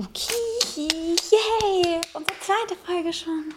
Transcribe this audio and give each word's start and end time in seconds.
Okay, 0.00 0.88
yay! 1.30 2.00
Unsere 2.14 2.38
zweite 2.40 2.74
Folge 2.86 3.12
schon. 3.12 3.52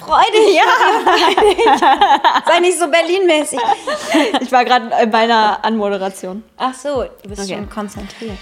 Freude, 0.00 0.52
ja. 0.52 2.42
Sei 2.44 2.58
nicht 2.60 2.76
so 2.78 2.88
Berlin-mäßig. 2.90 3.60
Ich 4.40 4.50
war 4.50 4.64
gerade 4.64 4.88
bei 5.06 5.18
einer 5.18 5.64
Anmoderation. 5.64 6.42
Ach 6.56 6.74
so, 6.74 7.04
du 7.22 7.28
bist 7.28 7.42
Okay. 7.42 7.54
schon 7.54 7.70
konzentriert. 7.70 8.38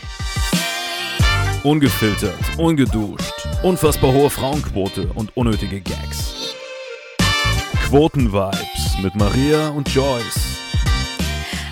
Ungefiltert, 1.65 2.39
ungeduscht, 2.57 3.35
unfassbar 3.63 4.13
hohe 4.13 4.31
Frauenquote 4.31 5.11
und 5.15 5.37
unnötige 5.37 5.83
Gags. 5.83 6.55
Quotenvibes 7.89 8.97
mit 9.03 9.15
Maria 9.17 9.69
und 9.69 9.87
Joyce. 9.95 10.60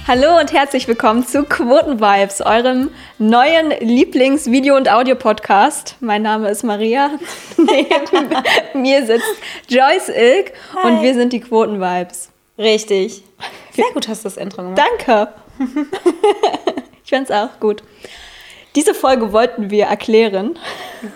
Hallo 0.09 0.39
und 0.41 0.55
herzlich 0.55 0.89
willkommen 0.89 1.27
zu 1.27 1.43
Quotenvibes, 1.45 2.41
eurem 2.41 2.91
neuen 3.19 3.73
Lieblings-Video- 3.79 4.75
und 4.75 4.91
Audio-Podcast. 4.91 5.97
Mein 6.01 6.23
Name 6.23 6.49
ist 6.49 6.63
Maria. 6.63 7.11
Neben 7.59 8.83
mir 8.83 9.05
sitzt 9.05 9.27
Joyce 9.69 10.09
Ilk 10.09 10.53
und 10.83 10.97
Hi. 10.97 11.03
wir 11.03 11.13
sind 11.13 11.35
die 11.35 11.41
Quotenvibes. 11.41 12.31
Richtig. 12.57 13.23
Sehr 13.73 13.85
gut 13.93 14.09
hast 14.09 14.25
du 14.25 14.29
das 14.31 14.39
Intro 14.39 14.63
gemacht. 14.63 14.81
Danke. 14.99 15.29
ich 17.05 17.11
fand's 17.11 17.31
auch 17.31 17.61
gut. 17.61 17.83
Diese 18.77 18.95
Folge 18.95 19.35
wollten 19.35 19.71
wir 19.71 19.85
erklären, 19.89 20.59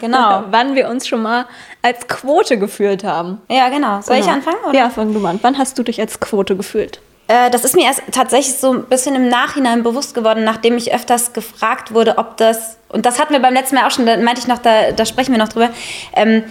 Genau. 0.02 0.45
wann 0.51 0.74
wir 0.74 0.90
uns 0.90 1.09
schon 1.09 1.23
mal 1.23 1.46
als 1.80 2.09
Quote 2.09 2.59
gefühlt 2.59 3.04
haben. 3.04 3.40
Ja, 3.48 3.70
genau. 3.70 4.02
Soll 4.02 4.16
ich 4.16 4.23
Genau. 4.23 4.34
anfangen? 4.34 4.59
Oder? 4.68 4.79
Ja, 4.79 4.90
fang 4.90 5.15
du 5.15 5.18
mal 5.18 5.30
an. 5.30 5.38
Wann 5.40 5.56
hast 5.56 5.79
du 5.79 5.82
dich 5.82 5.98
als 5.98 6.20
Quote 6.20 6.56
gefühlt? 6.56 7.01
Äh, 7.32 7.50
das 7.50 7.64
ist 7.64 7.74
mir 7.74 7.84
erst 7.84 8.02
tatsächlich 8.12 8.56
so 8.56 8.74
ein 8.74 8.84
bisschen 8.84 9.14
im 9.14 9.28
Nachhinein 9.28 9.82
bewusst 9.82 10.14
geworden, 10.14 10.45
nachdem 10.45 10.77
ich 10.77 10.92
öfters 10.92 11.32
gefragt 11.32 11.95
wurde, 11.95 12.18
ob 12.18 12.36
das, 12.36 12.77
und 12.90 13.06
das 13.06 13.18
hatten 13.18 13.32
wir 13.32 13.40
beim 13.40 13.54
letzten 13.54 13.77
Mal 13.77 13.86
auch 13.86 13.90
schon, 13.90 14.04
da 14.04 14.18
meinte 14.18 14.42
ich 14.42 14.48
noch, 14.48 14.59
da, 14.59 14.92
da 14.92 15.06
sprechen 15.06 15.32
wir 15.32 15.38
noch 15.38 15.48
drüber, 15.48 15.70
ähm, 16.15 16.45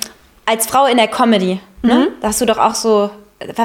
als 0.48 0.66
Frau 0.66 0.88
in 0.88 0.98
der 0.98 1.08
Comedy, 1.08 1.60
ne? 1.84 2.08
Da 2.20 2.30
hast 2.30 2.42
du 2.42 2.46
doch 2.46 2.58
auch 2.58 2.74
so, 2.74 3.12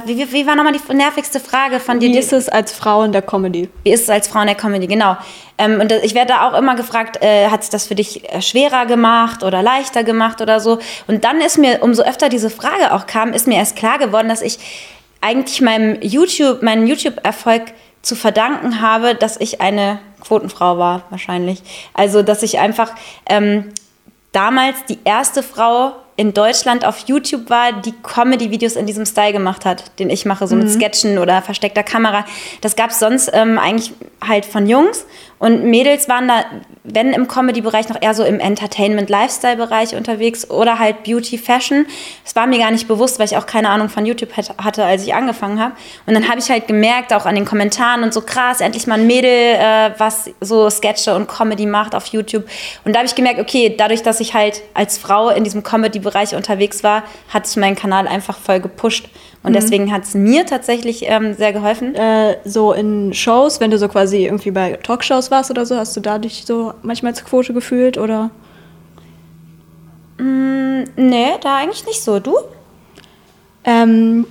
wie, 0.05 0.19
wie, 0.19 0.31
wie 0.31 0.47
war 0.47 0.57
nochmal 0.57 0.75
die 0.75 0.95
nervigste 0.95 1.41
Frage 1.41 1.81
von 1.81 2.01
dir? 2.01 2.11
Wie 2.11 2.19
ist 2.19 2.35
es 2.35 2.51
als 2.51 2.73
Frau 2.73 3.03
in 3.03 3.13
der 3.13 3.23
Comedy? 3.23 3.71
Wie 3.83 3.93
ist 3.93 4.03
es 4.03 4.11
als 4.11 4.29
Frau 4.29 4.41
in 4.41 4.47
der 4.47 4.55
Comedy? 4.55 4.87
Genau. 4.87 5.17
Ähm, 5.57 5.81
und 5.81 5.91
ich 5.93 6.15
werde 6.15 6.35
da 6.35 6.49
auch 6.49 6.59
immer 6.59 6.77
gefragt, 6.77 7.23
äh, 7.23 7.49
hat 7.49 7.63
es 7.63 7.71
das 7.71 7.87
für 7.87 7.95
dich 7.95 8.31
äh, 8.31 8.43
schwerer 8.43 8.85
gemacht 8.85 9.43
oder 9.43 9.63
leichter 9.63 10.05
gemacht 10.05 10.43
oder 10.43 10.61
so? 10.61 10.79
Und 11.07 11.25
dann 11.25 11.41
ist 11.41 11.57
mir, 11.57 11.83
umso 11.83 12.03
öfter 12.03 12.29
diese 12.29 12.51
Frage 12.51 12.93
auch 12.93 13.07
kam, 13.07 13.33
ist 13.33 13.47
mir 13.47 13.57
erst 13.57 13.77
klar 13.77 13.99
geworden, 13.99 14.29
dass 14.29 14.43
ich 14.43 14.59
eigentlich 15.27 15.61
meinem 15.61 16.01
YouTube, 16.03 16.63
meinen 16.63 16.87
YouTube-Erfolg 16.87 17.63
zu 18.01 18.15
verdanken 18.15 18.81
habe, 18.81 19.17
dass 19.17 19.37
ich 19.37 19.61
eine 19.61 19.99
Quotenfrau 20.21 20.79
war, 20.79 21.03
wahrscheinlich. 21.11 21.63
Also, 21.95 22.23
dass 22.23 22.45
ich 22.45 22.61
einfach 22.61 22.93
ähm, 23.29 23.73
damals 24.31 24.77
die 24.89 24.99
erste 25.05 25.43
Frau 25.43 25.97
in 26.15 26.33
Deutschland 26.33 26.85
auf 26.85 27.01
YouTube 27.09 27.51
war, 27.51 27.73
die 27.73 27.93
Comedy-Videos 27.93 28.77
in 28.77 28.87
diesem 28.87 29.05
Style 29.05 29.33
gemacht 29.33 29.65
hat, 29.65 29.99
den 29.99 30.09
ich 30.09 30.25
mache, 30.25 30.47
so 30.47 30.55
mit 30.55 30.71
Sketchen 30.71 31.19
oder 31.19 31.43
versteckter 31.43 31.83
Kamera. 31.83 32.25
Das 32.61 32.77
gab 32.77 32.91
es 32.91 33.01
sonst 33.01 33.29
ähm, 33.35 33.59
eigentlich 33.59 33.93
halt 34.27 34.47
von 34.47 34.67
Jungs. 34.67 35.05
Und 35.39 35.65
Mädels 35.65 36.09
waren 36.09 36.29
da, 36.29 36.45
wenn 36.83 37.13
im 37.13 37.29
Comedy-Bereich, 37.29 37.89
noch 37.89 38.01
eher 38.01 38.15
so 38.15 38.25
im 38.25 38.41
Entertainment-Lifestyle-Bereich 38.41 39.95
unterwegs 39.95 40.49
oder 40.51 40.79
halt 40.79 41.03
Beauty, 41.05 41.37
Fashion. 41.37 41.87
Das 42.25 42.35
war 42.37 42.47
mir 42.47 42.59
gar 42.59 42.71
nicht 42.71 42.89
bewusst, 42.89 43.19
weil 43.19 43.27
ich 43.27 43.37
auch 43.37 43.45
keine 43.45 43.69
Ahnung 43.69 43.89
von 43.89 44.07
YouTube 44.07 44.35
hat- 44.37 44.57
hatte, 44.57 44.85
als 44.85 45.03
ich 45.03 45.15
angefangen 45.15 45.61
habe. 45.61 45.75
Und 46.07 46.15
dann 46.15 46.29
habe 46.29 46.39
ich 46.39 46.49
halt 46.49 46.67
gemerkt, 46.69 47.13
auch 47.13 47.27
an 47.27 47.35
den 47.35 47.45
Kommentaren 47.45 48.03
und 48.03 48.15
so 48.15 48.23
krass, 48.23 48.61
endlich 48.61 48.87
mal 48.87 48.99
ein 48.99 49.07
Mädel, 49.07 49.31
äh, 49.31 49.91
was 49.99 50.31
so 50.41 50.71
Sketche 50.71 51.15
und 51.15 51.29
Comedy 51.29 51.67
macht 51.67 51.95
auf 51.95 52.07
YouTube. 52.07 52.49
Und 52.85 52.95
da 52.95 53.01
habe 53.01 53.07
ich 53.07 53.15
gemerkt, 53.15 53.39
okay, 53.41 53.75
dadurch, 53.77 54.03
dass 54.03 54.21
ich 54.21 54.33
halt 54.33 54.63
als 54.73 54.97
Frau 54.97 55.29
in 55.29 55.45
diesem 55.45 55.63
Comedy-Bereich 55.63 56.35
unterwegs 56.35 56.83
war, 56.83 57.03
hat 57.29 57.45
es 57.45 57.57
meinen 57.57 57.77
Kanal 57.77 58.09
einfach 58.09 58.39
voll 58.39 58.61
gepusht. 58.61 59.09
Und 59.47 59.55
deswegen 59.55 59.93
hat 59.93 60.03
es 60.05 60.15
mir 60.15 60.45
tatsächlich 60.45 61.05
ähm, 61.07 61.35
sehr 61.35 61.53
geholfen. 61.53 61.95
Äh, 61.95 62.37
so 62.45 62.73
in 62.73 63.15
Shows, 63.15 63.61
wenn 63.61 63.71
du 63.71 63.79
so 63.79 63.89
quasi 63.89 64.25
irgendwie 64.25 64.51
bei 64.51 64.73
Talkshows 64.73 65.31
warst 65.31 65.51
oder 65.51 65.65
so, 65.65 65.77
hast 65.77 65.97
du 65.97 66.01
da 66.01 66.19
dich 66.19 66.45
so 66.45 66.75
manchmal 66.83 67.13
als 67.13 67.25
Quote 67.25 67.55
gefühlt 67.55 67.97
oder? 67.97 68.31
Nee, 70.19 71.29
da 71.43 71.57
eigentlich 71.57 71.87
nicht 71.87 72.03
so. 72.03 72.21
Du? 72.21 72.37
Ähm, 73.65 74.27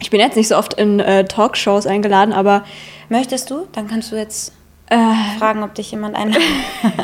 ich 0.00 0.10
bin 0.10 0.20
jetzt 0.20 0.36
nicht 0.36 0.48
so 0.48 0.56
oft 0.56 0.74
in 0.74 1.00
äh, 1.00 1.24
Talkshows 1.24 1.86
eingeladen, 1.86 2.32
aber 2.32 2.64
Möchtest 3.08 3.50
du? 3.50 3.66
Dann 3.72 3.88
kannst 3.88 4.12
du 4.12 4.16
jetzt 4.16 4.52
Äh. 4.90 5.38
fragen, 5.38 5.62
ob 5.62 5.74
dich 5.74 5.90
jemand 5.90 6.16
einlädt. 6.16 6.40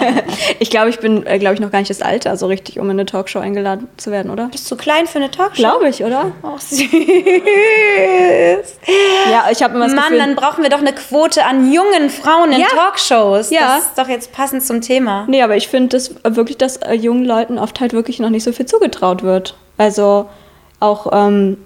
ich 0.59 0.71
glaube, 0.71 0.89
ich 0.89 0.99
bin, 1.01 1.27
äh, 1.27 1.39
glaube 1.39 1.55
ich, 1.55 1.61
noch 1.61 1.71
gar 1.71 1.81
nicht 1.81 1.91
das 1.91 2.01
Alter 2.01 2.37
so 2.37 2.47
richtig, 2.47 2.79
um 2.79 2.87
in 2.87 2.93
eine 2.93 3.05
Talkshow 3.05 3.41
eingeladen 3.41 3.89
zu 3.97 4.11
werden, 4.11 4.31
oder? 4.31 4.47
Bist 4.49 4.71
du 4.71 4.77
klein 4.77 5.07
für 5.07 5.19
eine 5.19 5.31
Talkshow? 5.31 5.61
Glaube 5.61 5.89
ich, 5.89 6.03
oder? 6.03 6.33
Ach, 6.43 6.59
süß. 6.61 6.81
Ja, 9.31 9.49
ich 9.51 9.63
habe 9.63 9.75
immer 9.75 9.85
das 9.85 9.95
Mann, 9.95 10.05
Gefühl, 10.05 10.19
dann 10.19 10.35
brauchen 10.35 10.63
wir 10.63 10.71
doch 10.71 10.79
eine 10.79 10.93
Quote 10.95 11.45
an 11.45 11.71
jungen 11.73 12.09
Frauen 12.11 12.53
in 12.53 12.61
Ja. 12.61 12.69
Talkshows. 12.69 13.51
Ja. 13.51 13.77
Das 13.77 13.87
ist 13.87 13.99
doch 13.99 14.09
jetzt 14.09 14.33
passend 14.33 14.63
zum 14.63 14.81
Thema. 14.81 15.27
Nee, 15.29 15.43
aber 15.43 15.57
ich 15.57 15.69
finde 15.69 15.91
das 15.91 16.09
äh, 16.09 16.37
wirklich, 16.37 16.57
dass 16.57 16.81
jungen 16.99 17.25
Leuten 17.25 17.59
oft 17.59 17.81
halt 17.81 17.93
wirklich 17.93 18.19
noch 18.19 18.31
nicht 18.31 18.45
so 18.45 18.53
viel 18.53 18.67
zugetraut 18.67 19.23
wird. 19.23 19.57
Also 19.77 20.29
auch 20.81 21.09
ähm, 21.13 21.59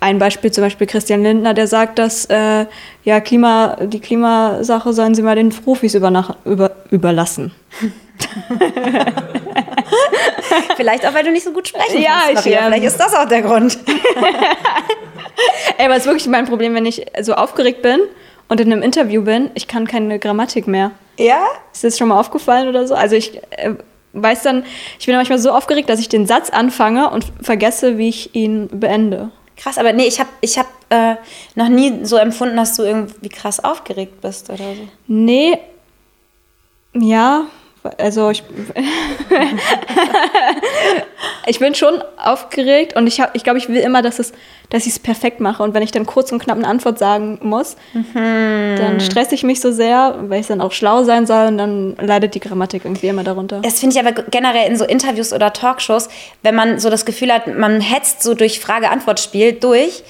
ein 0.00 0.18
Beispiel 0.18 0.50
zum 0.50 0.64
Beispiel 0.64 0.86
Christian 0.86 1.22
Lindner, 1.22 1.54
der 1.54 1.66
sagt, 1.66 1.98
dass 1.98 2.24
äh, 2.26 2.66
ja 3.04 3.20
Klima, 3.20 3.76
die 3.82 4.00
Klimasache 4.00 4.92
sollen 4.92 5.14
sie 5.14 5.22
mal 5.22 5.36
den 5.36 5.50
Profis 5.50 5.94
über, 5.94 6.36
überlassen. 6.90 7.52
Vielleicht 10.76 11.06
auch, 11.06 11.14
weil 11.14 11.24
du 11.24 11.32
nicht 11.32 11.44
so 11.44 11.52
gut 11.52 11.68
sprechen 11.68 12.00
Ja, 12.00 12.22
kannst, 12.26 12.46
ich, 12.46 12.52
ähm, 12.52 12.58
Vielleicht 12.66 12.84
ist 12.84 12.98
das 12.98 13.14
auch 13.14 13.28
der 13.28 13.42
Grund. 13.42 13.78
Ey, 15.78 15.86
aber 15.86 15.94
es 15.94 16.00
ist 16.00 16.06
wirklich 16.06 16.28
mein 16.28 16.46
Problem, 16.46 16.74
wenn 16.74 16.86
ich 16.86 17.04
so 17.20 17.34
aufgeregt 17.34 17.82
bin 17.82 18.00
und 18.48 18.60
in 18.60 18.72
einem 18.72 18.82
Interview 18.82 19.22
bin, 19.22 19.50
ich 19.54 19.68
kann 19.68 19.86
keine 19.86 20.18
Grammatik 20.18 20.66
mehr. 20.66 20.92
Ja? 21.18 21.44
Ist 21.72 21.84
das 21.84 21.98
schon 21.98 22.08
mal 22.08 22.18
aufgefallen 22.18 22.68
oder 22.68 22.86
so? 22.86 22.94
Also 22.94 23.16
ich 23.16 23.40
äh, 23.50 23.74
weiß 24.12 24.42
dann, 24.42 24.64
ich 24.98 25.06
bin 25.06 25.16
manchmal 25.16 25.38
so 25.38 25.50
aufgeregt, 25.50 25.88
dass 25.88 26.00
ich 26.00 26.08
den 26.08 26.26
Satz 26.26 26.50
anfange 26.50 27.10
und 27.10 27.26
vergesse, 27.40 27.98
wie 27.98 28.08
ich 28.08 28.34
ihn 28.34 28.68
beende. 28.68 29.30
Krass, 29.56 29.78
aber 29.78 29.92
nee, 29.92 30.06
ich 30.06 30.18
habe 30.18 30.30
ich 30.40 30.58
hab, 30.58 30.66
äh, 30.90 31.16
noch 31.54 31.68
nie 31.68 32.04
so 32.04 32.16
empfunden, 32.16 32.56
dass 32.56 32.76
du 32.76 32.82
irgendwie 32.82 33.28
krass 33.28 33.62
aufgeregt 33.62 34.20
bist 34.20 34.50
oder 34.50 34.74
so. 34.74 34.88
Nee, 35.06 35.58
ja, 36.94 37.46
also 37.98 38.30
ich, 38.30 38.42
ich 41.46 41.58
bin 41.58 41.74
schon 41.74 42.02
aufgeregt 42.16 42.96
und 42.96 43.06
ich, 43.06 43.20
hab, 43.20 43.34
ich 43.34 43.44
glaube, 43.44 43.58
ich 43.58 43.68
will 43.68 43.80
immer, 43.80 44.02
dass, 44.02 44.18
es, 44.18 44.32
dass 44.74 44.86
ich 44.86 44.94
es 44.94 44.98
perfekt 44.98 45.38
mache. 45.38 45.62
Und 45.62 45.72
wenn 45.72 45.84
ich 45.84 45.92
dann 45.92 46.04
kurz 46.04 46.32
und 46.32 46.40
knapp 46.40 46.56
eine 46.56 46.66
Antwort 46.66 46.98
sagen 46.98 47.38
muss, 47.42 47.76
dann 48.14 48.98
stresse 48.98 49.36
ich 49.36 49.44
mich 49.44 49.60
so 49.60 49.70
sehr, 49.70 50.16
weil 50.22 50.40
ich 50.40 50.48
dann 50.48 50.60
auch 50.60 50.72
schlau 50.72 51.04
sein 51.04 51.28
soll 51.28 51.46
und 51.46 51.58
dann 51.58 51.94
leidet 52.00 52.34
die 52.34 52.40
Grammatik 52.40 52.84
irgendwie 52.84 53.06
immer 53.06 53.22
darunter. 53.22 53.60
Das 53.60 53.78
finde 53.78 53.94
ich 53.96 54.04
aber 54.04 54.20
generell 54.22 54.68
in 54.68 54.76
so 54.76 54.84
Interviews 54.84 55.32
oder 55.32 55.52
Talkshows, 55.52 56.08
wenn 56.42 56.56
man 56.56 56.80
so 56.80 56.90
das 56.90 57.04
Gefühl 57.04 57.32
hat, 57.32 57.46
man 57.46 57.80
hetzt 57.80 58.24
so 58.24 58.34
durch 58.34 58.58
Frage-Antwort-Spiel 58.58 59.52
durch, 59.52 60.02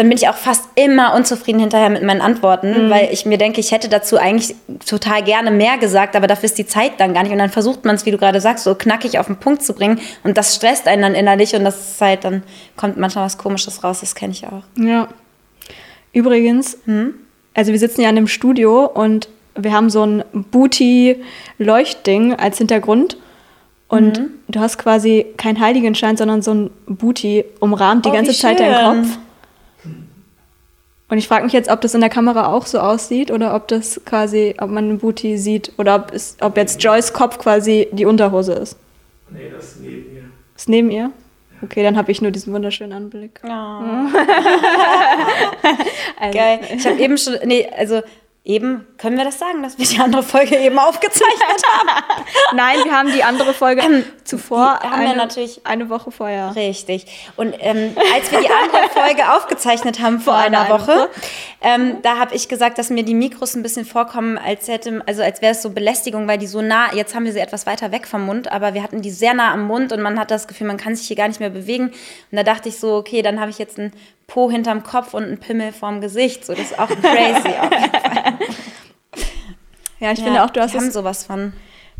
dann 0.00 0.08
bin 0.08 0.16
ich 0.16 0.30
auch 0.30 0.34
fast 0.34 0.64
immer 0.76 1.14
unzufrieden 1.14 1.60
hinterher 1.60 1.90
mit 1.90 2.02
meinen 2.02 2.22
Antworten, 2.22 2.88
weil 2.88 3.10
ich 3.12 3.26
mir 3.26 3.36
denke, 3.36 3.60
ich 3.60 3.70
hätte 3.70 3.90
dazu 3.90 4.16
eigentlich 4.16 4.54
total 4.86 5.22
gerne 5.22 5.50
mehr 5.50 5.76
gesagt, 5.76 6.16
aber 6.16 6.26
dafür 6.26 6.46
ist 6.46 6.56
die 6.56 6.64
Zeit 6.64 6.92
dann 6.96 7.12
gar 7.12 7.22
nicht. 7.22 7.32
Und 7.32 7.38
dann 7.38 7.50
versucht 7.50 7.84
man 7.84 7.96
es, 7.96 8.06
wie 8.06 8.10
du 8.10 8.16
gerade 8.16 8.40
sagst, 8.40 8.64
so 8.64 8.74
knackig 8.74 9.18
auf 9.18 9.26
den 9.26 9.36
Punkt 9.36 9.62
zu 9.62 9.74
bringen. 9.74 10.00
Und 10.24 10.38
das 10.38 10.56
stresst 10.56 10.88
einen 10.88 11.02
dann 11.02 11.14
innerlich 11.14 11.54
und 11.54 11.64
das 11.64 11.92
ist 11.92 12.00
halt, 12.00 12.24
dann 12.24 12.42
kommt 12.78 12.96
manchmal 12.96 13.26
was 13.26 13.36
Komisches 13.36 13.84
raus, 13.84 14.00
das 14.00 14.14
kenne 14.14 14.32
ich 14.32 14.46
auch. 14.46 14.62
Ja. 14.76 15.08
Übrigens, 16.14 16.78
also 17.52 17.72
wir 17.72 17.78
sitzen 17.78 18.00
ja 18.00 18.08
in 18.08 18.16
einem 18.16 18.26
Studio 18.26 18.86
und 18.86 19.28
wir 19.54 19.74
haben 19.74 19.90
so 19.90 20.02
ein 20.02 20.24
Booty-Leuchtding 20.32 22.36
als 22.36 22.56
Hintergrund. 22.56 23.18
Und 23.88 24.22
du 24.48 24.60
hast 24.60 24.78
quasi 24.78 25.26
keinen 25.36 25.60
Heiligenschein, 25.60 26.16
sondern 26.16 26.40
so 26.40 26.54
ein 26.54 26.70
Booty 26.86 27.44
umrahmt 27.58 28.06
die 28.06 28.08
Oh, 28.08 28.12
ganze 28.12 28.32
Zeit 28.32 28.60
deinen. 28.60 29.02
Kopf. 29.02 29.18
Und 31.10 31.18
ich 31.18 31.26
frage 31.26 31.42
mich 31.44 31.52
jetzt, 31.52 31.68
ob 31.68 31.80
das 31.80 31.94
in 31.94 32.00
der 32.00 32.08
Kamera 32.08 32.46
auch 32.46 32.66
so 32.66 32.78
aussieht 32.78 33.32
oder 33.32 33.54
ob 33.54 33.66
das 33.66 34.00
quasi, 34.04 34.54
ob 34.58 34.70
man 34.70 34.84
einen 34.84 34.98
Booty 34.98 35.38
sieht 35.38 35.72
oder 35.76 35.96
ob, 35.96 36.12
es, 36.12 36.36
ob 36.40 36.56
jetzt 36.56 36.82
Joyce 36.82 37.12
Kopf 37.12 37.38
quasi 37.38 37.88
die 37.90 38.04
Unterhose 38.04 38.52
ist. 38.52 38.78
Nee, 39.28 39.50
das 39.52 39.72
ist 39.72 39.80
neben 39.80 40.14
mir. 40.14 40.22
Ist 40.56 40.68
neben 40.68 40.90
ihr? 40.90 41.10
Okay, 41.62 41.82
dann 41.82 41.96
habe 41.96 42.10
ich 42.12 42.22
nur 42.22 42.30
diesen 42.30 42.54
wunderschönen 42.54 42.92
Anblick. 42.92 43.40
Also, 46.22 46.36
Geil. 46.36 46.60
Ich 46.76 46.86
habe 46.86 46.98
eben 47.00 47.16
schon, 47.16 47.36
nee, 47.46 47.66
also 47.78 48.02
eben, 48.44 48.86
können 48.96 49.18
wir 49.18 49.24
das 49.24 49.38
sagen, 49.38 49.62
dass 49.62 49.78
wir 49.78 49.86
die 49.86 49.98
andere 49.98 50.22
Folge 50.22 50.56
eben 50.56 50.78
aufgezeichnet 50.78 51.62
haben? 51.72 51.88
Nein, 52.56 52.78
wir 52.84 52.92
haben 52.92 53.12
die 53.12 53.22
andere 53.22 53.52
Folge 53.52 53.82
zuvor, 54.24 54.80
haben 54.80 55.00
wir 55.02 55.08
eine, 55.10 55.16
natürlich- 55.16 55.60
eine 55.66 55.88
Woche 55.90 56.10
vorher. 56.10 56.54
Richtig. 56.56 57.06
Und 57.36 57.54
ähm, 57.60 57.94
als 58.14 58.32
wir 58.32 58.40
die 58.40 58.48
andere 58.48 58.88
Folge 58.92 59.30
aufgezeichnet 59.34 60.00
haben 60.00 60.20
vor 60.20 60.34
einer 60.34 60.60
einer 60.62 60.70
Woche, 60.70 60.86
Woche. 61.00 61.08
ähm, 61.60 61.98
da 62.02 62.18
habe 62.18 62.34
ich 62.34 62.48
gesagt, 62.48 62.78
dass 62.78 62.90
mir 62.90 63.02
die 63.04 63.14
Mikros 63.14 63.54
ein 63.54 63.62
bisschen 63.62 63.84
vorkommen, 63.84 64.38
als 64.38 64.68
hätte, 64.68 65.02
also 65.06 65.22
als 65.22 65.42
wäre 65.42 65.52
es 65.52 65.62
so 65.62 65.70
Belästigung, 65.70 66.26
weil 66.26 66.38
die 66.38 66.46
so 66.46 66.62
nah, 66.62 66.94
jetzt 66.94 67.14
haben 67.14 67.24
wir 67.26 67.32
sie 67.32 67.40
etwas 67.40 67.66
weiter 67.66 67.92
weg 67.92 68.06
vom 68.06 68.24
Mund, 68.24 68.50
aber 68.50 68.74
wir 68.74 68.82
hatten 68.82 69.02
die 69.02 69.10
sehr 69.10 69.34
nah 69.34 69.52
am 69.52 69.66
Mund 69.66 69.92
und 69.92 70.00
man 70.00 70.18
hat 70.18 70.30
das 70.30 70.48
Gefühl, 70.48 70.66
man 70.66 70.76
kann 70.78 70.96
sich 70.96 71.06
hier 71.06 71.16
gar 71.16 71.28
nicht 71.28 71.40
mehr 71.40 71.50
bewegen. 71.50 71.88
Und 71.88 72.36
da 72.36 72.42
dachte 72.42 72.68
ich 72.70 72.78
so, 72.80 72.94
okay, 72.96 73.22
dann 73.22 73.38
habe 73.40 73.50
ich 73.50 73.58
jetzt 73.58 73.78
einen 73.78 73.92
Po 74.26 74.48
hinterm 74.48 74.84
Kopf 74.84 75.12
und 75.12 75.24
einen 75.24 75.38
Pimmel 75.40 75.72
vorm 75.72 76.00
Gesicht. 76.00 76.46
So, 76.46 76.52
das 76.54 76.66
ist 76.70 76.78
auch 76.78 76.86
crazy. 76.86 77.00
auf 77.00 77.44
jeden 77.44 77.90
Fall. 77.90 77.90
Ja, 80.00 80.12
ich 80.12 80.18
Ja, 80.18 80.24
finde 80.24 80.44
auch, 80.44 80.50
du 80.50 80.60
hast, 80.60 80.74
haben 80.74 80.86
das, 80.86 80.94
sowas 80.94 81.24
von. 81.24 81.52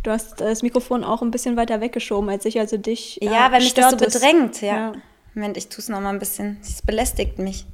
du 0.03 0.11
hast 0.11 0.41
das 0.41 0.63
Mikrofon 0.63 1.05
auch 1.05 1.23
ein 1.23 1.31
bisschen 1.31 1.57
weiter 1.57 1.81
weggeschoben 1.81 2.29
als 2.31 2.45
ich, 2.45 2.59
also 2.59 2.77
dich. 2.77 3.19
Ja, 3.23 3.49
äh, 3.49 3.53
weil 3.53 3.61
mich 3.61 3.75
das 3.75 3.91
so 3.91 3.97
stört 3.97 4.09
es. 4.15 4.21
bedrängt, 4.21 4.61
ja. 4.63 4.75
Ja. 4.77 4.93
Moment, 5.35 5.57
ich 5.57 5.69
tue 5.69 5.79
es 5.79 5.89
noch 5.89 6.01
mal 6.01 6.11
ein 6.11 6.19
bisschen. 6.19 6.59
Es 6.63 6.83
belästigt 6.83 7.39
mich. 7.39 7.67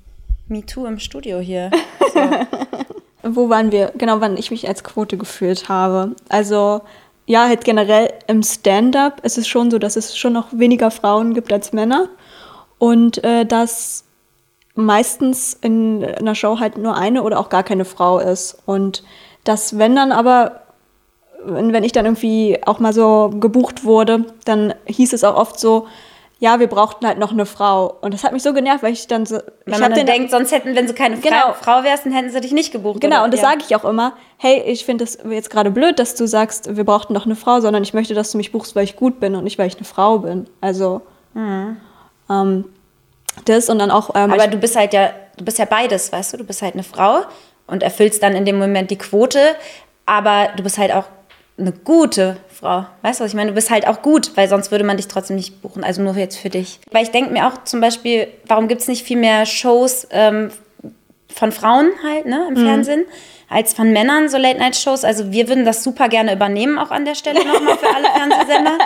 Me 0.49 0.65
too 0.65 0.85
im 0.87 0.99
Studio 0.99 1.39
hier. 1.39 1.71
Wo 3.23 3.49
waren 3.49 3.73
wir? 3.73 3.93
Genau, 3.97 4.21
wann 4.21 4.37
ich 4.37 4.51
mich 4.51 4.69
als 4.69 4.85
Quote 4.85 5.17
gefühlt 5.17 5.69
habe. 5.69 6.15
Also, 6.29 6.83
ja, 7.27 7.47
halt 7.49 7.65
generell 7.65 8.13
im 8.29 8.43
Stand-up 8.43 9.25
ist 9.25 9.39
es 9.39 9.49
schon 9.49 9.71
so, 9.71 9.79
dass 9.79 9.97
es 9.97 10.17
schon 10.17 10.33
noch 10.33 10.49
weniger 10.53 10.91
Frauen 10.93 11.35
gibt 11.35 11.53
als 11.53 11.73
Männer. 11.73 12.09
Und 12.79 13.25
äh, 13.25 13.45
dass 13.45 14.05
meistens 14.75 15.55
in 15.61 16.05
einer 16.05 16.35
Show 16.35 16.61
halt 16.61 16.77
nur 16.79 16.97
eine 16.97 17.23
oder 17.23 17.41
auch 17.41 17.49
gar 17.49 17.63
keine 17.65 17.85
Frau 17.85 18.19
ist. 18.19 18.59
Und 18.67 19.03
dass, 19.49 19.79
wenn 19.79 19.95
dann 19.97 20.13
aber, 20.13 20.61
wenn 21.45 21.85
ich 21.85 21.93
dann 21.93 22.05
irgendwie 22.05 22.59
auch 22.67 22.79
mal 22.79 22.93
so 22.93 23.31
gebucht 23.41 23.85
wurde, 23.85 24.25
dann 24.45 24.75
hieß 24.87 25.13
es 25.13 25.25
auch 25.25 25.37
oft 25.37 25.59
so, 25.61 25.87
ja, 26.39 26.61
wir 26.61 26.67
brauchten 26.67 27.07
halt 27.07 27.19
noch 27.19 27.33
eine 27.33 27.47
Frau. 27.47 27.95
Und 28.03 28.13
das 28.13 28.23
hat 28.23 28.33
mich 28.33 28.43
so 28.43 28.53
genervt, 28.53 28.83
weil 28.83 28.93
ich 28.93 29.07
dann 29.07 29.25
so. 29.25 29.37
ich 29.37 29.73
hab 29.73 29.81
man 29.81 29.81
dann 29.81 29.95
den- 29.95 30.07
denkt, 30.07 30.31
sonst 30.31 30.53
hätten, 30.53 30.75
wenn 30.77 30.87
sie 30.87 30.93
keine 30.93 31.17
Fra 31.17 31.29
Genau. 31.29 31.53
Frau 31.55 31.83
wärst, 31.83 32.05
dann 32.05 32.13
hätten 32.13 32.29
sie 32.31 32.41
dich 32.43 32.53
nicht 32.53 32.73
gebucht. 32.73 33.01
Genau, 33.01 33.17
oder? 33.17 33.25
und 33.25 33.33
das 33.33 33.41
ja. 33.41 33.49
sage 33.51 33.63
ich 33.67 33.75
auch 33.75 33.85
immer. 33.87 34.13
Hey, 34.37 34.61
ich 34.67 34.85
finde 34.85 35.05
es 35.05 35.17
jetzt 35.31 35.49
gerade 35.49 35.71
blöd, 35.71 35.99
dass 35.99 36.15
du 36.15 36.27
sagst, 36.27 36.77
wir 36.77 36.85
brauchten 36.85 37.15
doch 37.15 37.25
eine 37.25 37.37
Frau, 37.37 37.61
sondern 37.61 37.83
ich 37.83 37.95
möchte, 37.95 38.13
dass 38.13 38.33
du 38.33 38.37
mich 38.37 38.53
buchst, 38.53 38.77
weil 38.77 38.85
ich 38.85 38.97
gut 38.97 39.19
bin 39.19 39.35
und 39.35 39.45
nicht, 39.45 39.59
weil 39.59 39.69
ich 39.69 39.77
eine 39.77 39.87
Frau 39.87 40.19
bin. 40.19 40.47
Also 40.61 41.01
ähm, 41.35 42.65
das 43.45 43.69
und 43.71 43.79
dann 43.79 43.91
auch. 43.91 44.11
Ähm, 44.15 44.27
Mhm. 44.27 44.33
Aber 44.35 44.47
du 44.47 44.57
bist 44.59 44.77
halt 44.77 44.93
ja, 44.93 45.11
du 45.39 45.45
bist 45.45 45.59
ja 45.59 45.65
beides, 45.65 46.13
weißt 46.13 46.35
du? 46.35 46.37
Du 46.39 46.45
bist 46.45 46.61
halt 46.63 46.75
eine 46.75 46.83
Frau 46.83 47.21
und 47.67 47.83
erfüllst 47.83 48.23
dann 48.23 48.35
in 48.35 48.45
dem 48.45 48.59
Moment 48.59 48.91
die 48.91 48.99
Quote, 48.99 49.41
aber 50.05 50.51
du 50.57 50.63
bist 50.63 50.79
halt 50.79 50.93
auch 50.93 51.05
eine 51.59 51.73
gute 51.73 52.37
Frau. 52.49 52.87
Weißt 53.03 53.21
du, 53.21 53.25
was 53.25 53.31
ich 53.31 53.37
meine? 53.37 53.51
Du 53.51 53.55
bist 53.55 53.71
halt 53.71 53.87
auch 53.87 54.03
gut, 54.03 54.37
weil 54.37 54.49
sonst 54.49 54.71
würde 54.71 54.85
man 54.85 54.99
dich 54.99 55.09
trotzdem 55.09 55.37
nicht 55.37 55.63
buchen. 55.63 55.85
Also 55.85 56.03
nur 56.03 56.15
jetzt 56.17 56.37
für 56.37 56.51
dich. 56.51 56.81
Weil 56.91 57.03
ich 57.03 57.11
denke 57.11 57.33
mir 57.33 57.47
auch 57.47 57.65
zum 57.65 57.81
Beispiel, 57.81 58.29
warum 58.47 58.69
gibt 58.69 58.83
es 58.83 58.89
nicht 58.89 59.05
viel 59.05 59.17
mehr 59.17 59.47
Shows 59.47 60.07
ähm, 60.11 60.51
von 61.33 61.53
Frauen 61.53 61.91
halt, 62.03 62.27
ne, 62.27 62.47
im 62.49 62.57
Fernsehen, 62.57 63.05
als 63.49 63.75
von 63.75 63.93
Männern, 63.93 64.29
so 64.29 64.39
Late-Night-Shows. 64.39 65.05
Also 65.05 65.31
wir 65.31 65.49
würden 65.49 65.65
das 65.65 65.85
super 65.85 66.09
gerne 66.09 66.33
übernehmen, 66.33 66.79
auch 66.79 66.91
an 66.91 67.05
der 67.05 67.15
Stelle 67.15 67.45
nochmal 67.45 67.79
für 67.79 67.95
alle 67.95 68.09
Fernsehsender. 68.09 68.79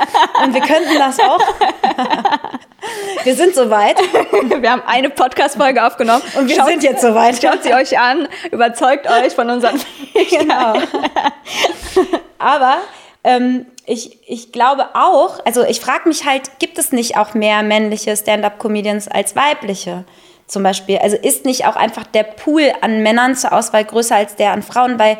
Und 0.45 0.55
wir 0.55 0.61
könnten 0.61 0.99
das 0.99 1.19
auch. 1.19 1.41
wir 3.25 3.35
sind 3.35 3.55
soweit. 3.55 3.99
wir 4.61 4.71
haben 4.71 4.83
eine 4.87 5.09
Podcast-Folge 5.11 5.85
aufgenommen 5.87 6.23
Und 6.37 6.49
wir 6.49 6.57
Schaut- 6.57 6.69
sind 6.69 6.83
jetzt 6.83 7.01
soweit. 7.01 7.41
Schaut 7.41 7.63
sie 7.63 7.73
euch 7.73 7.99
an, 7.99 8.29
überzeugt 8.51 9.09
euch 9.11 9.35
von 9.35 9.49
unseren. 9.49 9.81
genau. 10.31 10.75
Aber 12.39 12.79
ähm, 13.25 13.67
ich, 13.87 14.19
ich 14.29 14.53
glaube 14.53 14.89
auch, 14.95 15.45
also 15.45 15.65
ich 15.65 15.81
frage 15.81 16.09
mich 16.09 16.25
halt, 16.27 16.59
gibt 16.59 16.79
es 16.79 16.93
nicht 16.93 17.17
auch 17.17 17.35
mehr 17.35 17.63
männliche 17.63 18.17
Stand-up-Comedians 18.17 19.09
als 19.09 19.37
weibliche? 19.37 20.05
Zum 20.51 20.65
Beispiel. 20.65 20.99
Also 20.99 21.17
ist 21.17 21.45
nicht 21.45 21.65
auch 21.67 21.77
einfach 21.77 22.05
der 22.05 22.25
Pool 22.25 22.73
an 22.81 23.05
Männern 23.05 23.37
zur 23.37 23.53
Auswahl 23.53 23.85
größer 23.85 24.17
als 24.17 24.35
der 24.35 24.51
an 24.51 24.63
Frauen? 24.63 24.99
Weil 24.99 25.17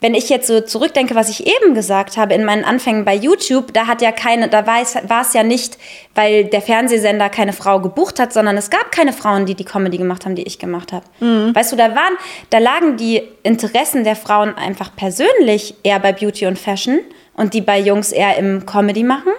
wenn 0.00 0.14
ich 0.14 0.28
jetzt 0.28 0.46
so 0.46 0.60
zurückdenke, 0.60 1.14
was 1.14 1.30
ich 1.30 1.46
eben 1.46 1.72
gesagt 1.72 2.18
habe 2.18 2.34
in 2.34 2.44
meinen 2.44 2.66
Anfängen 2.66 3.06
bei 3.06 3.14
YouTube, 3.14 3.72
da 3.72 3.86
hat 3.86 4.02
ja 4.02 4.12
keine, 4.12 4.48
da 4.48 4.66
war 4.66 4.82
es, 4.82 4.94
war 5.08 5.22
es 5.22 5.32
ja 5.32 5.42
nicht, 5.42 5.78
weil 6.14 6.44
der 6.44 6.60
Fernsehsender 6.60 7.30
keine 7.30 7.54
Frau 7.54 7.80
gebucht 7.80 8.20
hat, 8.20 8.30
sondern 8.30 8.58
es 8.58 8.68
gab 8.68 8.92
keine 8.92 9.14
Frauen, 9.14 9.46
die 9.46 9.54
die 9.54 9.64
Comedy 9.64 9.96
gemacht 9.96 10.26
haben, 10.26 10.34
die 10.34 10.42
ich 10.42 10.58
gemacht 10.58 10.92
habe. 10.92 11.06
Weißt 11.54 11.72
du, 11.72 11.76
da 11.76 11.94
waren, 11.94 12.12
da 12.50 12.58
lagen 12.58 12.98
die 12.98 13.22
Interessen 13.42 14.04
der 14.04 14.16
Frauen 14.16 14.54
einfach 14.54 14.94
persönlich 14.94 15.76
eher 15.82 15.98
bei 16.00 16.12
Beauty 16.12 16.44
und 16.44 16.58
Fashion 16.58 17.00
und 17.32 17.54
die 17.54 17.62
bei 17.62 17.80
Jungs 17.80 18.12
eher 18.12 18.36
im 18.36 18.66
Comedy 18.66 19.04
machen. 19.04 19.32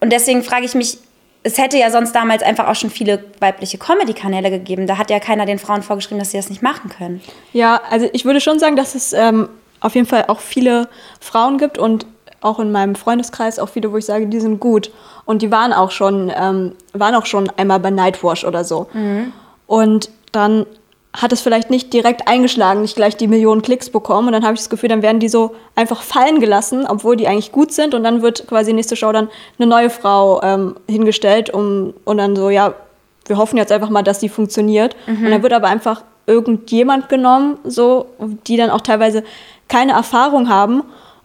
Und 0.00 0.10
deswegen 0.10 0.42
frage 0.42 0.64
ich 0.64 0.74
mich, 0.74 0.96
es 1.44 1.58
hätte 1.58 1.76
ja 1.76 1.90
sonst 1.90 2.12
damals 2.12 2.42
einfach 2.42 2.66
auch 2.68 2.74
schon 2.74 2.90
viele 2.90 3.22
weibliche 3.38 3.76
Comedy-Kanäle 3.76 4.50
gegeben. 4.50 4.86
Da 4.86 4.96
hat 4.96 5.10
ja 5.10 5.20
keiner 5.20 5.44
den 5.44 5.58
Frauen 5.58 5.82
vorgeschrieben, 5.82 6.18
dass 6.18 6.30
sie 6.30 6.38
das 6.38 6.48
nicht 6.48 6.62
machen 6.62 6.88
können. 6.88 7.20
Ja, 7.52 7.82
also 7.90 8.08
ich 8.12 8.24
würde 8.24 8.40
schon 8.40 8.58
sagen, 8.58 8.76
dass 8.76 8.94
es 8.94 9.12
ähm, 9.12 9.50
auf 9.80 9.94
jeden 9.94 10.06
Fall 10.06 10.24
auch 10.28 10.40
viele 10.40 10.88
Frauen 11.20 11.58
gibt 11.58 11.76
und 11.76 12.06
auch 12.40 12.58
in 12.58 12.72
meinem 12.72 12.94
Freundeskreis 12.94 13.58
auch 13.58 13.68
viele, 13.68 13.92
wo 13.92 13.98
ich 13.98 14.06
sage, 14.06 14.26
die 14.26 14.40
sind 14.40 14.58
gut. 14.58 14.90
Und 15.26 15.42
die 15.42 15.50
waren 15.50 15.74
auch 15.74 15.90
schon, 15.90 16.32
ähm, 16.34 16.72
waren 16.94 17.14
auch 17.14 17.26
schon 17.26 17.50
einmal 17.58 17.78
bei 17.78 17.90
Nightwash 17.90 18.44
oder 18.44 18.64
so. 18.64 18.88
Und 19.66 20.10
dann 20.32 20.64
hat 21.14 21.32
es 21.32 21.40
vielleicht 21.40 21.70
nicht 21.70 21.92
direkt 21.92 22.26
eingeschlagen, 22.26 22.82
nicht 22.82 22.96
gleich 22.96 23.16
die 23.16 23.28
Millionen 23.28 23.62
Klicks 23.62 23.88
bekommen. 23.88 24.26
Und 24.26 24.32
dann 24.32 24.44
habe 24.44 24.54
ich 24.54 24.60
das 24.60 24.68
Gefühl, 24.68 24.88
dann 24.88 25.00
werden 25.00 25.20
die 25.20 25.28
so 25.28 25.54
einfach 25.76 26.02
fallen 26.02 26.40
gelassen, 26.40 26.86
obwohl 26.88 27.16
die 27.16 27.28
eigentlich 27.28 27.52
gut 27.52 27.72
sind. 27.72 27.94
Und 27.94 28.02
dann 28.02 28.20
wird 28.20 28.48
quasi 28.48 28.72
nächste 28.72 28.96
Show 28.96 29.12
dann 29.12 29.28
eine 29.58 29.68
neue 29.68 29.90
Frau 29.90 30.42
ähm, 30.42 30.74
hingestellt, 30.88 31.50
um, 31.50 31.94
und 32.04 32.18
dann 32.18 32.34
so, 32.34 32.50
ja, 32.50 32.74
wir 33.26 33.38
hoffen 33.38 33.56
jetzt 33.56 33.70
einfach 33.70 33.90
mal, 33.90 34.02
dass 34.02 34.18
die 34.18 34.28
funktioniert. 34.28 34.96
Und 35.24 35.30
dann 35.30 35.42
wird 35.42 35.52
aber 35.52 35.68
einfach 35.68 36.02
irgendjemand 36.26 37.08
genommen, 37.08 37.58
so, 37.64 38.06
die 38.46 38.56
dann 38.56 38.70
auch 38.70 38.80
teilweise 38.80 39.22
keine 39.68 39.92
Erfahrung 39.92 40.48
haben. 40.48 40.82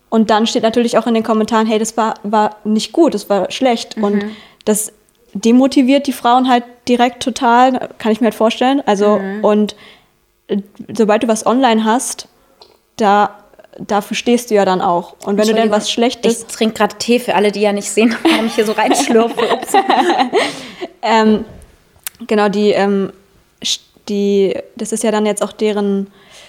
Und 0.10 0.30
dann 0.30 0.46
steht 0.46 0.64
natürlich 0.64 0.98
auch 1.00 1.08
in 1.08 1.16
den 1.16 1.24
Kommentaren, 1.24 1.66
hey, 1.66 1.80
das 1.80 1.98
war, 1.98 2.14
war 2.24 2.58
nicht 2.64 2.94
gut, 2.94 3.16
das 3.16 3.30
war 3.30 3.50
schlecht. 3.50 3.98
Und 3.98 4.24
das 4.66 4.94
demotiviert 5.34 6.08
die 6.08 6.14
Frauen 6.14 6.50
halt 6.50 6.64
direkt 6.88 7.24
total, 7.24 7.90
kann 7.98 8.12
ich 8.12 8.22
mir 8.22 8.26
halt 8.26 8.36
vorstellen. 8.36 8.82
Also, 8.86 9.20
und 9.42 9.76
äh, 10.48 10.58
sobald 10.96 11.24
du 11.24 11.28
was 11.28 11.46
online 11.46 11.84
hast, 11.84 12.28
da, 12.98 13.38
dafür 13.80 14.16
stehst 14.16 14.52
du 14.52 14.56
ja 14.56 14.66
dann 14.66 14.82
auch. 14.82 15.16
Und 15.26 15.38
wenn 15.38 15.48
du 15.48 15.54
denn 15.54 15.72
was 15.72 15.92
Schlechtes. 15.92 16.42
Ich 16.42 16.46
trinke 16.48 16.76
gerade 16.76 16.98
Tee 16.98 17.20
für 17.20 17.36
alle, 17.36 17.52
die 17.52 17.62
ja 17.62 17.74
nicht 17.74 17.90
sehen, 17.90 18.16
warum 18.24 18.48
ich 18.48 18.56
hier 18.56 18.66
so 18.66 18.74
reinschlürfe. 18.74 19.36
Ähm, 21.02 21.46
genau, 22.28 22.50
die, 22.50 22.72
ähm, 22.72 23.14
die, 24.10 24.54
das 24.76 24.92
ist 24.92 25.02
ja 25.02 25.12
dann 25.12 25.26
jetzt 25.26 25.42
auch 25.42 25.54
deren 25.54 26.08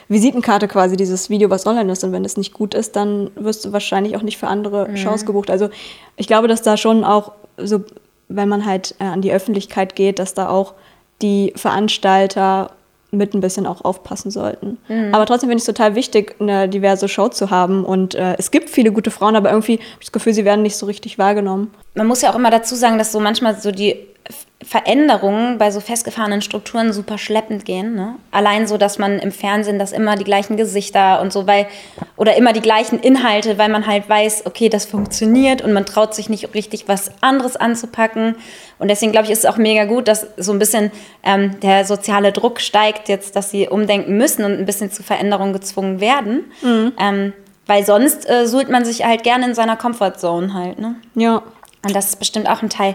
Visitenkarte 0.09 0.67
quasi, 0.67 0.97
dieses 0.97 1.31
Video, 1.31 1.51
was 1.51 1.67
online 1.67 1.93
ist. 1.93 2.03
Und 2.03 2.11
wenn 2.11 2.25
es 2.25 2.37
nicht 2.37 2.53
gut 2.53 2.75
ist, 2.75 2.97
dann 2.97 3.31
wirst 3.37 3.65
du 3.65 3.73
wahrscheinlich 3.73 4.17
auch 4.17 4.23
nicht 4.23 4.39
für 4.39 4.49
andere 4.49 4.97
Shows 4.97 5.25
gebucht. 5.25 5.51
Also 5.51 5.71
ich 6.17 6.27
glaube, 6.27 6.49
dass 6.49 6.63
da 6.63 6.77
schon 6.77 7.05
auch 7.05 7.31
so, 7.57 7.85
wenn 8.31 8.49
man 8.49 8.65
halt 8.65 8.95
äh, 8.99 9.05
an 9.05 9.21
die 9.21 9.33
Öffentlichkeit 9.33 9.95
geht, 9.95 10.19
dass 10.19 10.35
da 10.35 10.49
auch 10.49 10.75
die 11.21 11.53
Veranstalter 11.57 12.71
mit 13.11 13.35
ein 13.35 13.41
bisschen 13.41 13.67
auch 13.67 13.85
aufpassen 13.85 14.31
sollten. 14.31 14.79
Aber 15.13 15.27
trotzdem 15.27 15.49
finde 15.49 15.57
ich 15.61 15.69
es 15.69 15.75
total 15.75 15.95
wichtig, 15.97 16.37
eine 16.41 16.69
diverse 16.69 17.09
Show 17.09 17.29
zu 17.29 17.51
haben. 17.51 17.85
Und 17.85 18.15
äh, 18.15 18.37
es 18.39 18.53
gibt 18.53 18.71
viele 18.71 18.93
gute 18.93 19.11
Frauen, 19.11 19.35
aber 19.35 19.51
irgendwie 19.51 19.75
habe 19.75 19.85
ich 19.99 20.07
das 20.07 20.13
Gefühl, 20.13 20.33
sie 20.33 20.45
werden 20.45 20.63
nicht 20.63 20.77
so 20.77 20.87
richtig 20.87 21.19
wahrgenommen. 21.19 21.73
Man 21.95 22.07
muss 22.07 22.23
ja 22.23 22.31
auch 22.31 22.37
immer 22.37 22.51
dazu 22.51 22.77
sagen, 22.77 22.99
dass 22.99 23.11
so 23.11 23.19
manchmal 23.19 23.61
so 23.61 23.73
die 23.73 23.97
Veränderungen 24.63 25.57
bei 25.57 25.71
so 25.71 25.81
festgefahrenen 25.81 26.43
Strukturen 26.43 26.93
super 26.93 27.17
schleppend 27.17 27.65
gehen. 27.65 27.95
Ne? 27.95 28.17
Allein 28.31 28.67
so, 28.67 28.77
dass 28.77 28.99
man 28.99 29.19
im 29.19 29.33
Fernsehen 29.33 29.79
das 29.79 29.93
immer 29.93 30.17
die 30.17 30.25
gleichen 30.25 30.59
Gesichter 30.59 31.23
und 31.23 31.33
so, 31.33 31.47
weil, 31.47 31.67
oder 32.17 32.37
immer 32.37 32.53
die 32.53 32.61
gleichen 32.61 33.01
Inhalte, 33.01 33.57
weil 33.57 33.71
man 33.71 33.87
halt 33.87 34.07
weiß, 34.09 34.45
okay, 34.45 34.69
das 34.69 34.85
funktioniert 34.85 35.63
und 35.63 35.73
man 35.73 35.87
traut 35.87 36.15
sich 36.15 36.29
nicht 36.29 36.53
richtig 36.55 36.89
was 36.89 37.11
anderes 37.23 37.57
anzupacken. 37.57 38.37
Und 38.79 38.89
deswegen 38.89 39.13
glaube 39.13 39.27
ich, 39.27 39.33
ist 39.33 39.41
es 39.41 39.47
auch 39.47 39.57
mega 39.57 39.87
gut, 39.87 40.09
dass 40.09 40.27
so 40.37 40.53
ein 40.53 40.59
bisschen 40.59 40.91
ähm, 41.23 41.59
der 41.61 41.87
soziale 41.87 42.31
Druck 42.31 42.61
steigt 42.61 43.09
jetzt, 43.09 43.37
dass 43.37 43.51
sie 43.51 43.67
umdenken 43.67 44.19
müssen 44.19 44.45
und 44.45 44.53
ein 44.53 44.67
bisschen 44.67 44.93
zu 44.93 45.03
Veränderungen 45.03 45.55
gezwungen 45.55 46.01
werden. 46.01 46.45
Ähm, 46.99 47.33
weil 47.67 47.87
sonst 47.87 48.29
äh, 48.29 48.47
suhlt 48.47 48.69
man 48.69 48.85
sich 48.85 49.07
halt 49.07 49.23
gerne 49.23 49.47
in 49.47 49.55
seiner 49.55 49.77
Comfortzone 49.77 50.53
halt, 50.53 50.79
ne? 50.79 50.97
Ja. 51.15 51.43
Und 51.83 51.97
das 51.97 52.09
ist 52.09 52.19
bestimmt 52.19 52.49
auch 52.49 52.63
ein 52.63 52.69
Teil. 52.69 52.95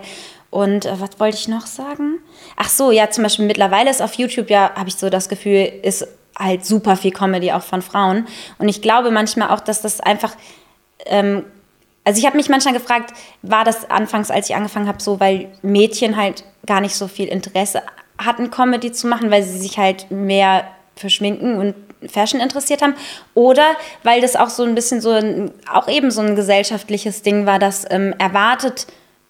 Und 0.55 0.85
äh, 0.85 1.01
was 1.01 1.19
wollte 1.19 1.35
ich 1.35 1.49
noch 1.49 1.65
sagen? 1.65 2.19
Ach 2.55 2.69
so, 2.69 2.89
ja, 2.89 3.09
zum 3.09 3.25
Beispiel 3.25 3.45
mittlerweile 3.45 3.89
ist 3.89 4.01
auf 4.01 4.13
YouTube 4.13 4.49
ja, 4.49 4.71
habe 4.73 4.87
ich 4.87 4.95
so 4.95 5.09
das 5.09 5.27
Gefühl, 5.27 5.69
ist 5.83 6.07
halt 6.39 6.65
super 6.65 6.95
viel 6.95 7.11
Comedy 7.11 7.51
auch 7.51 7.61
von 7.61 7.81
Frauen. 7.81 8.25
Und 8.57 8.69
ich 8.69 8.81
glaube 8.81 9.11
manchmal 9.11 9.49
auch, 9.49 9.59
dass 9.59 9.81
das 9.81 9.99
einfach, 9.99 10.31
ähm, 11.07 11.43
also 12.05 12.19
ich 12.19 12.25
habe 12.25 12.37
mich 12.37 12.47
manchmal 12.47 12.73
gefragt, 12.73 13.13
war 13.41 13.65
das 13.65 13.89
anfangs, 13.89 14.31
als 14.31 14.49
ich 14.49 14.55
angefangen 14.55 14.87
habe, 14.87 15.03
so, 15.03 15.19
weil 15.19 15.49
Mädchen 15.61 16.15
halt 16.15 16.45
gar 16.65 16.79
nicht 16.79 16.95
so 16.95 17.09
viel 17.09 17.27
Interesse 17.27 17.81
hatten, 18.17 18.49
Comedy 18.49 18.93
zu 18.93 19.07
machen, 19.07 19.31
weil 19.31 19.43
sie 19.43 19.59
sich 19.59 19.77
halt 19.77 20.09
mehr 20.09 20.69
für 20.95 21.09
Schminken 21.09 21.57
und 21.57 21.75
Fashion 22.09 22.39
interessiert 22.39 22.81
haben. 22.81 22.95
Oder 23.33 23.75
weil 24.03 24.21
das 24.21 24.37
auch 24.37 24.49
so 24.49 24.63
ein 24.63 24.73
bisschen 24.73 25.01
so, 25.01 25.11
ein, 25.11 25.51
auch 25.69 25.89
eben 25.89 26.11
so 26.11 26.21
ein 26.21 26.37
gesellschaftliches 26.37 27.23
Ding 27.23 27.45
war, 27.45 27.59
dass 27.59 27.85
ähm, 27.91 28.15
erwartet 28.19 28.87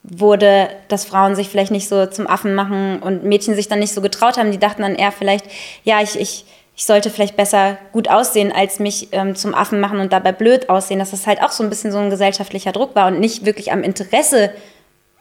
wurde, 0.10 0.70
dass 0.88 1.06
Frauen 1.06 1.36
sich 1.36 1.50
vielleicht 1.50 1.72
nicht 1.72 1.88
so 1.88 2.06
zum 2.06 2.28
Affen 2.28 2.54
machen 2.54 3.00
und 3.00 3.24
Mädchen 3.24 3.56
sich 3.56 3.68
dann 3.68 3.80
nicht 3.80 3.94
so 3.94 4.02
getraut 4.02 4.38
haben. 4.38 4.52
Die 4.52 4.60
dachten 4.60 4.82
dann 4.82 4.96
eher 4.96 5.12
vielleicht, 5.12 5.46
ja, 5.84 6.02
ich, 6.02 6.20
ich, 6.20 6.46
ich 6.76 6.86
sollte 6.86 7.10
vielleicht 7.10 7.38
besser 7.38 7.78
gut 7.92 8.10
aussehen, 8.10 8.52
als 8.52 8.80
mich 8.80 9.10
ähm, 9.14 9.36
zum 9.36 9.56
Affen 9.56 9.80
machen 9.80 10.00
und 10.00 10.14
dabei 10.14 10.32
blöd 10.32 10.70
aussehen. 10.70 11.00
Dass 11.00 11.12
das 11.12 11.28
halt 11.28 11.42
auch 11.42 11.52
so 11.52 11.64
ein 11.64 11.70
bisschen 11.70 11.92
so 11.92 11.98
ein 11.98 12.10
gesellschaftlicher 12.10 12.72
Druck 12.72 12.96
war 12.96 13.08
und 13.08 13.20
nicht 13.20 13.46
wirklich 13.46 13.72
am 13.72 13.84
Interesse 13.84 14.52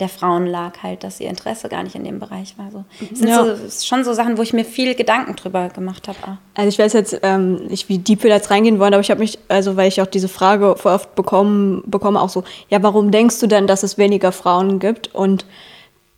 der 0.00 0.08
Frauen 0.08 0.46
lag 0.46 0.82
halt, 0.82 1.04
dass 1.04 1.20
ihr 1.20 1.28
Interesse 1.30 1.68
gar 1.68 1.84
nicht 1.84 1.94
in 1.94 2.02
dem 2.02 2.18
Bereich 2.18 2.58
war. 2.58 2.68
So. 2.72 2.84
Das 3.10 3.18
sind 3.20 3.28
Ja. 3.28 3.44
so, 3.44 3.86
schon 3.86 4.02
so 4.02 4.12
Sachen, 4.12 4.36
wo 4.36 4.42
ich 4.42 4.52
mir 4.52 4.64
viel 4.64 4.96
Gedanken 4.96 5.36
drüber 5.36 5.68
gemacht 5.68 6.08
habe. 6.08 6.18
auch. 6.24 6.36
Also 6.54 6.68
ich 6.68 6.78
weiß 6.80 6.94
jetzt 6.94 7.20
ähm, 7.22 7.66
nicht, 7.66 7.88
wie 7.88 7.98
deep 7.98 8.24
wir 8.24 8.30
da 8.30 8.36
jetzt 8.36 8.50
reingehen 8.50 8.80
wollen, 8.80 8.92
aber 8.92 9.02
ich 9.02 9.10
habe 9.12 9.20
mich, 9.20 9.38
also 9.48 9.76
weil 9.76 9.86
ich 9.86 10.02
auch 10.02 10.06
diese 10.06 10.26
Frage 10.28 10.74
voll 10.76 10.94
oft 10.94 11.14
bekommen, 11.14 11.84
bekomme, 11.86 12.20
auch 12.20 12.28
so, 12.28 12.42
ja, 12.70 12.82
warum 12.82 13.12
denkst 13.12 13.38
du 13.38 13.46
denn, 13.46 13.68
dass 13.68 13.84
es 13.84 13.96
weniger 13.96 14.32
Frauen 14.32 14.80
gibt? 14.80 15.14
Und 15.14 15.46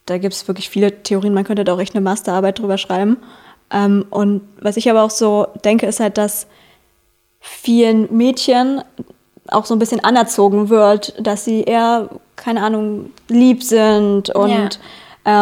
da 0.06 0.16
gibt 0.16 0.33
es 0.33 0.49
wirklich 0.49 0.71
viele 0.71 1.02
Theorien, 1.02 1.35
man 1.35 1.45
könnte 1.45 1.64
da 1.64 1.75
auch 1.75 1.80
echt 1.80 1.95
eine 1.95 2.00
Masterarbeit 2.02 2.59
drüber 2.59 2.78
schreiben. 2.78 3.18
Ähm, 3.71 4.06
und 4.09 4.40
was 4.61 4.78
ich 4.78 4.88
aber 4.88 5.02
auch 5.02 5.11
so 5.11 5.49
denke, 5.66 5.85
ist 5.87 6.00
halt, 6.00 6.16
dass 6.16 6.47
vielen 7.40 8.14
Mädchen 8.16 8.83
auch 9.49 9.66
so 9.66 9.75
ein 9.75 9.78
bisschen 9.78 10.02
anerzogen 10.02 10.68
wird, 10.71 11.14
dass 11.25 11.45
sie 11.45 11.62
eher, 11.62 12.09
keine 12.37 12.62
Ahnung, 12.62 13.11
lieb 13.28 13.62
sind 13.62 14.31
und 14.31 14.50
Ja. 14.50 14.69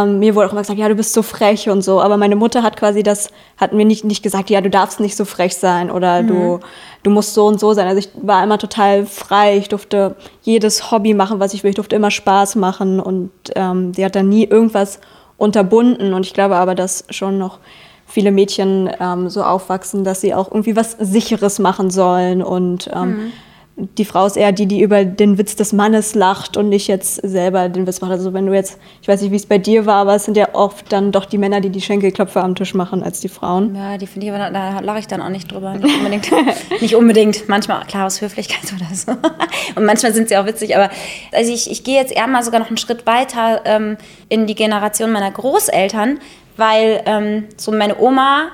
ähm, 0.02 0.18
mir 0.20 0.34
wurde 0.34 0.48
auch 0.48 0.52
immer 0.52 0.62
gesagt, 0.62 0.78
ja, 0.78 0.88
du 0.88 0.94
bist 0.94 1.12
so 1.12 1.22
frech 1.22 1.68
und 1.68 1.82
so. 1.82 2.00
Aber 2.00 2.16
meine 2.16 2.36
Mutter 2.36 2.62
hat 2.62 2.76
quasi 2.76 3.02
das, 3.02 3.28
hat 3.58 3.72
mir 3.72 3.84
nicht, 3.84 4.04
nicht 4.04 4.22
gesagt, 4.22 4.48
ja, 4.48 4.60
du 4.60 4.70
darfst 4.70 5.00
nicht 5.00 5.16
so 5.16 5.24
frech 5.24 5.56
sein 5.56 5.90
oder 5.90 6.22
du, 6.22 6.60
du 7.02 7.10
musst 7.10 7.34
so 7.34 7.46
und 7.46 7.60
so 7.60 7.74
sein. 7.74 7.86
Also 7.86 7.98
ich 7.98 8.08
war 8.22 8.42
immer 8.42 8.58
total 8.58 9.04
frei. 9.06 9.58
Ich 9.58 9.68
durfte 9.68 10.16
jedes 10.42 10.90
Hobby 10.90 11.12
machen, 11.14 11.40
was 11.40 11.52
ich 11.52 11.62
will. 11.64 11.70
Ich 11.70 11.76
durfte 11.76 11.96
immer 11.96 12.10
Spaß 12.10 12.56
machen 12.56 13.00
und 13.00 13.30
ähm, 13.56 13.92
sie 13.92 14.04
hat 14.04 14.14
dann 14.16 14.28
nie 14.28 14.44
irgendwas 14.44 15.00
unterbunden. 15.36 16.14
Und 16.14 16.24
ich 16.24 16.32
glaube 16.32 16.56
aber, 16.56 16.74
dass 16.74 17.04
schon 17.10 17.36
noch 17.38 17.58
viele 18.06 18.30
Mädchen 18.30 18.88
ähm, 19.00 19.28
so 19.28 19.42
aufwachsen, 19.42 20.04
dass 20.04 20.20
sie 20.20 20.34
auch 20.34 20.48
irgendwie 20.50 20.76
was 20.76 20.92
Sicheres 21.00 21.58
machen 21.58 21.90
sollen 21.90 22.42
und 22.42 22.88
ähm, 22.94 23.32
die 23.76 24.04
Frau 24.04 24.24
ist 24.26 24.36
eher 24.36 24.52
die, 24.52 24.66
die 24.66 24.80
über 24.80 25.04
den 25.04 25.36
Witz 25.36 25.56
des 25.56 25.72
Mannes 25.72 26.14
lacht 26.14 26.56
und 26.56 26.68
nicht 26.68 26.86
jetzt 26.86 27.16
selber 27.16 27.68
den 27.68 27.88
Witz 27.88 28.00
macht. 28.00 28.12
Also 28.12 28.32
wenn 28.32 28.46
du 28.46 28.52
jetzt, 28.52 28.78
ich 29.02 29.08
weiß 29.08 29.20
nicht, 29.20 29.32
wie 29.32 29.36
es 29.36 29.46
bei 29.46 29.58
dir 29.58 29.84
war, 29.84 29.96
aber 29.96 30.14
es 30.14 30.24
sind 30.24 30.36
ja 30.36 30.54
oft 30.54 30.92
dann 30.92 31.10
doch 31.10 31.24
die 31.24 31.38
Männer, 31.38 31.60
die 31.60 31.70
die 31.70 31.80
Schenkelklopfer 31.80 32.44
am 32.44 32.54
Tisch 32.54 32.74
machen, 32.74 33.02
als 33.02 33.18
die 33.18 33.28
Frauen. 33.28 33.74
Ja, 33.74 33.98
die 33.98 34.06
finde 34.06 34.28
ich 34.28 34.32
aber, 34.32 34.50
da 34.50 34.78
lache 34.78 35.00
ich 35.00 35.08
dann 35.08 35.20
auch 35.20 35.28
nicht 35.28 35.50
drüber. 35.50 35.74
Nicht 35.74 35.96
unbedingt. 35.96 36.30
nicht 36.80 36.94
unbedingt. 36.94 37.48
Manchmal, 37.48 37.84
klar, 37.86 38.06
aus 38.06 38.20
Höflichkeit 38.20 38.72
oder 38.72 38.94
so. 38.94 39.10
Und 39.74 39.84
manchmal 39.84 40.14
sind 40.14 40.28
sie 40.28 40.36
auch 40.36 40.46
witzig. 40.46 40.76
Aber 40.76 40.88
also 41.32 41.52
ich, 41.52 41.68
ich 41.68 41.82
gehe 41.82 42.00
jetzt 42.00 42.12
eher 42.12 42.28
mal 42.28 42.44
sogar 42.44 42.60
noch 42.60 42.68
einen 42.68 42.76
Schritt 42.76 43.06
weiter 43.06 43.62
ähm, 43.64 43.96
in 44.28 44.46
die 44.46 44.54
Generation 44.54 45.10
meiner 45.10 45.32
Großeltern, 45.32 46.20
weil 46.56 47.02
ähm, 47.06 47.48
so 47.56 47.72
meine 47.72 47.98
Oma 47.98 48.50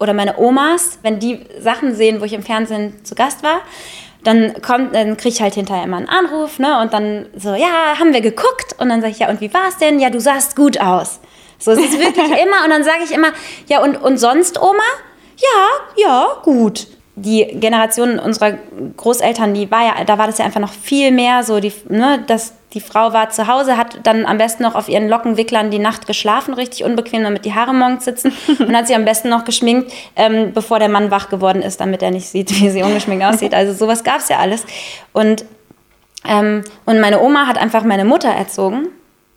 oder 0.00 0.12
meine 0.12 0.38
Omas, 0.38 0.98
wenn 1.02 1.20
die 1.20 1.40
Sachen 1.60 1.94
sehen, 1.94 2.20
wo 2.20 2.24
ich 2.24 2.32
im 2.32 2.42
Fernsehen 2.42 3.04
zu 3.04 3.14
Gast 3.14 3.44
war, 3.44 3.60
dann 4.26 4.60
kommt, 4.60 4.94
dann 4.94 5.16
kriege 5.16 5.34
ich 5.34 5.40
halt 5.40 5.54
hinterher 5.54 5.84
immer 5.84 5.98
einen 5.98 6.08
Anruf, 6.08 6.58
ne? 6.58 6.80
Und 6.80 6.92
dann 6.92 7.26
so, 7.36 7.54
ja, 7.54 7.98
haben 7.98 8.12
wir 8.12 8.20
geguckt? 8.20 8.74
Und 8.78 8.88
dann 8.88 9.00
sage 9.00 9.12
ich, 9.12 9.18
ja, 9.20 9.28
und 9.28 9.40
wie 9.40 9.52
war 9.54 9.68
es 9.68 9.78
denn? 9.78 10.00
Ja, 10.00 10.10
du 10.10 10.20
sahst 10.20 10.56
gut 10.56 10.80
aus. 10.80 11.20
So, 11.58 11.72
es 11.72 11.78
ist 11.78 11.98
wirklich 11.98 12.30
immer, 12.42 12.64
und 12.64 12.70
dann 12.70 12.82
sage 12.82 13.04
ich 13.04 13.12
immer, 13.12 13.32
ja, 13.66 13.82
und, 13.82 13.96
und 13.96 14.18
sonst, 14.18 14.60
Oma? 14.60 14.82
Ja, 15.36 16.02
ja, 16.02 16.26
gut. 16.42 16.88
Die 17.18 17.46
Generation 17.58 18.18
unserer 18.18 18.58
Großeltern, 18.96 19.54
die 19.54 19.70
war 19.70 19.82
ja, 19.84 20.04
da 20.04 20.18
war 20.18 20.26
das 20.26 20.36
ja 20.38 20.44
einfach 20.44 20.60
noch 20.60 20.72
viel 20.72 21.10
mehr 21.10 21.42
so, 21.42 21.60
die, 21.60 21.72
ne, 21.88 22.22
dass 22.26 22.52
die 22.74 22.80
Frau 22.80 23.14
war 23.14 23.30
zu 23.30 23.46
Hause, 23.46 23.78
hat 23.78 24.00
dann 24.02 24.26
am 24.26 24.36
besten 24.36 24.62
noch 24.62 24.74
auf 24.74 24.88
ihren 24.88 25.08
Lockenwicklern 25.08 25.70
die 25.70 25.78
Nacht 25.78 26.06
geschlafen, 26.06 26.52
richtig 26.52 26.84
unbequem, 26.84 27.22
damit 27.22 27.46
die 27.46 27.54
Haare 27.54 27.72
morgens 27.72 28.04
sitzen 28.04 28.32
und 28.58 28.76
hat 28.76 28.86
sie 28.86 28.94
am 28.94 29.06
besten 29.06 29.30
noch 29.30 29.44
geschminkt, 29.44 29.90
ähm, 30.14 30.52
bevor 30.52 30.78
der 30.78 30.90
Mann 30.90 31.10
wach 31.10 31.30
geworden 31.30 31.62
ist, 31.62 31.80
damit 31.80 32.02
er 32.02 32.10
nicht 32.10 32.28
sieht, 32.28 32.50
wie 32.60 32.68
sie 32.68 32.82
ungeschminkt 32.82 33.24
aussieht. 33.24 33.54
Also 33.54 33.72
sowas 33.72 34.04
gab 34.04 34.18
es 34.18 34.28
ja 34.28 34.38
alles. 34.38 34.64
Und 35.12 35.44
ähm, 36.28 36.64
und 36.84 37.00
meine 37.00 37.20
Oma 37.20 37.46
hat 37.46 37.56
einfach 37.58 37.84
meine 37.84 38.04
Mutter 38.04 38.28
erzogen 38.28 38.88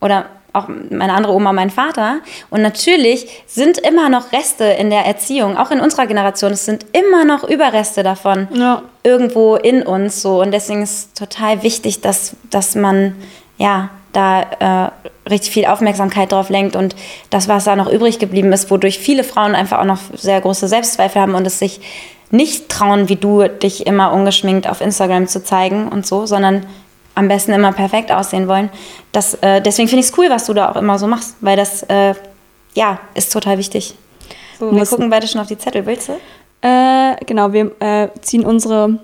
oder 0.01 0.25
auch 0.53 0.67
meine 0.67 1.13
andere 1.13 1.33
Oma, 1.33 1.53
mein 1.53 1.69
Vater. 1.69 2.19
Und 2.49 2.61
natürlich 2.61 3.27
sind 3.47 3.77
immer 3.77 4.09
noch 4.09 4.31
Reste 4.31 4.63
in 4.65 4.89
der 4.89 5.05
Erziehung, 5.05 5.57
auch 5.57 5.71
in 5.71 5.79
unserer 5.79 6.07
Generation. 6.07 6.51
Es 6.51 6.65
sind 6.65 6.85
immer 6.93 7.25
noch 7.25 7.43
Überreste 7.47 8.03
davon 8.03 8.47
Ja. 8.53 8.81
irgendwo 9.03 9.55
in 9.55 9.83
uns 9.83 10.21
so. 10.21 10.41
Und 10.41 10.51
deswegen 10.51 10.81
ist 10.81 10.91
es 10.91 11.13
total 11.13 11.63
wichtig, 11.63 12.01
dass, 12.01 12.35
dass 12.49 12.75
man 12.75 13.15
ja 13.57 13.89
da 14.13 14.41
äh, 14.87 15.29
richtig 15.29 15.51
viel 15.51 15.65
Aufmerksamkeit 15.65 16.31
drauf 16.31 16.49
lenkt 16.49 16.75
und 16.75 16.95
das, 17.29 17.47
was 17.47 17.65
da 17.65 17.75
noch 17.75 17.91
übrig 17.91 18.17
geblieben 18.17 18.51
ist, 18.51 18.71
wodurch 18.71 18.97
viele 18.97 19.23
Frauen 19.23 19.53
einfach 19.53 19.79
auch 19.79 19.85
noch 19.85 19.99
sehr 20.15 20.41
große 20.41 20.67
Selbstzweifel 20.67 21.21
haben 21.21 21.35
und 21.35 21.45
es 21.45 21.59
sich 21.59 21.79
nicht 22.31 22.69
trauen, 22.69 23.07
wie 23.09 23.15
du 23.15 23.47
dich 23.47 23.85
immer 23.85 24.11
ungeschminkt 24.11 24.67
auf 24.67 24.81
Instagram 24.81 25.27
zu 25.27 25.43
zeigen 25.43 25.87
und 25.89 26.07
so, 26.07 26.25
sondern 26.25 26.65
am 27.19 27.27
besten 27.27 27.51
immer 27.51 27.73
perfekt 27.73 28.11
aussehen 28.11 28.47
wollen. 28.47 28.69
Das, 29.11 29.33
äh, 29.35 29.61
deswegen 29.61 29.89
finde 29.89 29.99
ich 29.99 30.09
es 30.09 30.17
cool, 30.17 30.29
was 30.29 30.45
du 30.45 30.53
da 30.53 30.71
auch 30.71 30.77
immer 30.77 30.97
so 30.97 31.05
machst, 31.05 31.35
weil 31.41 31.57
das 31.57 31.83
äh, 31.83 32.15
ja 32.75 32.99
ist 33.13 33.33
total 33.33 33.57
wichtig. 33.57 33.93
So, 34.57 34.73
wir 34.73 34.85
gucken 34.85 35.09
beide 35.09 35.27
schon 35.27 35.41
auf 35.41 35.47
die 35.47 35.57
Zettel, 35.57 35.85
willst 35.85 36.07
du? 36.07 36.13
Äh, 36.61 37.17
genau, 37.25 37.51
wir 37.51 37.75
äh, 37.81 38.07
ziehen 38.21 38.45
unsere 38.45 38.99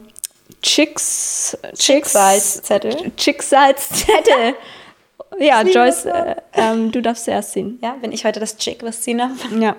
Chicks, 0.62 1.58
Chicks 1.74 1.84
Schicksalszettel. 1.84 3.12
Schicksalszettel. 3.18 4.56
ja, 5.40 5.60
liebe 5.62 5.78
Joyce, 5.78 6.06
äh, 6.06 6.36
ähm, 6.54 6.92
du 6.94 7.02
darfst 7.02 7.26
zuerst 7.26 7.52
ziehen. 7.52 7.80
Ja, 7.82 7.98
bin 8.02 8.14
ich 8.14 8.24
heute 8.24 8.40
das 8.40 8.56
Chick, 8.58 8.82
was 8.82 9.02
ziehen 9.02 9.18
darf? 9.18 9.32
Ja. 9.60 9.76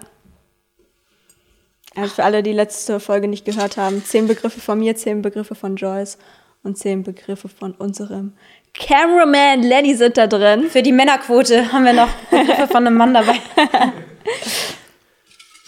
Also 1.95 2.17
für 2.17 2.25
alle, 2.25 2.43
die 2.43 2.53
letzte 2.53 3.01
Folge 3.01 3.29
nicht 3.29 3.47
gehört 3.47 3.79
haben, 3.79 4.05
zehn 4.05 4.29
Begriffe 4.29 4.61
von 4.61 4.79
mir, 4.79 4.95
zehn 4.95 5.23
Begriffe 5.23 5.55
von 5.55 5.77
Joyce 5.77 6.19
und 6.67 6.77
zehn 6.77 7.03
Begriffe 7.03 7.49
von 7.49 7.73
unserem 7.73 8.35
Cameraman 8.75 9.63
Lenny 9.63 9.95
sind 9.95 10.19
da 10.19 10.27
drin. 10.27 10.69
Für 10.69 10.83
die 10.83 10.93
Männerquote 10.93 11.73
haben 11.73 11.85
wir 11.85 11.95
noch 11.95 12.11
Begriffe 12.31 12.67
von 12.69 12.87
einem 12.87 12.97
Mann 12.97 13.15
dabei. 13.15 13.37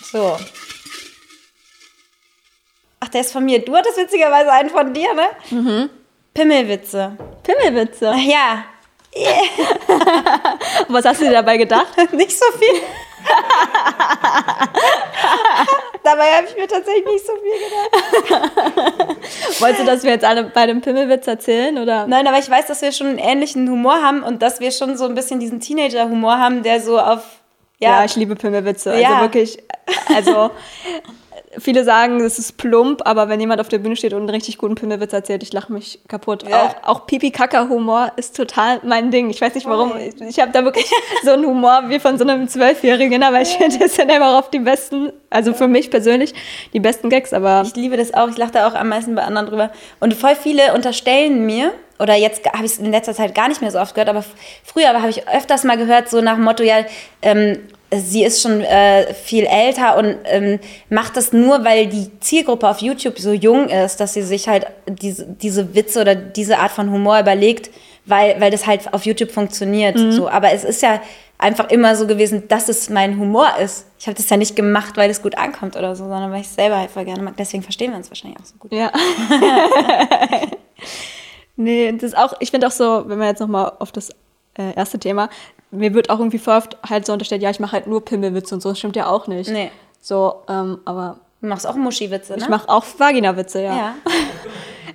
so. 0.03 0.37
Ach, 3.01 3.09
der 3.09 3.23
ist 3.23 3.33
von 3.33 3.45
mir. 3.45 3.65
Du 3.65 3.75
hattest 3.75 3.97
witzigerweise 3.97 4.53
einen 4.53 4.69
von 4.69 4.93
dir, 4.93 5.15
ne? 5.15 5.29
Mhm. 5.51 5.91
Pimmelwitze. 6.35 7.17
Pimmelwitze. 7.43 8.15
Ja, 8.27 8.65
Was 10.89 11.05
hast 11.05 11.21
du 11.21 11.25
dir 11.25 11.33
dabei 11.33 11.57
gedacht? 11.57 11.89
nicht 12.13 12.39
so 12.39 12.45
viel. 12.59 12.81
Dabei 16.05 16.25
habe 16.37 16.47
ich 16.47 16.57
mir 16.57 16.67
tatsächlich 16.67 17.05
nicht 17.05 17.27
so 17.27 17.33
viel 17.35 17.53
gedacht. 17.69 19.17
Wolltest 19.61 19.81
du, 19.81 19.85
dass 19.85 20.03
wir 20.05 20.13
jetzt 20.13 20.25
alle 20.25 20.45
bei 20.45 20.67
dem 20.67 20.81
Pimmelwitz 20.81 21.27
erzählen? 21.27 21.77
Oder? 21.79 22.07
Nein, 22.07 22.27
aber 22.27 22.39
ich 22.39 22.49
weiß, 22.49 22.67
dass 22.67 22.81
wir 22.83 22.93
schon 22.93 23.09
einen 23.09 23.19
ähnlichen 23.19 23.69
Humor 23.69 24.03
haben 24.03 24.23
und 24.23 24.41
dass 24.41 24.61
wir 24.61 24.71
schon 24.71 24.97
so 24.97 25.05
ein 25.05 25.15
bisschen 25.15 25.41
diesen 25.41 25.61
Teenager-Humor 25.61 26.39
haben, 26.39 26.63
der 26.63 26.81
so 26.81 26.99
auf. 26.99 27.23
Ja, 27.79 27.99
Ja, 27.99 28.05
ich 28.05 28.17
liebe 28.17 28.37
Pimmelwitze. 28.37 28.99
Ja. 28.99 29.09
Also 29.11 29.21
wirklich, 29.21 29.63
also 30.15 30.51
viele 31.57 31.85
sagen, 31.85 32.21
es 32.21 32.39
ist 32.39 32.59
plump, 32.59 33.03
aber 33.05 33.29
wenn 33.29 33.41
jemand 33.41 33.61
auf 33.61 33.69
der 33.69 33.79
Bühne 33.79 33.97
steht 33.97 34.13
und 34.13 34.21
einen 34.21 34.31
richtig 34.31 34.59
guten 34.59 34.75
Pimmelwitz 34.75 35.13
erzählt, 35.13 35.43
ich 35.43 35.53
lache 35.53 35.73
mich 35.73 36.01
kaputt. 36.09 36.49
Ja. 36.49 36.63
Auch, 36.63 36.89
auch 36.89 37.07
Pipi-Kaka-Humor 37.07 38.13
ist 38.17 38.37
total 38.37 38.81
mein 38.85 39.11
Ding. 39.11 39.31
Ich 39.31 39.41
weiß 39.41 39.55
nicht 39.55 39.67
warum. 39.67 39.93
Voll. 39.93 40.01
Ich, 40.01 40.21
ich 40.21 40.41
habe 40.41 40.53
da 40.53 40.65
wirklich 40.65 40.91
so 41.25 41.33
einen 41.33 41.47
Humor 41.47 41.85
wie 41.89 41.99
von 41.99 42.19
so 42.19 42.25
einem 42.25 42.49
Zwölfjährigen, 42.49 43.23
aber 43.23 43.41
ich 43.41 43.49
finde, 43.49 43.79
das 43.79 43.95
sind 43.95 44.11
einfach 44.11 44.39
oft 44.39 44.53
die 44.53 44.59
besten, 44.59 45.13
also 45.31 45.55
für 45.55 45.69
mich 45.69 45.91
persönlich, 45.91 46.35
die 46.73 46.81
besten 46.81 47.09
Gags, 47.09 47.33
aber 47.33 47.63
Ich 47.65 47.75
liebe 47.75 47.97
das 47.97 48.13
auch. 48.15 48.29
Ich 48.29 48.37
lache 48.37 48.53
da 48.53 48.69
auch 48.69 48.75
am 48.75 48.89
meisten 48.89 49.15
bei 49.15 49.23
anderen 49.23 49.47
drüber. 49.47 49.71
Und 50.01 50.15
voll 50.15 50.35
viele 50.35 50.75
unterstellen 50.75 51.47
mir, 51.47 51.73
oder 51.99 52.15
jetzt 52.15 52.45
habe 52.47 52.65
ich 52.65 52.73
es 52.73 52.79
in 52.79 52.91
letzter 52.91 53.15
Zeit 53.15 53.35
gar 53.35 53.49
nicht 53.49 53.61
mehr 53.61 53.71
so 53.71 53.81
oft 53.81 53.95
gehört, 53.95 54.09
aber 54.09 54.25
früher 54.63 54.89
habe 54.89 55.11
ich 55.11 55.27
öfters 55.29 55.65
mal 55.65 55.77
gehört, 55.77 56.09
so 56.09 56.21
nach 56.21 56.35
dem 56.35 56.45
Motto, 56.45 56.63
ja, 56.63 56.85
ähm, 57.23 57.59
sie 57.95 58.25
ist 58.25 58.43
schon 58.43 58.61
äh, 58.61 59.15
viel 59.15 59.45
älter 59.45 59.97
und 59.97 60.17
ähm, 60.25 60.59
macht 60.91 61.17
das 61.17 61.33
nur, 61.33 61.65
weil 61.65 61.87
die 61.87 62.11
Zielgruppe 62.21 62.69
auf 62.69 62.81
YouTube 62.81 63.19
so 63.19 63.33
jung 63.33 63.69
ist, 63.69 63.99
dass 64.01 64.15
sie 64.15 64.23
sich 64.23 64.49
halt 64.49 64.67
diese, 64.87 65.27
diese 65.27 65.75
Witze 65.75 66.01
oder 66.01 66.15
diese 66.15 66.59
Art 66.59 66.71
von 66.71 66.91
Humor 66.91 67.21
überlegt, 67.21 67.71
weil, 68.05 68.41
weil 68.41 68.51
das 68.51 68.67
halt 68.67 68.93
auf 68.93 69.07
YouTube 69.07 69.31
funktioniert. 69.31 69.99
So. 69.99 70.29
Aber 70.29 70.53
es 70.53 70.65
ist 70.65 70.83
ja 70.83 71.01
einfach 71.39 71.71
immer 71.71 71.95
so 71.95 72.07
gewesen, 72.07 72.49
dass 72.49 72.69
es 72.69 72.91
mein 72.91 73.19
Humor 73.19 73.49
ist. 73.63 73.87
Ich 73.99 74.07
habe 74.07 74.17
das 74.17 74.29
ja 74.29 74.37
nicht 74.37 74.57
gemacht, 74.57 74.97
weil 74.97 75.09
es 75.11 75.23
gut 75.23 75.39
ankommt 75.39 75.77
oder 75.77 75.95
so, 75.95 76.05
sondern 76.05 76.31
weil 76.33 76.41
ich 76.41 76.47
es 76.47 76.55
selber 76.55 76.79
halt 76.79 76.91
voll 76.91 77.05
gerne 77.05 77.23
mag. 77.23 77.37
Deswegen 77.37 77.63
verstehen 77.63 77.93
wir 77.93 77.99
uns 77.99 78.11
wahrscheinlich 78.11 78.41
auch 78.41 78.45
so 78.45 78.57
gut. 78.59 78.73
Ja. 78.73 78.91
nee, 81.57 81.93
das 81.93 82.03
ist 82.03 82.17
auch, 82.17 82.35
ich 82.41 82.51
finde 82.51 82.67
auch 82.67 82.73
so, 82.73 83.05
wenn 83.07 83.19
wir 83.19 83.29
jetzt 83.29 83.41
nochmal 83.41 83.73
auf 83.79 83.93
das 83.93 84.11
äh, 84.59 84.75
erste 84.75 84.99
Thema, 84.99 85.31
mir 85.71 85.95
wird 85.95 86.11
auch 86.11 86.19
irgendwie 86.19 86.39
voll 86.39 86.57
oft 86.57 86.77
halt 86.89 87.07
so 87.07 87.13
unterstellt, 87.13 87.43
ja, 87.43 87.51
ich 87.51 87.61
mache 87.61 87.73
halt 87.73 87.87
nur 87.87 88.05
Pimmelwitze 88.05 88.55
und 88.55 88.61
so, 88.61 88.71
das 88.71 88.79
stimmt 88.79 88.97
ja 88.97 89.07
auch 89.09 89.27
nicht. 89.27 89.51
Nee. 89.51 89.71
So, 90.01 90.43
ähm, 90.49 90.81
aber 90.85 91.19
Du 91.41 91.47
machst 91.47 91.69
auch 91.69 91.77
Muschi-Witze, 91.77 92.33
ne? 92.33 92.39
Ich 92.39 92.49
mache 92.49 92.69
auch 92.69 92.85
Vagina-Witze, 92.99 93.63
ja. 93.63 93.77
ja. 93.77 93.95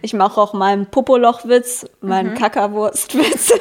Ich 0.01 0.11
mache 0.13 0.41
auch 0.41 0.51
meinen 0.51 0.87
Popoloch-Witz, 0.87 1.85
meinen 2.01 2.31
Mhm. 2.31 2.37
Kackerwurst-Witz. 2.37 3.53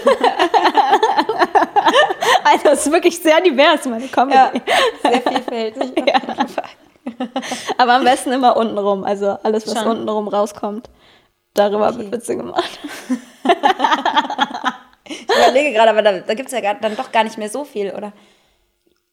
also 2.44 2.68
es 2.72 2.86
ist 2.86 2.92
wirklich 2.92 3.16
sehr 3.20 3.40
divers, 3.40 3.84
meine 3.86 4.08
Comedy. 4.08 4.36
Ja. 4.36 4.50
Sehr 5.02 5.20
vielfältig. 5.20 5.92
Aber 7.78 7.92
am 7.92 8.02
besten 8.02 8.32
immer 8.32 8.56
untenrum. 8.56 9.04
Also 9.04 9.38
alles, 9.44 9.68
was 9.68 9.80
Schon. 9.80 9.98
untenrum 9.98 10.26
rauskommt, 10.26 10.90
darüber 11.54 11.90
Okay. 11.90 11.98
wird 11.98 12.12
Witze 12.12 12.36
gemacht. 12.36 12.80
Ich 15.06 15.24
überlege 15.24 15.72
gerade, 15.72 15.90
aber 15.90 16.02
da, 16.02 16.20
da 16.20 16.34
gibt 16.34 16.46
es 16.46 16.52
ja 16.52 16.60
gar, 16.60 16.74
dann 16.74 16.96
doch 16.96 17.10
gar 17.12 17.24
nicht 17.24 17.38
mehr 17.38 17.48
so 17.48 17.64
viel, 17.64 17.90
oder? 17.90 18.12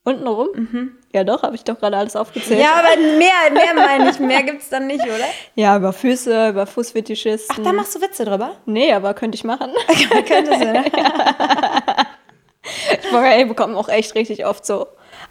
Untenrum? 0.04 0.98
Ja 1.14 1.24
doch, 1.24 1.44
habe 1.44 1.56
ich 1.56 1.64
doch 1.64 1.78
gerade 1.78 1.98
alles 1.98 2.16
aufgezählt. 2.16 2.60
Mhm. 2.60 2.66
Ja, 2.66 2.74
aber 2.76 2.96
mehr, 3.18 3.52
mehr 3.54 3.74
meine 3.76 4.10
ich. 4.10 4.20
Mehr 4.20 4.44
gibt 4.44 4.62
es 4.62 4.70
dann 4.70 4.88
nicht, 4.88 5.04
oder? 5.04 5.28
Ja, 5.56 5.76
über 5.78 5.94
Füße, 5.94 6.50
über 6.50 6.66
Fußfetischisten. 6.66 7.56
Ach, 7.60 7.64
da 7.64 7.74
machst 7.74 7.96
du 7.96 8.02
Witze 8.02 8.26
drüber? 8.26 8.56
nee, 8.66 8.94
aber 8.94 9.14
könnte 9.14 9.36
ich 9.36 9.44
machen. 9.44 9.72
Könntest 10.28 10.62
du, 10.62 10.66
ne? 10.66 10.86
Ich 12.92 13.14
ey, 13.14 13.46
bekomme 13.46 13.76
auch 13.78 13.90
echt 13.90 14.16
richtig 14.16 14.46
oft 14.46 14.66
so 14.66 14.88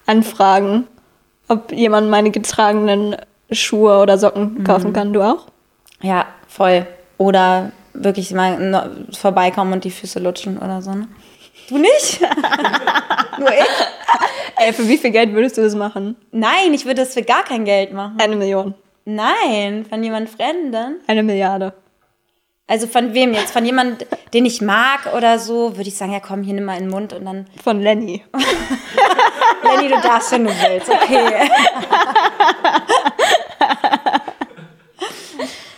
Anfragen, 0.07 0.87
ob 1.49 1.73
jemand 1.73 2.11
meine 2.11 2.31
getragenen 2.31 3.17
Schuhe 3.51 4.01
oder 4.01 4.19
Socken 4.19 4.65
kaufen 4.65 4.93
kann. 4.93 5.13
Du 5.13 5.23
auch? 5.23 5.47
Ja, 6.01 6.27
voll. 6.47 6.87
Oder 7.17 7.73
wirklich 7.95 8.33
mal 8.33 8.91
vorbeikommen 9.13 9.73
und 9.73 9.85
die 9.85 9.91
Füße 9.91 10.19
lutschen 10.19 10.59
oder 10.59 10.83
so, 10.83 10.93
ne? 10.93 11.09
Du 11.69 11.79
nicht? 11.79 12.21
Nur 13.39 13.51
ich? 13.51 13.87
Ey, 14.57 14.73
für 14.73 14.89
wie 14.89 14.99
viel 14.99 15.11
Geld 15.11 15.33
würdest 15.33 15.59
du 15.59 15.63
das 15.63 15.75
machen? 15.75 16.17
Nein, 16.33 16.73
ich 16.73 16.85
würde 16.85 17.03
das 17.03 17.15
für 17.15 17.23
gar 17.23 17.45
kein 17.45 17.65
Geld 17.65 17.93
machen. 17.93 18.17
Eine 18.19 18.37
Million. 18.37 18.75
Nein, 19.05 19.87
von 19.89 20.03
jemand 20.03 20.31
Fremden. 20.31 21.01
Eine 21.07 21.23
Milliarde. 21.23 21.73
Also 22.67 22.87
von 22.87 23.15
wem 23.15 23.33
jetzt? 23.33 23.53
Von 23.53 23.65
jemand, 23.65 24.07
den 24.35 24.45
ich 24.45 24.61
mag 24.61 25.15
oder 25.17 25.39
so, 25.39 25.77
würde 25.77 25.89
ich 25.89 25.97
sagen, 25.97 26.13
ja 26.13 26.21
komm, 26.21 26.43
hier 26.43 26.55
nimm 26.55 26.65
mal 26.65 26.75
in 26.75 26.85
den 26.85 26.91
Mund 26.91 27.15
und 27.15 27.25
dann, 27.25 27.47
Von 27.63 27.81
Lenny. 27.81 28.23
Lenny, 29.63 29.89
du 29.89 30.01
darfst, 30.03 30.33
wenn 30.33 30.45
du 30.45 30.51
willst, 30.51 30.91
okay. 30.91 31.49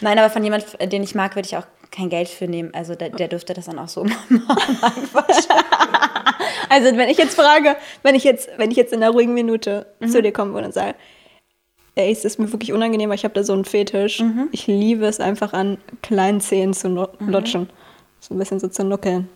Nein, 0.01 0.19
aber 0.19 0.31
von 0.31 0.43
jemand, 0.45 0.65
den 0.93 1.03
ich 1.03 1.15
mag, 1.15 1.35
würde 1.37 1.47
ich 1.47 1.57
auch 1.57 1.67
kein 1.91 2.09
Geld 2.09 2.29
für 2.29 2.47
nehmen. 2.47 2.73
Also 2.75 2.95
der, 2.95 3.11
der 3.11 3.29
dürfte 3.29 3.53
das 3.55 3.67
dann 3.67 3.79
auch 3.79 3.89
so 3.89 4.05
machen. 4.05 4.43
Also 6.69 6.97
wenn 6.97 7.09
ich 7.09 7.19
jetzt 7.19 7.35
frage, 7.35 7.77
wenn 8.03 8.15
ich 8.15 8.25
jetzt, 8.25 8.49
wenn 8.57 8.71
ich 8.71 8.77
jetzt 8.77 8.93
in 8.93 9.03
einer 9.03 9.13
ruhigen 9.13 9.35
Minute 9.35 9.87
zu 10.07 10.23
dir 10.23 10.33
kommen 10.33 10.53
würde 10.55 10.67
und 10.69 10.73
sage, 10.75 10.95
ey, 11.97 12.13
es 12.13 12.25
ist 12.25 12.39
mir 12.39 12.51
wirklich 12.53 12.73
unangenehm, 12.73 13.09
weil 13.11 13.17
ich 13.17 13.25
habe 13.25 13.35
da 13.35 13.43
so 13.43 13.53
einen 13.53 13.65
Fetisch. 13.65 14.23
Ich 14.53 14.67
liebe 14.69 15.07
es 15.07 15.19
einfach 15.21 15.53
an 15.53 15.79
kleinen 16.03 16.41
Zehen 16.41 16.73
zu 16.73 16.89
nu- 16.89 17.09
lutschen. 17.19 17.69
So 18.21 18.35
ein 18.35 18.39
bisschen 18.39 18.61
so 18.61 18.69
zu 18.69 18.85
nuckeln. 18.85 19.29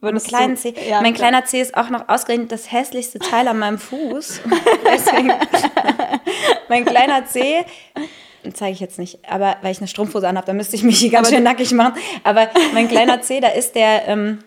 Würdest 0.00 0.28
kleinen 0.28 0.56
Zeh. 0.56 0.74
Ja, 0.88 1.00
mein 1.02 1.14
klar. 1.14 1.28
kleiner 1.30 1.44
Zeh 1.46 1.60
ist 1.60 1.76
auch 1.76 1.88
noch 1.90 2.08
ausgerechnet 2.08 2.52
das 2.52 2.70
hässlichste 2.70 3.18
Teil 3.18 3.46
an 3.48 3.58
meinem 3.58 3.78
Fuß. 3.78 4.40
Mein 6.68 6.84
kleiner 6.84 7.26
Zeh, 7.26 7.64
zeige 8.52 8.72
ich 8.72 8.80
jetzt 8.80 8.98
nicht, 8.98 9.18
aber 9.28 9.56
weil 9.62 9.72
ich 9.72 9.78
eine 9.78 9.88
Strumpfhose 9.88 10.28
anhabe, 10.28 10.46
da 10.46 10.52
müsste 10.52 10.76
ich 10.76 10.82
mich 10.82 10.98
hier 10.98 11.10
ganz 11.10 11.28
Aber 11.28 11.36
schön 11.36 11.44
nackig 11.44 11.72
machen. 11.72 11.94
Aber 12.22 12.48
mein 12.72 12.88
kleiner 12.88 13.22
Zeh, 13.22 13.40
da 13.40 13.48
ist 13.48 13.74
der, 13.74 14.06
ähm, 14.08 14.40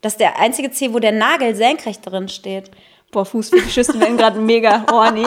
das 0.00 0.14
ist 0.14 0.20
der 0.20 0.38
einzige 0.38 0.70
Zeh, 0.70 0.92
wo 0.92 0.98
der 0.98 1.12
Nagel 1.12 1.54
senkrecht 1.54 2.00
drin 2.04 2.28
steht. 2.28 2.70
Boah, 3.16 3.24
Fußfetischisten 3.24 3.98
werden 3.98 4.18
gerade 4.18 4.38
mega 4.38 4.84
horny. 4.92 5.24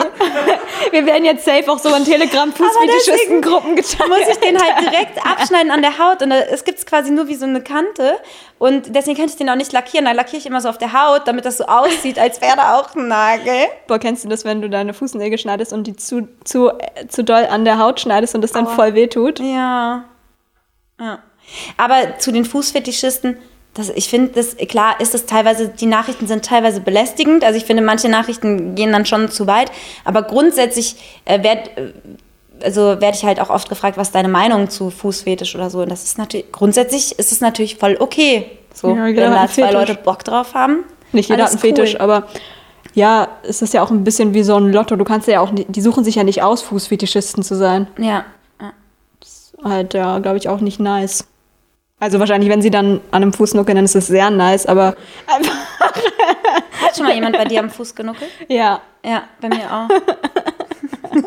Wir 0.92 1.06
werden 1.06 1.24
jetzt 1.24 1.44
safe 1.44 1.68
auch 1.68 1.80
so 1.80 1.92
in 1.92 2.04
Telegram 2.04 2.52
Fußfetischisten-Gruppen 2.52 3.74
geteilt. 3.74 4.08
muss 4.08 4.28
ich 4.30 4.36
den 4.38 4.56
halt 4.62 4.80
direkt 4.80 5.18
abschneiden 5.26 5.72
an 5.72 5.82
der 5.82 5.98
Haut 5.98 6.22
und 6.22 6.30
da- 6.30 6.38
es 6.38 6.62
gibt 6.62 6.86
quasi 6.86 7.10
nur 7.10 7.26
wie 7.26 7.34
so 7.34 7.46
eine 7.46 7.60
Kante 7.60 8.14
und 8.60 8.94
deswegen 8.94 9.16
kann 9.16 9.26
ich 9.26 9.34
den 9.34 9.50
auch 9.50 9.56
nicht 9.56 9.72
lackieren. 9.72 10.04
Da 10.04 10.12
lackiere 10.12 10.36
ich 10.38 10.46
immer 10.46 10.60
so 10.60 10.68
auf 10.68 10.78
der 10.78 10.92
Haut, 10.92 11.22
damit 11.26 11.44
das 11.46 11.56
so 11.56 11.64
aussieht, 11.64 12.16
als 12.16 12.40
wäre 12.40 12.54
da 12.54 12.78
auch 12.78 12.94
ein 12.94 13.08
Nagel. 13.08 13.66
Boah, 13.88 13.98
kennst 13.98 14.22
du 14.22 14.28
das, 14.28 14.44
wenn 14.44 14.62
du 14.62 14.70
deine 14.70 14.94
Fußnägel 14.94 15.36
schneidest 15.36 15.72
und 15.72 15.88
die 15.88 15.96
zu, 15.96 16.28
zu, 16.44 16.68
äh, 16.70 17.08
zu 17.08 17.24
doll 17.24 17.44
an 17.50 17.64
der 17.64 17.80
Haut 17.80 17.98
schneidest 17.98 18.36
und 18.36 18.42
das 18.42 18.52
dann 18.52 18.68
Aua. 18.68 18.74
voll 18.76 18.94
wehtut? 18.94 19.40
Ja. 19.40 20.04
ja. 21.00 21.18
Aber 21.76 22.18
zu 22.18 22.30
den 22.30 22.44
Fußfetischisten, 22.44 23.36
das, 23.80 23.90
ich 23.90 24.08
finde, 24.08 24.32
das 24.32 24.56
klar 24.56 25.00
ist 25.00 25.14
das 25.14 25.26
teilweise, 25.26 25.68
die 25.68 25.86
Nachrichten 25.86 26.26
sind 26.26 26.44
teilweise 26.44 26.80
belästigend. 26.80 27.44
Also 27.44 27.56
ich 27.56 27.64
finde, 27.64 27.82
manche 27.82 28.08
Nachrichten 28.08 28.74
gehen 28.74 28.92
dann 28.92 29.06
schon 29.06 29.30
zu 29.30 29.46
weit. 29.46 29.70
Aber 30.04 30.22
grundsätzlich 30.22 30.96
äh, 31.24 31.42
werd, 31.42 31.76
äh, 31.76 31.92
also 32.62 33.00
werde 33.00 33.16
ich 33.16 33.24
halt 33.24 33.40
auch 33.40 33.50
oft 33.50 33.68
gefragt, 33.68 33.96
was 33.96 34.12
deine 34.12 34.28
Meinung 34.28 34.70
zu 34.70 34.90
Fußfetisch 34.90 35.54
oder 35.54 35.70
so. 35.70 35.80
Und 35.80 35.90
das 35.90 36.04
ist 36.04 36.18
natürlich, 36.18 36.52
grundsätzlich 36.52 37.18
ist 37.18 37.32
es 37.32 37.40
natürlich 37.40 37.76
voll 37.76 37.96
okay. 37.98 38.46
So, 38.74 38.94
Ja, 38.94 39.06
wenn 39.06 39.16
da 39.16 39.46
zwei 39.46 39.48
Fetisch. 39.48 39.72
Leute 39.72 39.94
Bock 39.94 40.24
drauf 40.24 40.54
haben. 40.54 40.84
Nicht 41.12 41.28
jeder 41.28 41.44
hat 41.44 41.50
einen 41.50 41.58
Fetisch, 41.58 41.94
cool. 41.94 42.00
aber 42.00 42.28
ja, 42.94 43.28
es 43.42 43.62
ist 43.62 43.74
ja 43.74 43.82
auch 43.82 43.90
ein 43.90 44.04
bisschen 44.04 44.34
wie 44.34 44.42
so 44.42 44.56
ein 44.56 44.72
Lotto. 44.72 44.96
Du 44.96 45.04
kannst 45.04 45.28
ja 45.28 45.40
auch, 45.40 45.50
die 45.52 45.80
suchen 45.80 46.04
sich 46.04 46.16
ja 46.16 46.24
nicht 46.24 46.42
aus, 46.42 46.62
Fußfetischisten 46.62 47.42
zu 47.42 47.56
sein. 47.56 47.86
Ja. 47.98 48.24
ja. 48.60 48.72
Halt, 49.62 49.94
ja, 49.94 50.18
glaube 50.18 50.38
ich, 50.38 50.48
auch 50.48 50.60
nicht 50.60 50.80
nice. 50.80 51.26
Also 52.00 52.18
wahrscheinlich, 52.18 52.50
wenn 52.50 52.62
sie 52.62 52.70
dann 52.70 53.00
an 53.10 53.22
einem 53.22 53.32
Fuß 53.32 53.54
nuckeln, 53.54 53.76
dann 53.76 53.84
ist 53.84 53.94
es 53.94 54.06
sehr 54.06 54.30
nice, 54.30 54.64
aber 54.66 54.96
einfach, 55.26 55.54
Hat 56.82 56.96
schon 56.96 57.04
mal 57.04 57.14
jemand 57.14 57.36
bei 57.36 57.44
dir 57.44 57.60
am 57.60 57.70
Fuß 57.70 57.94
genuckelt? 57.94 58.30
ja, 58.48 58.80
Ja, 59.04 59.24
bei 59.40 59.48
mir 59.48 59.70
auch. 59.70 59.88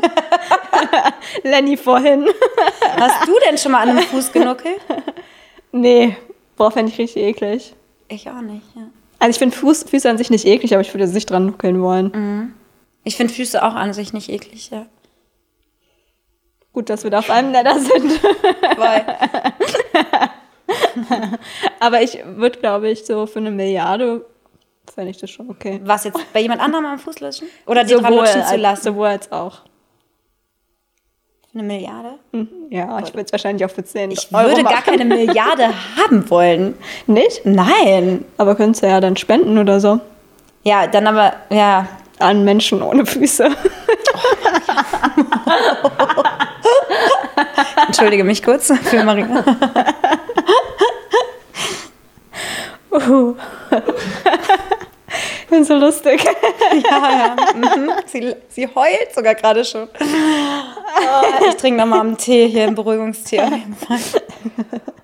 Lenny 1.43 1.77
vorhin. 1.77 2.27
Hast 2.99 3.27
du 3.27 3.33
denn 3.47 3.57
schon 3.57 3.71
mal 3.71 3.81
an 3.81 3.89
einem 3.89 4.03
Fuß 4.03 4.31
genuckelt? 4.31 4.79
nee, 5.71 6.17
boah, 6.57 6.71
fände 6.71 6.91
ich 6.91 6.97
richtig 6.97 7.23
eklig. 7.23 7.75
Ich 8.07 8.29
auch 8.29 8.41
nicht, 8.41 8.65
ja. 8.75 8.83
Also 9.19 9.29
ich 9.31 9.37
finde 9.37 9.55
Fuß, 9.55 9.83
Füße 9.83 10.09
an 10.09 10.17
sich 10.17 10.29
nicht 10.29 10.45
eklig, 10.45 10.73
aber 10.73 10.81
ich 10.81 10.93
würde 10.93 11.07
sich 11.07 11.25
dran 11.25 11.45
nuckeln 11.45 11.81
wollen. 11.81 12.55
Ich 13.03 13.15
finde 13.15 13.33
Füße 13.33 13.63
auch 13.63 13.75
an 13.75 13.93
sich 13.93 14.11
nicht 14.11 14.29
eklig, 14.29 14.69
ja. 14.71 14.87
Gut, 16.73 16.89
dass 16.89 17.03
wir 17.03 17.11
da 17.11 17.19
auf 17.19 17.29
einem 17.29 17.51
Nether 17.51 17.79
sind. 17.79 18.11
Voll. 18.11 19.01
aber 21.79 22.01
ich 22.01 22.19
würde, 22.25 22.59
glaube 22.59 22.89
ich, 22.89 23.05
so 23.05 23.25
für 23.25 23.39
eine 23.39 23.51
Milliarde 23.51 24.25
fände 24.93 25.11
ich 25.11 25.17
das 25.17 25.29
schon 25.29 25.49
okay. 25.49 25.79
Was 25.83 26.03
jetzt 26.03 26.19
bei 26.33 26.41
jemand 26.41 26.61
anderem 26.61 26.85
am 26.85 26.99
Fuß 26.99 27.19
lutschen? 27.19 27.47
Oder 27.65 27.83
die 27.83 27.93
dran 27.95 28.13
lutschen 28.13 28.43
zu 28.43 28.57
lassen? 28.57 28.83
sowohl 28.83 29.07
als 29.07 29.31
auch. 29.31 29.61
Eine 31.53 31.63
Milliarde? 31.63 32.15
Ja, 32.71 32.97
ich 32.99 33.13
würde 33.13 33.25
es 33.25 33.31
wahrscheinlich 33.31 33.63
auch 33.63 33.69
für 33.69 33.83
10 33.83 34.09
Ich 34.09 34.29
Euro 34.33 34.47
würde 34.49 34.63
gar 34.63 34.71
machen. 34.73 34.85
keine 34.85 35.05
Milliarde 35.05 35.67
haben 35.97 36.27
wollen. 36.31 36.75
Nicht? 37.05 37.45
Nein. 37.45 38.25
Aber 38.37 38.55
könntest 38.55 38.81
du 38.81 38.87
ja 38.87 38.99
dann 38.99 39.15
spenden 39.17 39.59
oder 39.59 39.79
so. 39.79 39.99
Ja, 40.63 40.87
dann 40.87 41.05
aber, 41.05 41.33
ja. 41.51 41.87
An 42.19 42.43
Menschen 42.43 42.81
ohne 42.81 43.05
Füße. 43.05 43.49
Entschuldige 47.87 48.23
mich 48.23 48.41
kurz 48.41 48.71
für 48.83 49.03
Maria. 49.03 49.43
Uh. 52.93 53.35
Ich 55.41 55.47
bin 55.49 55.63
so 55.63 55.75
lustig. 55.75 56.23
Ja, 56.89 57.11
ja. 57.11 57.35
Mhm. 57.53 57.91
Sie, 58.07 58.35
sie 58.49 58.67
heult 58.67 59.13
sogar 59.13 59.35
gerade 59.35 59.63
schon. 59.63 59.87
Oh, 59.99 61.45
ich 61.47 61.55
trinke 61.55 61.79
nochmal 61.79 61.99
einen 61.99 62.17
Tee 62.17 62.47
hier, 62.47 62.63
einen 62.63 62.75
Beruhigungstee. 62.75 63.41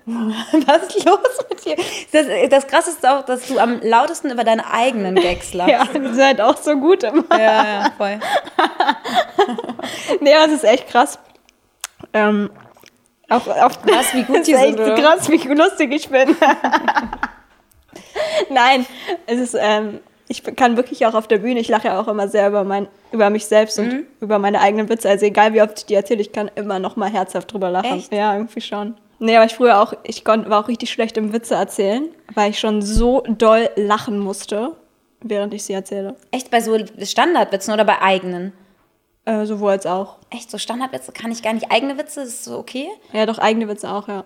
Was 0.06 0.82
ist 0.96 1.04
los 1.04 1.18
mit 1.48 1.64
dir? 1.64 1.76
Das, 2.10 2.26
das 2.48 2.66
Krasse 2.66 2.90
ist 2.90 3.06
auch, 3.06 3.24
dass 3.24 3.46
du 3.46 3.58
am 3.58 3.80
lautesten 3.82 4.30
über 4.30 4.42
deine 4.42 4.68
eigenen 4.72 5.14
Gags 5.14 5.54
lachst. 5.54 5.70
Ja, 5.70 5.84
die 5.84 6.08
sind 6.08 6.22
halt 6.24 6.40
auch 6.40 6.56
so 6.56 6.76
gut 6.76 7.04
immer. 7.04 7.24
ja, 7.30 7.38
ja 7.38 7.92
voll. 7.96 8.18
Nee, 10.20 10.32
es 10.46 10.52
ist 10.52 10.64
echt 10.64 10.88
krass. 10.88 11.18
Ähm, 12.12 12.50
auf, 13.28 13.46
auf, 13.46 13.82
Krass, 13.82 14.12
wie 14.14 14.24
gut 14.24 14.46
die 14.46 14.52
ist 14.52 14.60
echt 14.60 14.78
sind, 14.78 14.80
oder? 14.80 14.94
krass, 14.94 15.28
wie 15.28 15.36
lustig 15.54 15.92
ich 15.92 16.08
bin. 16.08 16.36
Nein, 18.50 18.86
es 19.26 19.38
ist, 19.38 19.56
ähm, 19.58 20.00
ich 20.28 20.42
kann 20.56 20.76
wirklich 20.76 21.04
auch 21.06 21.14
auf 21.14 21.26
der 21.28 21.38
Bühne, 21.38 21.60
ich 21.60 21.68
lache 21.68 21.88
ja 21.88 22.00
auch 22.00 22.06
immer 22.08 22.28
sehr 22.28 22.48
über, 22.48 22.62
mein, 22.64 22.86
über 23.12 23.30
mich 23.30 23.46
selbst 23.46 23.78
und 23.78 23.88
Mhm. 23.92 24.06
über 24.20 24.38
meine 24.38 24.60
eigenen 24.60 24.88
Witze. 24.88 25.08
Also 25.08 25.26
egal 25.26 25.52
wie 25.54 25.62
oft 25.62 25.78
ich 25.80 25.86
die 25.86 25.94
erzähle, 25.94 26.20
ich 26.20 26.32
kann 26.32 26.50
immer 26.54 26.78
noch 26.78 26.96
mal 26.96 27.10
herzhaft 27.10 27.52
drüber 27.52 27.70
lachen. 27.70 27.98
Echt? 27.98 28.12
Ja, 28.12 28.34
irgendwie 28.34 28.60
schon. 28.60 28.94
Nee, 29.18 29.36
aber 29.36 29.44
ich 29.46 29.54
früher 29.54 29.80
auch, 29.82 29.92
ich 30.04 30.24
konnt, 30.24 30.48
war 30.48 30.64
auch 30.64 30.68
richtig 30.68 30.90
schlecht 30.90 31.16
im 31.18 31.32
Witze 31.32 31.54
erzählen, 31.54 32.04
weil 32.34 32.50
ich 32.50 32.58
schon 32.58 32.80
so 32.80 33.20
doll 33.28 33.68
lachen 33.76 34.18
musste, 34.18 34.76
während 35.20 35.52
ich 35.52 35.64
sie 35.64 35.72
erzähle. 35.74 36.14
Echt 36.30 36.50
bei 36.50 36.60
so 36.60 36.78
Standardwitzen 37.02 37.74
oder 37.74 37.84
bei 37.84 38.00
eigenen? 38.00 38.52
Äh, 39.26 39.44
sowohl 39.44 39.72
als 39.72 39.84
auch. 39.84 40.16
Echt, 40.30 40.50
so 40.50 40.56
Standardwitze 40.56 41.12
kann 41.12 41.30
ich 41.30 41.42
gar 41.42 41.52
nicht. 41.52 41.70
Eigene 41.70 41.98
Witze 41.98 42.22
ist 42.22 42.44
so 42.44 42.56
okay? 42.56 42.88
Ja, 43.12 43.26
doch 43.26 43.38
eigene 43.38 43.68
Witze 43.68 43.90
auch, 43.92 44.08
ja. 44.08 44.24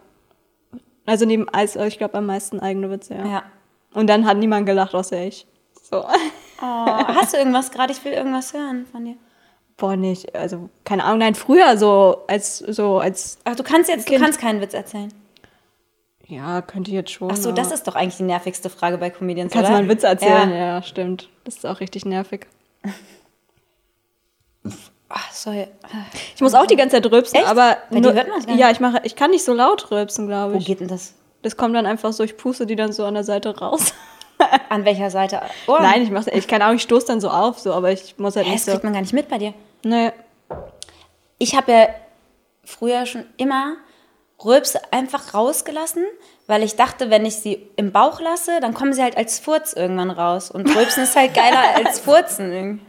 Also 1.07 1.27
neben 1.27 1.49
Eis, 1.53 1.75
ich 1.77 1.99
glaube 1.99 2.15
am 2.17 2.27
meisten 2.27 2.61
eigene 2.61 2.89
Witze, 2.91 3.15
ja. 3.15 3.27
Ja. 3.27 3.43
Und 3.95 4.07
dann 4.09 4.27
hat 4.27 4.37
niemand 4.37 4.67
gelacht, 4.67 4.95
außer 4.95 5.23
ich. 5.23 5.47
So. 5.91 6.05
Oh, 6.05 6.07
hast 6.63 7.33
du 7.35 7.39
irgendwas 7.39 7.71
gerade? 7.71 7.93
Ich 7.93 8.05
will 8.05 8.13
irgendwas 8.13 8.53
hören 8.53 8.87
von 8.91 9.05
dir. 9.05 9.17
Boah, 9.77 9.97
nicht. 9.97 10.35
Also, 10.37 10.69
keine 10.85 11.05
Ahnung, 11.05 11.19
nein, 11.19 11.35
früher 11.35 11.77
so 11.77 12.23
als 12.29 12.59
so 12.59 12.99
als 12.99 13.39
Ach, 13.45 13.57
du 13.57 13.63
kannst 13.65 13.89
jetzt, 13.91 14.09
du 14.09 14.19
kannst 14.19 14.39
keinen 14.41 14.61
Witz 14.61 14.73
erzählen. 14.73 15.13
ja, 16.27 16.63
könnte 16.63 16.91
ich 16.91 16.95
jetzt 16.95 17.11
schon. 17.11 17.31
Ach 17.31 17.37
so, 17.37 17.51
das 17.53 17.73
ist 17.73 17.87
doch 17.89 17.97
eigentlich 17.97 18.17
die 18.17 18.23
nervigste 18.23 18.71
Frage 18.71 18.99
bei 18.99 19.11
Comedians, 19.11 19.53
Kannst 19.53 19.69
oder? 19.69 19.69
du 19.69 19.73
mal 19.75 19.79
einen 19.81 19.89
Witz 19.89 20.05
erzählen? 20.05 20.51
Ja. 20.51 20.57
Ja. 20.57 20.83
stimmt. 20.83 21.29
Das 21.45 21.57
ist 21.57 21.67
auch 21.67 21.81
richtig 21.81 22.05
nervig. 22.05 22.47
Ach, 25.09 25.33
sorry. 25.33 25.69
Ich 26.35 26.41
muss 26.41 26.55
auch 26.55 26.67
die 26.67 26.77
ganze 26.77 26.97
Zeit 27.01 27.13
rülpsen, 27.13 27.39
Echt? 27.41 27.49
aber 27.49 27.77
Bei 27.91 28.01
dir 28.01 28.15
hört 28.15 28.47
nicht. 28.47 28.59
ja, 28.59 28.71
ich 28.71 28.81
mache, 28.81 29.01
ich 29.05 29.15
kann 29.17 29.31
nicht 29.31 29.45
so 29.45 29.53
laut 29.53 29.91
rülpsen, 29.91 30.27
glaube 30.27 30.55
Wo 30.55 30.59
ich. 30.59 30.67
geht 30.67 30.81
denn 30.81 30.89
das? 30.89 31.15
Das 31.45 31.59
kommt 31.59 31.77
dann 31.77 31.85
einfach 31.85 32.13
so, 32.15 32.25
ich 32.25 32.39
puste 32.39 32.65
die 32.65 32.75
dann 32.75 32.93
so 32.95 33.05
an 33.05 33.13
der 33.15 33.23
Seite 33.23 33.57
raus. 33.59 33.93
An 34.71 34.85
welcher 34.85 35.11
Seite? 35.11 35.41
Ohren? 35.69 35.83
Nein, 35.83 36.03
ich 36.03 36.11
mache, 36.11 36.31
ich 36.31 36.49
keine 36.49 36.65
Ahnung, 36.65 36.77
ich 36.77 36.83
stoße 36.83 37.07
dann 37.07 37.21
so 37.21 37.29
auf, 37.29 37.61
so, 37.61 37.73
aber 37.73 37.93
ich 37.93 38.19
muss 38.19 38.35
halt 38.35 38.47
Hä, 38.47 38.53
nicht 38.53 38.61
das 38.63 38.67
so. 38.67 38.71
kriegt 38.73 38.85
man 38.85 38.93
gar 38.95 39.01
nicht 39.03 39.13
mit 39.13 39.29
bei 39.29 39.39
dir. 39.39 39.55
Nee. 39.85 40.11
Ich 41.39 41.55
habe 41.55 41.71
ja 41.71 41.89
früher 42.65 43.07
schon 43.07 43.27
immer 43.37 43.77
Rülpse 44.45 44.81
einfach 44.91 45.35
rausgelassen, 45.35 46.03
weil 46.47 46.63
ich 46.63 46.77
dachte, 46.77 47.11
wenn 47.11 47.25
ich 47.27 47.37
sie 47.37 47.69
im 47.77 47.93
Bauch 47.93 48.21
lasse, 48.21 48.59
dann 48.61 48.75
kommen 48.75 48.93
sie 48.95 49.03
halt 49.03 49.17
als 49.17 49.39
Furz 49.39 49.75
irgendwann 49.75 50.11
raus. 50.11 50.51
Und 50.51 50.75
Rülpsen 50.75 51.05
ist 51.05 51.15
halt 51.15 51.35
geiler 51.35 51.63
als 51.85 52.01
Furzen. 52.01 52.53
irgendwie. 52.53 52.85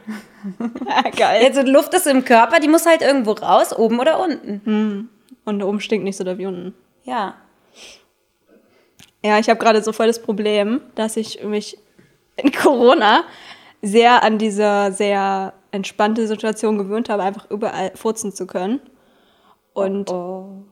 Geil. 1.18 1.44
Jetzt 1.44 1.58
die 1.62 1.70
Luft 1.70 1.94
ist 1.94 2.08
im 2.08 2.24
Körper, 2.26 2.60
die 2.60 2.68
muss 2.70 2.86
halt 2.86 3.02
irgendwo 3.02 3.34
raus, 3.34 3.76
oben 3.78 4.00
oder 4.00 4.20
unten. 4.20 5.10
Und 5.44 5.62
oben 5.64 5.80
stinkt 5.82 6.06
nicht 6.06 6.18
so 6.18 6.24
da 6.24 6.38
wie 6.38 6.46
unten. 6.48 6.74
Ja. 7.04 7.36
Ja, 9.26 9.40
ich 9.40 9.50
habe 9.50 9.60
gerade 9.60 9.82
so 9.82 9.92
voll 9.92 10.08
das 10.08 10.22
Problem, 10.22 10.82
dass 10.96 11.18
ich 11.18 11.44
mich 11.44 11.78
in 12.38 12.52
Corona 12.52 13.24
sehr 13.82 14.24
an 14.24 14.38
diese 14.38 14.92
sehr 14.96 15.54
entspannte 15.72 16.28
Situation 16.28 16.78
gewöhnt 16.78 17.10
habe, 17.10 17.24
einfach 17.24 17.50
überall 17.50 17.92
furzen 17.96 18.32
zu 18.34 18.46
können. 18.46 18.80
Und 19.74 20.10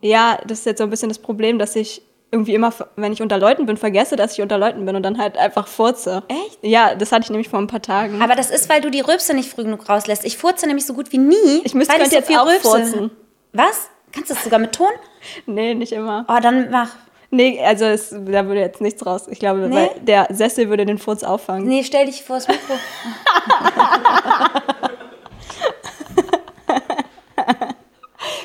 ja, 0.01 0.37
das 0.47 0.59
ist 0.59 0.65
jetzt 0.65 0.77
so 0.77 0.83
ein 0.85 0.89
bisschen 0.89 1.09
das 1.09 1.19
Problem, 1.19 1.59
dass 1.59 1.75
ich 1.75 2.01
irgendwie 2.31 2.53
immer, 2.55 2.73
wenn 2.95 3.11
ich 3.13 3.21
unter 3.21 3.37
Leuten 3.37 3.65
bin, 3.65 3.77
vergesse, 3.77 4.15
dass 4.15 4.33
ich 4.33 4.41
unter 4.41 4.57
Leuten 4.57 4.85
bin 4.85 4.95
und 4.95 5.03
dann 5.03 5.17
halt 5.19 5.37
einfach 5.37 5.67
furze. 5.67 6.23
Echt? 6.27 6.59
Ja, 6.61 6.95
das 6.95 7.11
hatte 7.11 7.23
ich 7.25 7.29
nämlich 7.29 7.49
vor 7.49 7.59
ein 7.59 7.67
paar 7.67 7.81
Tagen. 7.81 8.21
Aber 8.21 8.35
das 8.35 8.49
ist, 8.49 8.69
weil 8.69 8.81
du 8.81 8.89
die 8.89 9.01
Rülpse 9.01 9.33
nicht 9.35 9.49
früh 9.51 9.63
genug 9.63 9.87
rauslässt. 9.87 10.25
Ich 10.25 10.37
furze 10.37 10.65
nämlich 10.65 10.85
so 10.85 10.93
gut 10.93 11.11
wie 11.11 11.17
nie. 11.19 11.61
Ich 11.63 11.73
müsste- 11.75 11.93
weil 11.93 11.99
könnte 12.01 12.15
jetzt 12.15 12.29
auch 12.35 12.49
furzen. 12.61 13.11
Was? 13.51 13.89
Kannst 14.11 14.29
du 14.31 14.33
das 14.35 14.43
sogar 14.43 14.59
mit 14.59 14.73
Ton? 14.73 14.89
nee, 15.45 15.75
nicht 15.75 15.91
immer. 15.91 16.25
Oh, 16.27 16.39
dann 16.41 16.69
mach. 16.71 16.89
Nee, 17.35 17.59
also 17.63 17.85
es, 17.85 18.09
da 18.11 18.45
würde 18.45 18.59
jetzt 18.59 18.79
nichts 18.79 19.03
raus. 19.05 19.27
Ich 19.27 19.39
glaube, 19.39 19.61
Nee? 19.67 19.89
der 20.01 20.27
Sessel 20.29 20.69
würde 20.69 20.85
den 20.85 20.99
Furz 20.99 21.23
auffangen. 21.23 21.67
Nee, 21.67 21.83
stell 21.83 22.05
dich 22.05 22.23
vor 22.23 22.35
das 22.35 22.47
Mikro. 22.47 22.75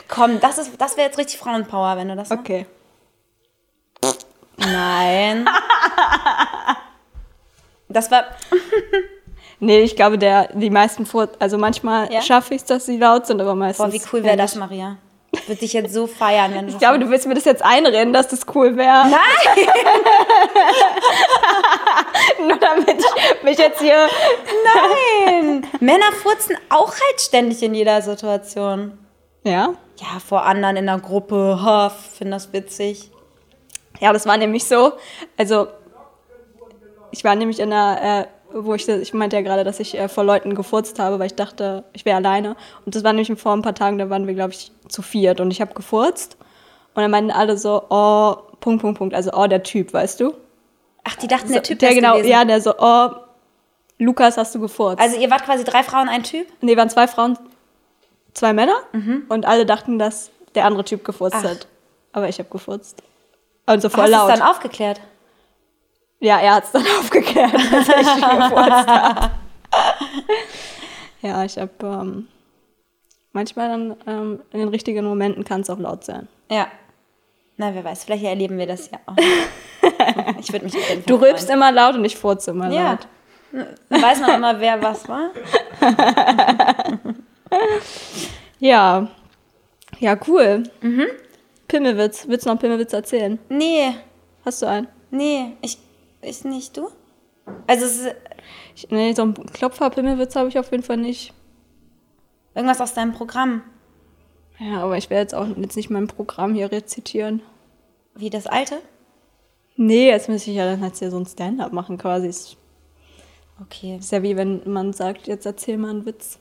Komm, 0.08 0.40
das, 0.40 0.58
ist- 0.58 0.72
das 0.80 0.96
wäre 0.96 1.06
jetzt 1.08 1.18
richtig 1.18 1.38
Frauenpower, 1.38 1.96
wenn 1.96 2.08
du 2.08 2.16
das 2.16 2.30
machst. 2.30 2.40
Okay. 2.40 2.66
Nein. 4.58 5.48
Das 7.90 8.10
war. 8.10 8.24
Nee, 9.60 9.80
ich 9.80 9.96
glaube, 9.96 10.18
der, 10.18 10.50
die 10.52 10.68
meisten 10.70 11.04
Furz, 11.06 11.32
also 11.40 11.56
manchmal 11.58 12.12
Ja? 12.12 12.20
schaffe 12.22 12.54
ich 12.54 12.60
es, 12.60 12.66
dass 12.66 12.84
sie 12.86 12.96
laut 12.98 13.26
sind, 13.26 13.40
aber 13.40 13.54
meistens. 13.56 13.86
Boah, 13.86 13.92
wie 13.92 14.00
cool 14.12 14.22
wäre 14.22 14.36
das. 14.36 14.54
Maria? 14.54 14.98
Ich 15.48 15.50
würde 15.50 15.60
dich 15.60 15.72
jetzt 15.72 15.94
so 15.94 16.06
feiern, 16.06 16.52
wenn 16.52 16.66
du 16.66 16.74
Ich 16.74 16.78
glaube, 16.78 16.98
du 16.98 17.08
willst 17.08 17.26
mir 17.26 17.32
das 17.32 17.46
jetzt 17.46 17.64
einreden, 17.64 18.12
dass 18.12 18.28
das 18.28 18.40
cool 18.54 18.76
wäre. 18.76 19.08
Nein! 19.08 19.66
Nur 22.48 22.58
damit 22.58 22.98
ich 22.98 23.42
mich 23.42 23.56
jetzt 23.56 23.80
hier. 23.80 24.08
Nein! 25.24 25.66
Männer 25.80 26.12
furzen 26.22 26.54
auch 26.68 26.90
halt 26.90 27.18
ständig 27.18 27.62
in 27.62 27.72
jeder 27.72 28.02
Situation. 28.02 28.98
Ja? 29.42 29.72
Ja, 29.96 30.20
vor 30.22 30.44
anderen 30.44 30.76
in 30.76 30.84
der 30.84 30.98
Gruppe. 30.98 31.58
Ha, 31.62 31.88
finde 31.88 32.34
das 32.34 32.52
witzig. 32.52 33.10
Ja, 34.00 34.12
das 34.12 34.26
war 34.26 34.36
nämlich 34.36 34.66
so. 34.66 34.92
Also, 35.38 35.68
ich 37.10 37.24
war 37.24 37.34
nämlich 37.36 37.58
in 37.60 37.72
einer, 37.72 38.20
äh, 38.20 38.26
wo 38.52 38.74
ich, 38.74 38.88
ich 38.88 39.12
meinte 39.14 39.36
ja 39.36 39.42
gerade, 39.42 39.64
dass 39.64 39.80
ich 39.80 39.98
äh, 39.98 40.08
vor 40.08 40.24
Leuten 40.24 40.54
gefurzt 40.54 40.98
habe, 40.98 41.18
weil 41.18 41.26
ich 41.26 41.34
dachte, 41.34 41.84
ich 41.92 42.04
wäre 42.04 42.16
alleine. 42.16 42.56
Und 42.86 42.94
das 42.94 43.04
war 43.04 43.12
nämlich 43.12 43.38
vor 43.40 43.52
ein 43.52 43.62
paar 43.62 43.74
Tagen, 43.74 43.98
da 43.98 44.08
waren 44.10 44.26
wir, 44.26 44.34
glaube 44.34 44.52
ich, 44.52 44.72
zu 44.88 45.02
viert. 45.02 45.40
Und 45.40 45.50
ich 45.50 45.60
habe 45.60 45.74
gefurzt. 45.74 46.36
Und 46.94 47.02
dann 47.02 47.10
meinten 47.10 47.30
alle 47.30 47.56
so, 47.58 47.82
oh, 47.90 48.36
Punkt, 48.60 48.80
Punkt, 48.82 48.98
Punkt. 48.98 49.14
Also, 49.14 49.32
oh, 49.32 49.46
der 49.46 49.62
Typ, 49.62 49.92
weißt 49.92 50.20
du? 50.20 50.34
Ach, 51.04 51.14
die 51.16 51.28
dachten, 51.28 51.52
der 51.52 51.62
Typ 51.62 51.78
der 51.78 51.94
genau, 51.94 52.14
gewesen. 52.14 52.30
ja, 52.30 52.44
der 52.44 52.60
so, 52.60 52.74
oh, 52.78 53.08
Lukas, 53.98 54.36
hast 54.36 54.54
du 54.54 54.60
gefurzt. 54.60 55.00
Also 55.00 55.18
ihr 55.18 55.30
wart 55.30 55.44
quasi 55.44 55.64
drei 55.64 55.82
Frauen, 55.82 56.08
ein 56.08 56.22
Typ? 56.22 56.46
Nee, 56.60 56.76
waren 56.76 56.88
zwei 56.90 57.08
Frauen, 57.08 57.38
zwei 58.34 58.52
Männer 58.52 58.76
und 59.28 59.44
alle 59.46 59.66
dachten, 59.66 59.98
dass 59.98 60.30
der 60.54 60.64
andere 60.66 60.84
Typ 60.84 61.04
gefurzt 61.04 61.36
Mhm. 61.36 61.42
Ach. 61.46 61.50
hat. 61.50 61.66
Aber 62.12 62.28
ich 62.28 62.38
habe 62.38 62.48
gefurzt. 62.48 63.02
Und 63.66 63.82
so 63.82 63.88
voll 63.88 64.04
Hast 64.04 64.12
du 64.12 64.16
laut. 64.16 64.30
es 64.32 64.38
dann 64.38 64.48
aufgeklärt? 64.48 65.00
Ja, 66.20 66.38
er 66.40 66.54
hat 66.56 66.64
es 66.64 66.72
dann 66.72 66.82
aufgeklärt, 67.00 67.52
dass 67.54 67.88
ich 67.88 68.14
gefurzt 68.14 68.88
habe. 68.88 69.30
ja, 71.22 71.44
ich 71.44 71.58
habe 71.58 71.70
ähm, 71.82 72.28
manchmal 73.32 73.68
dann 73.68 73.96
ähm, 74.06 74.40
in 74.52 74.60
den 74.60 74.68
richtigen 74.68 75.04
Momenten 75.04 75.44
kann 75.44 75.60
es 75.62 75.70
auch 75.70 75.78
laut 75.78 76.04
sein. 76.04 76.28
Ja. 76.50 76.68
Na, 77.56 77.74
wer 77.74 77.82
weiß, 77.84 78.04
vielleicht 78.04 78.24
erleben 78.24 78.56
wir 78.58 78.66
das 78.66 78.90
ja 78.90 78.98
auch. 79.06 79.16
Ich 80.40 80.52
würde 80.52 80.64
mich 80.66 80.74
auf 80.76 80.88
jeden 80.88 81.02
Fall 81.02 81.06
Du 81.06 81.16
rülpst 81.24 81.46
freuen. 81.46 81.58
immer 81.58 81.72
laut 81.72 81.94
und 81.96 82.04
ich 82.04 82.16
furze 82.16 82.50
immer 82.52 82.70
Ja. 82.70 82.90
laut. 83.52 83.70
Weiß 83.90 84.20
man 84.20 84.34
immer, 84.36 84.60
wer 84.60 84.80
was 84.82 85.08
war. 85.08 85.30
Ja. 88.58 89.08
Ja, 89.98 90.16
cool. 90.26 90.62
Mhm. 90.80 91.06
Pimmelwitz. 91.66 92.26
Willst 92.28 92.44
du 92.46 92.48
noch 92.48 92.52
einen 92.54 92.60
Pimmelwitz 92.60 92.92
erzählen? 92.92 93.38
Nee, 93.48 93.94
Hast 94.44 94.62
du 94.62 94.66
einen? 94.66 94.88
nee, 95.10 95.52
ich, 95.62 95.78
ich 96.22 96.44
nicht, 96.44 96.76
du? 96.76 96.88
Also 97.66 97.84
es 97.86 97.98
ist 98.00 98.14
Ich, 98.74 98.90
nee, 98.90 99.12
so 99.14 99.22
einen 99.22 99.34
Klopfer-Pimmelwitz 99.34 100.36
habe 100.36 100.48
ich 100.48 100.58
auf 100.58 100.70
jeden 100.70 100.82
Fall 100.82 100.96
nicht. 100.98 101.32
irgendwas 102.54 102.80
aus 102.80 102.94
deinem 102.94 103.12
Programm. 103.12 103.62
Ja, 104.58 104.82
aber 104.82 104.96
ich 104.96 105.08
werde 105.10 105.22
jetzt 105.22 105.34
auch 105.34 105.46
jetzt 105.56 105.76
nicht 105.76 105.88
mein 105.90 106.08
Programm 106.08 106.54
hier 106.54 106.70
rezitieren. 106.72 107.42
Wie 108.14 108.30
das 108.30 108.46
alte? 108.48 108.78
Nee, 109.76 110.08
jetzt 110.08 110.28
müsste 110.28 110.50
ich 110.50 110.56
ja 110.56 110.64
dann 110.64 110.82
jetzt 110.82 110.98
hier 110.98 111.10
so 111.12 111.18
ein 111.18 111.26
Stand-up 111.26 111.72
machen 111.72 111.96
quasi. 111.98 112.28
Okay. 113.60 113.96
ist 113.98 114.10
ja 114.12 114.22
wie 114.22 114.36
wenn 114.36 114.62
man 114.70 114.92
sagt, 114.92 115.26
jetzt 115.28 115.46
erzähl 115.46 115.78
mal 115.78 115.90
einen 115.90 116.06
Witz. 116.06 116.38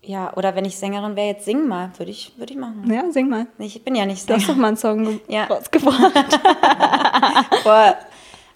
Ja, 0.00 0.34
oder 0.36 0.54
wenn 0.54 0.64
ich 0.64 0.78
Sängerin 0.78 1.16
wäre, 1.16 1.26
jetzt 1.28 1.44
sing 1.44 1.66
mal. 1.68 1.90
Würde 1.98 2.10
ich, 2.10 2.32
würde 2.38 2.52
ich 2.54 2.58
machen. 2.58 2.90
Ja, 2.90 3.10
sing 3.10 3.28
mal. 3.28 3.46
Ich 3.58 3.82
bin 3.84 3.94
ja 3.94 4.06
nicht 4.06 4.28
Du 4.28 4.34
hast 4.34 4.42
doch 4.48 4.54
Sängerin. 4.54 4.60
mal 4.62 4.68
einen 4.68 4.76
Song 4.76 5.20
Ja. 5.28 5.44
rausgebracht. 5.46 6.40
Vor 7.62 7.94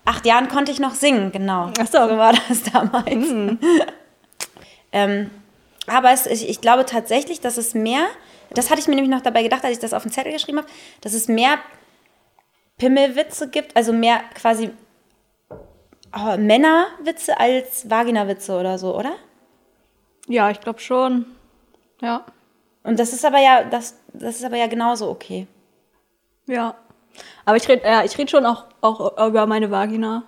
acht 0.05 0.27
Jahren 0.27 0.49
konnte 0.49 0.73
ich 0.73 0.81
noch 0.81 0.95
singen, 0.95 1.33
genau. 1.33 1.71
Ach 1.79 1.87
so. 1.87 2.09
so 2.09 2.17
war 2.17 2.33
das 2.49 2.63
damals. 2.65 3.33
ähm, 4.93 5.31
aber 5.87 6.13
es, 6.13 6.27
ich, 6.27 6.49
ich 6.49 6.61
glaube 6.61 6.87
tatsächlich, 6.87 7.41
dass 7.41 7.57
es 7.57 7.75
mehr, 7.75 8.07
das 8.51 8.71
hatte 8.71 8.81
ich 8.81 8.89
mir 8.89 8.95
nämlich 8.95 9.11
noch 9.11 9.23
dabei 9.23 9.43
gedacht, 9.43 9.65
als 9.65 9.75
ich 9.75 9.81
das 9.81 9.95
auf 9.95 10.03
den 10.03 10.13
Zettel 10.13 10.33
geschrieben 10.33 10.59
habe, 10.59 10.69
dass 11.01 11.13
es 11.13 11.29
mehr 11.29 11.59
Pimmelwitze 12.79 13.49
gibt, 13.49 13.77
also 13.77 13.93
mehr 13.93 14.21
quasi 14.35 14.71
oh, 15.51 16.37
Männerwitze 16.37 17.39
als 17.39 17.89
Vaginawitze 17.89 18.59
oder 18.59 18.79
so, 18.79 18.97
oder? 18.97 19.15
ja, 20.29 20.51
ich 20.51 20.61
glaube 20.61 20.81
schon. 20.81 21.27
Ja. 22.01 22.25
Und 22.83 22.99
das 22.99 23.13
ist 23.13 23.25
aber 23.25 23.39
ja, 23.39 23.65
das, 23.65 23.99
das 24.13 24.37
ist 24.37 24.45
aber 24.45 24.57
ja 24.57 24.67
genauso 24.67 25.09
okay. 25.09 25.47
Ja. 26.47 26.75
Aber 27.45 27.57
ich 27.57 27.69
rede 27.69 27.85
ja, 27.85 28.05
ich 28.05 28.17
red 28.19 28.31
schon 28.31 28.47
auch, 28.47 28.65
auch 28.81 29.29
über 29.29 29.47
meine 29.47 29.71
Vagina. 29.71 30.25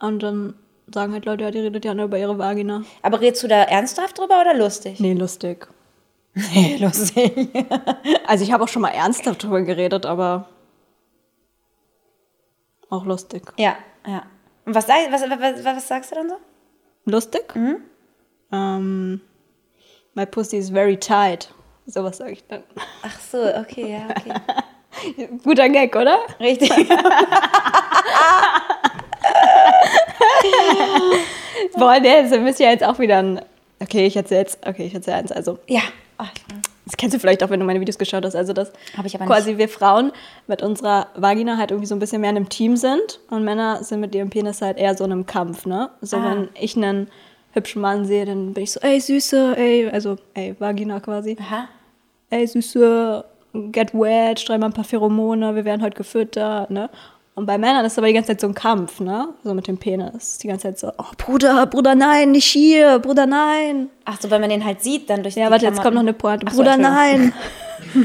Und 0.00 0.22
dann 0.22 0.54
sagen 0.92 1.12
halt 1.12 1.24
Leute, 1.24 1.44
ja, 1.44 1.50
die 1.50 1.60
redet 1.60 1.84
ja 1.84 1.94
nur 1.94 2.06
über 2.06 2.18
ihre 2.18 2.38
Vagina. 2.38 2.82
Aber 3.02 3.20
redest 3.20 3.42
du 3.42 3.48
da 3.48 3.62
ernsthaft 3.62 4.18
drüber 4.18 4.40
oder 4.40 4.54
lustig? 4.54 5.00
Nee, 5.00 5.14
lustig. 5.14 5.68
Nee, 6.52 6.78
lustig. 6.80 7.48
Also 8.26 8.42
ich 8.42 8.50
habe 8.50 8.64
auch 8.64 8.68
schon 8.68 8.82
mal 8.82 8.88
ernsthaft 8.88 9.44
drüber 9.44 9.62
geredet, 9.62 10.04
aber 10.04 10.48
auch 12.90 13.04
lustig. 13.04 13.42
Ja, 13.56 13.76
ja. 14.04 14.24
Und 14.64 14.74
was, 14.74 14.88
was, 14.88 15.22
was, 15.22 15.64
was 15.64 15.88
sagst 15.88 16.10
du 16.10 16.16
dann 16.16 16.28
so? 16.28 16.36
Lustig? 17.04 17.54
Mhm. 17.54 17.76
Ähm, 18.50 19.20
my 20.14 20.26
pussy 20.26 20.56
is 20.56 20.70
very 20.70 20.96
tight. 20.96 21.52
Sowas 21.86 22.16
sage 22.16 22.32
ich 22.32 22.46
dann. 22.46 22.62
Ach 23.02 23.20
so, 23.20 23.38
okay, 23.56 23.92
ja, 23.92 24.08
okay. 24.10 24.34
Guter 25.44 25.68
Gag, 25.68 25.94
oder? 25.96 26.18
Richtig. 26.40 26.70
Boah, 31.76 32.00
der 32.00 32.24
ist, 32.24 32.38
müsst 32.40 32.60
ja 32.60 32.70
jetzt 32.70 32.84
auch 32.84 32.98
wieder 32.98 33.18
ein. 33.18 33.40
Okay, 33.80 34.06
ich 34.06 34.16
erzähle 34.16 34.40
jetzt. 34.40 34.66
Okay, 34.66 34.86
ich 34.86 34.94
erzähle 34.94 35.16
eins. 35.18 35.32
Also, 35.32 35.58
ja. 35.68 35.80
Das 36.86 36.96
kennst 36.98 37.14
du 37.16 37.18
vielleicht 37.18 37.42
auch, 37.42 37.48
wenn 37.50 37.58
du 37.60 37.66
meine 37.66 37.80
Videos 37.80 37.96
geschaut 37.98 38.24
hast. 38.26 38.36
Also, 38.36 38.52
dass 38.52 38.70
quasi 39.26 39.56
wir 39.56 39.68
Frauen 39.70 40.12
mit 40.46 40.62
unserer 40.62 41.06
Vagina 41.16 41.56
halt 41.56 41.70
irgendwie 41.70 41.86
so 41.86 41.94
ein 41.94 41.98
bisschen 41.98 42.20
mehr 42.20 42.28
in 42.30 42.36
einem 42.36 42.48
Team 42.50 42.76
sind 42.76 43.20
und 43.30 43.42
Männer 43.42 43.82
sind 43.82 44.00
mit 44.00 44.14
ihrem 44.14 44.28
Penis 44.28 44.60
halt 44.60 44.76
eher 44.76 44.94
so 44.94 45.04
in 45.04 45.12
einem 45.12 45.24
Kampf, 45.26 45.64
ne? 45.64 45.88
So, 46.02 46.18
Ah. 46.18 46.24
wenn 46.30 46.48
ich 46.60 46.76
einen 46.76 47.08
hübschen 47.52 47.80
Mann 47.80 48.04
sehe, 48.04 48.26
dann 48.26 48.52
bin 48.52 48.64
ich 48.64 48.72
so, 48.72 48.80
ey, 48.80 49.00
Süße, 49.00 49.56
ey, 49.56 49.88
also, 49.90 50.16
ey, 50.34 50.54
Vagina 50.58 51.00
quasi. 51.00 51.36
Aha. 51.40 51.68
Ey, 52.28 52.46
Süße, 52.46 53.24
get 53.72 53.94
wet, 53.94 54.40
streue 54.40 54.58
mal 54.58 54.66
ein 54.66 54.72
paar 54.72 54.84
Pheromone, 54.84 55.54
wir 55.54 55.64
werden 55.64 55.82
heute 55.82 55.96
gefüttert, 55.96 56.70
ne? 56.70 56.90
Und 57.36 57.46
bei 57.46 57.58
Männern 57.58 57.84
ist 57.84 57.98
aber 57.98 58.06
die 58.06 58.12
ganze 58.12 58.28
Zeit 58.28 58.40
so 58.40 58.46
ein 58.46 58.54
Kampf, 58.54 59.00
ne? 59.00 59.28
So 59.42 59.54
mit 59.54 59.66
dem 59.66 59.76
Penis. 59.78 60.38
Die 60.38 60.46
ganze 60.46 60.68
Zeit 60.68 60.78
so, 60.78 60.92
oh, 60.98 61.12
Bruder, 61.18 61.66
Bruder, 61.66 61.96
nein, 61.96 62.30
nicht 62.30 62.44
hier, 62.46 63.00
Bruder, 63.00 63.26
nein. 63.26 63.88
Ach 64.04 64.20
so, 64.20 64.30
wenn 64.30 64.40
man 64.40 64.50
den 64.50 64.64
halt 64.64 64.82
sieht, 64.82 65.10
dann 65.10 65.22
durch 65.24 65.34
Ja, 65.34 65.46
die 65.46 65.50
warte, 65.52 65.64
jetzt 65.66 65.80
Klamotten. 65.80 65.84
kommt 65.84 65.94
noch 65.94 66.00
eine 66.30 66.38
Pointe. 66.40 66.46
So, 66.50 66.56
Bruder, 66.58 66.76
nein. 66.76 67.32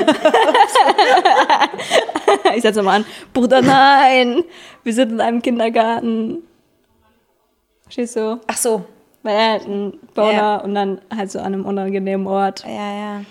ich 2.55 2.61
setze 2.61 2.83
mal 2.83 2.97
an. 2.97 3.05
Bruder, 3.33 3.61
nein. 3.61 4.43
Wir 4.83 4.93
sind 4.93 5.11
in 5.11 5.21
einem 5.21 5.41
Kindergarten. 5.41 6.43
Verstehst 7.83 8.15
du? 8.15 8.39
Ach 8.47 8.57
so, 8.57 8.83
Weil 9.23 9.35
er 9.35 9.53
hat 9.53 9.65
einen 9.65 9.99
Boner 10.13 10.31
Ja. 10.33 10.57
und 10.57 10.75
dann 10.75 11.01
halt 11.15 11.31
so 11.31 11.39
an 11.39 11.45
einem 11.53 11.65
unangenehmen 11.65 12.27
Ort. 12.27 12.63
ja, 12.65 12.71
ja. 12.97 13.21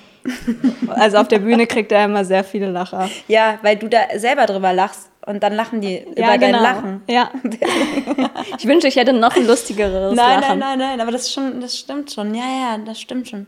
Also 0.89 1.19
auf 1.19 1.29
der 1.29 1.39
Bühne 1.39 1.67
kriegt 1.67 1.91
er 1.93 2.05
immer 2.05 2.25
sehr 2.25 2.45
viele 2.45 2.71
Lacher. 2.71 3.09
Ja, 3.29 3.59
weil 3.63 3.77
du 3.77 3.89
da 3.89 3.99
selber 4.17 4.47
drüber 4.47 4.73
lachst 4.73 5.11
und 5.27 5.43
dann 5.43 5.55
lachen 5.55 5.81
die 5.81 5.99
über 6.17 6.39
dein 6.39 6.53
Lachen. 6.53 7.03
genau. 7.07 7.21
Ja. 7.21 7.31
Ich 8.59 8.67
wünschte, 8.67 8.89
ich 8.89 8.97
hätte 8.97 9.13
noch 9.13 9.37
ein 9.37 9.47
lustigeres 9.47 10.15
Nein, 10.15 10.41
Lachen. 10.41 10.59
nein, 10.59 10.79
nein, 10.79 10.89
nein, 10.91 11.01
aber 11.01 11.13
das, 11.13 11.33
schon, 11.33 11.61
das 11.61 11.77
stimmt 11.77 12.11
schon. 12.13 12.35
Ja, 12.35 12.43
ja, 12.45 12.79
das 12.79 13.01
stimmt 13.01 13.29
schon. 13.29 13.47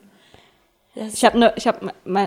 Das 0.95 1.15
Ich 1.15 1.25
habe 1.25 1.39
ne, 1.39 1.53
ich 1.57 1.67
hab 1.67 1.81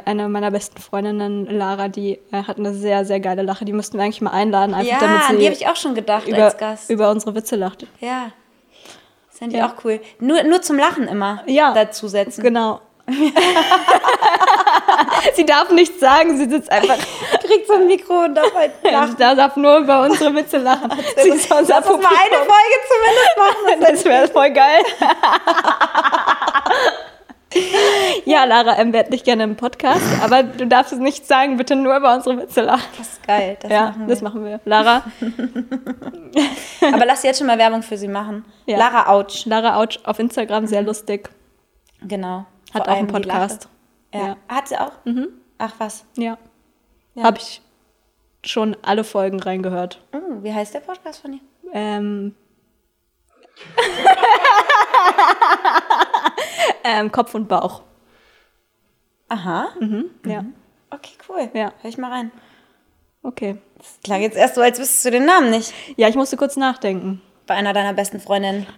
eine 0.05 0.29
meiner 0.29 0.49
besten 0.51 0.79
Freundinnen, 0.81 1.45
Lara, 1.45 1.87
die 1.89 2.19
äh, 2.31 2.43
hat 2.47 2.57
eine 2.57 2.73
sehr, 2.73 3.05
sehr 3.05 3.19
geile 3.19 3.41
Lache. 3.43 3.65
Die 3.65 3.73
müssten 3.73 3.97
wir 3.97 4.03
eigentlich 4.05 4.21
mal 4.21 4.31
einladen, 4.31 4.73
einfach 4.73 4.91
ja, 4.91 4.99
damit 4.99 5.29
an 5.29 5.37
die 5.37 5.45
habe 5.45 5.55
sie 5.55 5.63
ich 5.63 5.67
auch 5.69 5.75
schon 5.75 5.93
gedacht 5.95 6.27
über, 6.27 6.45
als 6.45 6.57
Gast. 6.57 6.89
über 6.89 7.11
unsere 7.11 7.35
Witze 7.35 7.55
lacht. 7.55 7.85
ja. 7.99 8.31
Das 9.39 9.47
ich 9.49 9.53
Ja. 9.55 9.67
auch 9.67 9.83
cool. 9.83 9.99
Nur, 10.19 10.43
nur 10.43 10.61
zum 10.61 10.77
Lachen 10.77 11.07
immer 11.07 11.43
Ja. 11.47 11.73
dazusetzen. 11.73 12.43
Genau. 12.43 12.79
sie 15.35 15.45
darf 15.45 15.69
nichts 15.71 15.99
sagen, 15.99 16.37
sie 16.37 16.49
sitzt 16.49 16.71
einfach. 16.71 16.97
Kriegt 17.45 17.67
so 17.67 17.73
ein 17.73 17.87
Mikro 17.87 18.25
und 18.25 18.35
darf 18.35 18.53
halt 18.53 18.71
Sie 18.83 18.89
lachen. 18.89 19.17
darf 19.17 19.55
nur 19.55 19.77
über 19.77 20.01
unsere 20.03 20.33
Witze 20.35 20.57
lachen. 20.57 20.91
Sie 21.21 21.29
ist 21.29 21.51
unser 21.51 21.79
Lass 21.79 21.89
uns 21.89 22.03
mal 22.03 22.09
eine 22.09 22.37
Publikum. 22.37 22.53
Folge 22.53 22.77
zumindest 22.89 23.37
machen. 23.37 23.81
Das 23.81 24.05
wäre 24.05 24.27
voll 24.27 24.51
geil. 24.51 24.83
ja, 28.25 28.45
Lara, 28.45 28.77
ähm, 28.79 28.93
werd 28.93 29.11
dich 29.13 29.23
gerne 29.23 29.43
im 29.43 29.55
Podcast, 29.55 30.01
aber 30.23 30.43
du 30.43 30.65
darfst 30.67 30.93
es 30.93 30.99
nicht 30.99 31.27
sagen, 31.27 31.57
bitte 31.57 31.75
nur 31.75 31.95
über 31.95 32.13
unsere 32.15 32.37
Witze 32.37 32.61
lachen. 32.61 32.87
Das 32.97 33.07
ist 33.09 33.27
geil. 33.27 33.57
Das 33.61 33.71
ja, 33.71 33.81
machen 33.85 33.99
wir. 34.01 34.07
das 34.07 34.21
machen 34.21 34.45
wir. 34.45 34.59
Lara, 34.65 35.03
Aber 36.93 37.05
lass 37.05 37.23
jetzt 37.23 37.37
schon 37.37 37.47
mal 37.47 37.57
Werbung 37.57 37.83
für 37.83 37.97
sie 37.97 38.07
machen. 38.07 38.45
Ja. 38.65 38.77
Lara 38.77 39.07
Autsch. 39.11 39.45
Lara 39.45 39.75
Autsch 39.77 39.99
auf 40.03 40.19
Instagram, 40.19 40.67
sehr 40.67 40.81
lustig. 40.81 41.29
Genau. 42.01 42.45
Hat 42.73 42.85
Vor 42.85 42.93
auch 42.93 42.97
einen 42.97 43.07
Podcast. 43.07 43.69
Ja. 44.13 44.37
Hat 44.47 44.67
sie 44.67 44.77
auch? 44.77 44.91
Ach 45.57 45.73
was. 45.77 46.05
Ja. 46.17 46.37
Ja. 47.15 47.23
Habe 47.23 47.37
ich 47.37 47.61
schon 48.43 48.75
alle 48.81 49.03
Folgen 49.03 49.39
reingehört. 49.39 50.01
Oh, 50.13 50.43
wie 50.43 50.53
heißt 50.53 50.73
der 50.73 50.79
Podcast 50.81 51.21
von 51.21 51.33
ihr? 51.33 51.39
Ähm, 51.73 52.35
ähm, 56.83 57.11
Kopf 57.11 57.33
und 57.35 57.47
Bauch. 57.47 57.83
Aha. 59.29 59.69
Ja. 60.25 60.43
Okay, 60.89 61.13
cool. 61.29 61.49
Ja. 61.53 61.71
Hör 61.81 61.89
ich 61.89 61.97
mal 61.97 62.11
rein. 62.11 62.31
Okay. 63.23 63.57
Das 63.77 63.99
klang 64.03 64.21
jetzt 64.21 64.35
erst 64.37 64.55
so, 64.55 64.61
als 64.61 64.79
wüsstest 64.79 65.05
du 65.05 65.11
den 65.11 65.25
Namen 65.25 65.49
nicht. 65.49 65.73
Ja, 65.97 66.07
ich 66.09 66.15
musste 66.15 66.37
kurz 66.37 66.55
nachdenken. 66.57 67.21
Bei 67.47 67.55
einer 67.55 67.73
deiner 67.73 67.93
besten 67.93 68.19
Freundinnen. 68.19 68.67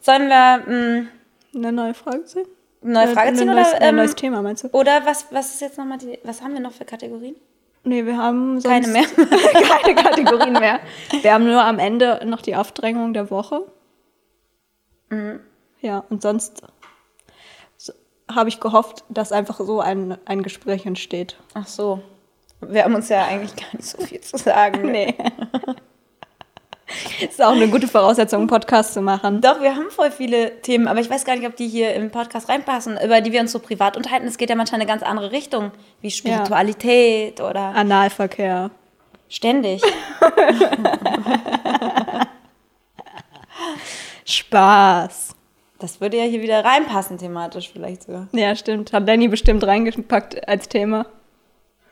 Sollen 0.00 0.28
wir 0.28 0.62
mh, 0.66 1.06
Eine 1.54 1.72
neue 1.72 1.94
Frage 1.94 2.24
ziehen? 2.24 2.46
Neue 2.82 3.08
Frage 3.08 3.28
Ein 3.28 3.36
ziehen? 3.36 3.46
neues, 3.46 3.68
Oder, 3.68 3.76
ein 3.82 3.88
ähm, 3.88 3.96
neues 3.96 4.14
Thema, 4.14 4.42
meinst 4.42 4.64
du? 4.64 4.68
oder 4.68 5.04
was, 5.04 5.26
was 5.30 5.54
ist 5.54 5.60
jetzt 5.60 5.78
nochmal 5.78 5.98
die, 5.98 6.18
was 6.24 6.42
haben 6.42 6.54
wir 6.54 6.60
noch 6.60 6.72
für 6.72 6.84
Kategorien? 6.84 7.36
Nee, 7.82 8.04
wir 8.04 8.16
haben 8.18 8.60
sonst 8.60 8.72
Keine 8.72 8.88
mehr. 8.88 9.04
keine 9.82 9.94
Kategorien 9.94 10.52
mehr. 10.52 10.80
Wir 11.22 11.32
haben 11.32 11.46
nur 11.46 11.62
am 11.62 11.78
Ende 11.78 12.20
noch 12.26 12.42
die 12.42 12.54
Aufdrängung 12.54 13.14
der 13.14 13.30
Woche. 13.30 13.62
Mhm. 15.08 15.40
Ja, 15.80 16.04
und 16.10 16.20
sonst 16.20 16.62
so, 17.78 17.94
habe 18.30 18.50
ich 18.50 18.60
gehofft, 18.60 19.04
dass 19.08 19.32
einfach 19.32 19.58
so 19.60 19.80
ein, 19.80 20.18
ein 20.26 20.42
Gespräch 20.42 20.84
entsteht. 20.84 21.36
Ach 21.54 21.66
so. 21.66 22.02
Wir 22.60 22.84
haben 22.84 22.94
uns 22.94 23.08
ja 23.08 23.24
eigentlich 23.24 23.56
gar 23.56 23.74
nicht 23.74 23.88
so 23.88 23.98
viel 24.04 24.20
zu 24.20 24.36
sagen. 24.36 24.82
Nee. 24.90 25.14
ist 27.20 27.42
auch 27.42 27.52
eine 27.52 27.68
gute 27.68 27.88
Voraussetzung, 27.88 28.40
einen 28.40 28.48
Podcast 28.48 28.94
zu 28.94 29.02
machen. 29.02 29.40
Doch, 29.40 29.60
wir 29.60 29.76
haben 29.76 29.90
voll 29.90 30.10
viele 30.10 30.60
Themen, 30.62 30.88
aber 30.88 31.00
ich 31.00 31.08
weiß 31.10 31.24
gar 31.24 31.36
nicht, 31.36 31.46
ob 31.46 31.56
die 31.56 31.68
hier 31.68 31.94
im 31.94 32.10
Podcast 32.10 32.48
reinpassen, 32.48 32.98
über 33.02 33.20
die 33.20 33.32
wir 33.32 33.40
uns 33.40 33.52
so 33.52 33.58
privat 33.58 33.96
unterhalten. 33.96 34.26
Es 34.26 34.38
geht 34.38 34.50
ja 34.50 34.56
manchmal 34.56 34.80
in 34.80 34.86
eine 34.88 34.98
ganz 34.98 35.02
andere 35.08 35.32
Richtung, 35.32 35.70
wie 36.00 36.10
Spiritualität 36.10 37.40
oder 37.40 37.74
Analverkehr. 37.74 38.70
ständig. 39.28 39.82
Spaß. 44.24 45.34
Das 45.78 46.00
würde 46.00 46.18
ja 46.18 46.24
hier 46.24 46.42
wieder 46.42 46.64
reinpassen, 46.64 47.18
thematisch 47.18 47.70
vielleicht 47.72 48.02
sogar. 48.04 48.28
Ja, 48.32 48.54
stimmt. 48.54 48.92
Hat 48.92 49.08
Danny 49.08 49.28
bestimmt 49.28 49.64
reingepackt 49.66 50.46
als 50.46 50.68
Thema. 50.68 51.06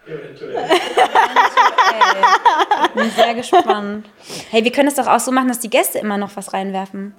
Eventuell. 0.07 0.69
Ey, 1.93 2.89
bin 2.95 3.11
sehr 3.11 3.35
gespannt. 3.35 4.09
Hey, 4.51 4.65
wir 4.65 4.73
können 4.73 4.89
es 4.89 4.95
doch 4.95 5.07
auch 5.07 5.21
so 5.21 5.31
machen, 5.33 5.49
dass 5.49 5.61
die 5.61 5.71
Gäste 5.71 5.99
immer 5.99 6.17
noch 6.19 6.37
was 6.37 6.53
reinwerfen, 6.53 7.15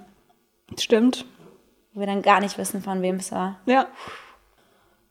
Stimmt. 0.78 1.24
wo 1.92 2.00
wir 2.00 2.06
dann 2.06 2.22
gar 2.22 2.40
nicht 2.40 2.58
wissen, 2.58 2.82
von 2.82 3.02
wem 3.02 3.16
es 3.16 3.32
war. 3.32 3.58
Ja. 3.66 3.86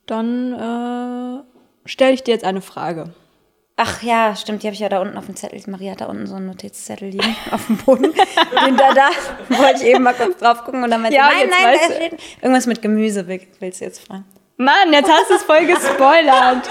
Dann 0.06 0.54
äh, 1.86 1.88
stelle 1.88 2.14
ich 2.14 2.24
dir 2.24 2.34
jetzt 2.34 2.44
eine 2.46 2.62
Frage. 2.62 3.14
Ach 3.82 4.02
ja, 4.04 4.36
stimmt, 4.36 4.62
die 4.64 4.68
habe 4.68 4.74
ich 4.74 4.82
ja 4.82 4.90
da 4.90 5.00
unten 5.02 5.18
auf 5.18 5.28
dem 5.28 5.38
Zettel. 5.38 5.62
Maria 5.68 5.94
hat 5.94 6.02
da 6.02 6.08
unten 6.08 6.28
so 6.28 6.36
einen 6.36 6.48
Notizzettel 6.48 7.10
liegen 7.10 7.36
auf 7.52 7.66
dem 7.68 7.78
Boden. 7.78 8.12
Den 8.66 8.76
da, 8.76 8.94
da 8.94 9.10
wollte 9.50 9.84
ich 9.84 9.94
eben 9.94 10.04
mal 10.04 10.14
kurz 10.14 10.38
drauf 10.38 10.66
gucken 10.66 10.84
und 10.84 10.90
dann 10.92 11.02
meinte 11.02 11.16
Ja, 11.16 11.28
nein, 11.28 11.50
nein, 11.50 11.78
da 11.90 11.96
steht 11.96 12.20
irgendwas 12.42 12.66
mit 12.66 12.82
Gemüse, 12.82 13.26
will- 13.28 13.48
willst 13.60 13.80
du 13.80 13.86
jetzt 13.86 14.06
fragen? 14.06 14.26
Mann, 14.58 14.92
jetzt 14.92 15.10
hast 15.10 15.30
du 15.30 15.36
es 15.36 15.44
voll 15.44 15.66
gespoilert. 15.66 16.70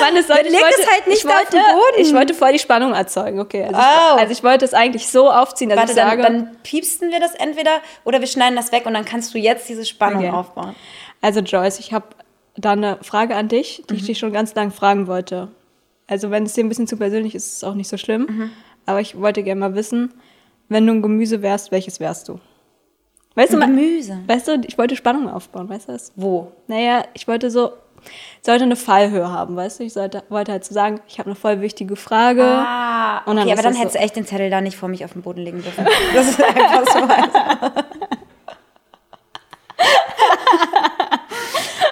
Mann, 0.00 0.16
es 0.16 0.26
sollte, 0.28 0.44
Dann 0.44 0.52
leg 0.52 0.62
es 0.78 0.86
halt 0.90 1.06
nicht 1.06 1.18
ich 1.18 1.26
auf 1.26 1.34
wollte, 1.34 1.52
den 1.52 1.62
Boden. 1.62 1.96
Ich 2.02 2.14
wollte 2.14 2.34
voll 2.34 2.52
die 2.52 2.58
Spannung 2.58 2.94
erzeugen, 2.94 3.40
okay. 3.40 3.64
Also, 3.64 3.76
Oh. 3.78 4.14
ich, 4.16 4.20
also 4.20 4.32
ich 4.32 4.42
wollte 4.44 4.64
es 4.64 4.74
eigentlich 4.74 5.08
so 5.08 5.30
aufziehen, 5.30 5.68
dass 5.70 5.78
Warte, 5.78 5.92
ich 5.92 5.96
dann, 5.96 6.08
sage... 6.08 6.22
dann 6.22 6.56
piepsten 6.62 7.10
wir 7.10 7.20
das 7.20 7.34
entweder 7.34 7.80
oder 8.04 8.20
wir 8.20 8.26
schneiden 8.26 8.56
das 8.56 8.72
weg 8.72 8.86
und 8.86 8.94
dann 8.94 9.04
kannst 9.04 9.34
du 9.34 9.38
jetzt 9.38 9.68
diese 9.68 9.84
Spannung 9.84 10.20
Okay. 10.24 10.30
aufbauen. 10.30 10.74
Also 11.20 11.40
Joyce, 11.40 11.78
ich 11.80 11.92
habe 11.92 12.06
da 12.56 12.72
eine 12.72 12.98
Frage 13.02 13.36
an 13.36 13.48
dich, 13.48 13.80
Mhm. 13.82 13.86
die 13.88 13.94
ich 13.96 14.06
dich 14.06 14.18
schon 14.18 14.32
ganz 14.32 14.54
lang 14.54 14.70
fragen 14.70 15.06
wollte. 15.06 15.48
Also 16.06 16.30
wenn 16.30 16.44
es 16.44 16.54
dir 16.54 16.64
ein 16.64 16.68
bisschen 16.68 16.86
zu 16.86 16.96
persönlich 16.96 17.34
ist, 17.34 17.46
ist 17.46 17.56
es 17.58 17.64
auch 17.64 17.74
nicht 17.74 17.88
so 17.88 17.96
schlimm. 17.96 18.26
Mhm. 18.28 18.50
Aber 18.86 19.00
ich 19.00 19.20
wollte 19.20 19.42
gerne 19.42 19.60
mal 19.60 19.74
wissen, 19.74 20.12
wenn 20.68 20.86
du 20.86 20.92
ein 20.94 21.02
Gemüse 21.02 21.42
wärst, 21.42 21.70
welches 21.72 22.00
wärst 22.00 22.28
du? 22.28 22.40
Weißt 23.36 23.52
du, 23.52 23.56
Ein 23.56 23.60
mal, 23.60 23.66
Gemüse. 23.66 24.18
weißt 24.26 24.48
du, 24.48 24.60
ich 24.66 24.76
wollte 24.76 24.96
Spannung 24.96 25.28
aufbauen, 25.28 25.68
weißt 25.68 25.88
du 25.88 25.92
das? 25.92 26.12
Wo? 26.16 26.50
Naja, 26.66 27.04
ich 27.14 27.28
wollte 27.28 27.50
so, 27.50 27.72
sollte 28.42 28.64
eine 28.64 28.76
Fallhöhe 28.76 29.30
haben, 29.30 29.56
weißt 29.56 29.80
du? 29.80 29.84
Ich 29.84 29.92
sollte, 29.92 30.22
wollte 30.28 30.52
halt 30.52 30.64
so 30.64 30.74
sagen, 30.74 31.00
ich 31.08 31.18
habe 31.18 31.26
eine 31.28 31.36
voll 31.36 31.60
wichtige 31.60 31.96
Frage. 31.96 32.44
Ah, 32.44 33.22
Und 33.26 33.36
dann 33.36 33.44
okay, 33.44 33.52
aber 33.52 33.62
dann 33.62 33.74
hättest 33.74 33.94
so- 33.94 33.98
du 33.98 34.04
echt 34.04 34.16
den 34.16 34.26
Zettel 34.26 34.50
da 34.50 34.60
nicht 34.60 34.76
vor 34.76 34.88
mich 34.88 35.04
auf 35.04 35.12
den 35.12 35.22
Boden 35.22 35.40
legen 35.42 35.62
dürfen. 35.62 35.86
Das 36.14 36.28
ist 36.28 36.42
einfach 36.42 36.84
so. 36.92 37.00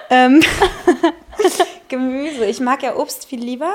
ähm, 0.09 0.41
Gemüse. 1.87 2.45
Ich 2.45 2.59
mag 2.59 2.83
ja 2.83 2.95
Obst 2.95 3.25
viel 3.25 3.39
lieber. 3.43 3.73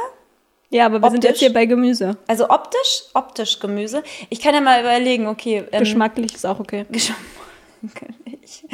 Ja, 0.70 0.87
aber 0.87 1.01
wir 1.01 1.11
sind 1.11 1.18
Optisch? 1.18 1.31
jetzt 1.31 1.38
hier 1.40 1.53
bei 1.53 1.66
Gemüse. 1.66 2.16
Also 2.27 2.51
optisch, 2.51 3.05
optisch 3.14 3.61
Gemüse. 3.61 4.03
Ich 4.29 4.40
kann 4.40 4.55
ja 4.55 4.61
mal 4.61 4.81
überlegen, 4.81 5.29
okay. 5.29 5.64
Ähm, 5.70 5.81
Geschmacklich 5.81 6.35
ist 6.35 6.44
auch 6.47 6.59
okay. 6.59 6.85
Geschmacklich. 6.90 8.64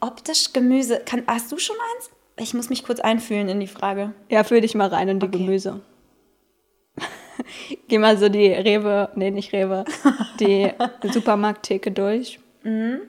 Optisch 0.00 0.52
Gemüse. 0.52 1.00
Kann, 1.06 1.22
hast 1.26 1.50
du 1.50 1.58
schon 1.58 1.76
eins? 1.96 2.10
Ich 2.36 2.54
muss 2.54 2.68
mich 2.68 2.84
kurz 2.84 3.00
einfühlen 3.00 3.48
in 3.48 3.60
die 3.60 3.68
Frage. 3.68 4.12
Ja, 4.28 4.42
fühl 4.44 4.60
dich 4.60 4.74
mal 4.74 4.88
rein 4.88 5.08
in 5.08 5.20
die 5.20 5.26
Okay. 5.26 5.38
Gemüse. 5.38 5.80
Geh 7.88 7.98
mal 7.98 8.18
so 8.18 8.28
die 8.28 8.48
Rewe, 8.48 9.10
nee, 9.14 9.30
nicht 9.30 9.52
Rewe, 9.52 9.84
die 10.40 10.72
Supermarkttheke 11.12 11.92
durch. 11.92 12.40
Mhm. 12.62 13.00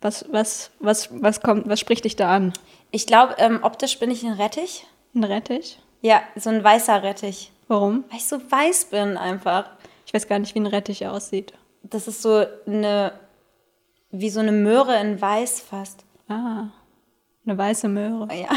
Was, 0.00 0.26
was, 0.30 0.70
was, 0.78 1.08
was 1.10 1.40
kommt, 1.40 1.68
was 1.68 1.80
spricht 1.80 2.04
dich 2.04 2.16
da 2.16 2.34
an? 2.34 2.52
Ich 2.90 3.06
glaube, 3.06 3.34
ähm, 3.38 3.60
optisch 3.62 3.98
bin 3.98 4.10
ich 4.10 4.24
ein 4.24 4.34
Rettich. 4.34 4.86
Ein 5.14 5.24
Rettich? 5.24 5.80
Ja, 6.02 6.22
so 6.36 6.50
ein 6.50 6.62
weißer 6.62 7.02
Rettich. 7.02 7.50
Warum? 7.68 8.04
Weil 8.10 8.18
ich 8.18 8.26
so 8.26 8.38
weiß 8.38 8.86
bin 8.86 9.16
einfach. 9.16 9.70
Ich 10.06 10.14
weiß 10.14 10.28
gar 10.28 10.38
nicht, 10.38 10.54
wie 10.54 10.60
ein 10.60 10.66
Rettich 10.66 11.06
aussieht. 11.06 11.52
Das 11.82 12.06
ist 12.06 12.22
so 12.22 12.44
eine, 12.66 13.12
wie 14.10 14.30
so 14.30 14.40
eine 14.40 14.52
Möhre 14.52 15.00
in 15.00 15.20
weiß 15.20 15.60
fast. 15.60 16.04
Ah. 16.28 16.66
Eine 17.46 17.56
weiße 17.58 17.88
Möhre. 17.88 18.28
Ja. 18.34 18.48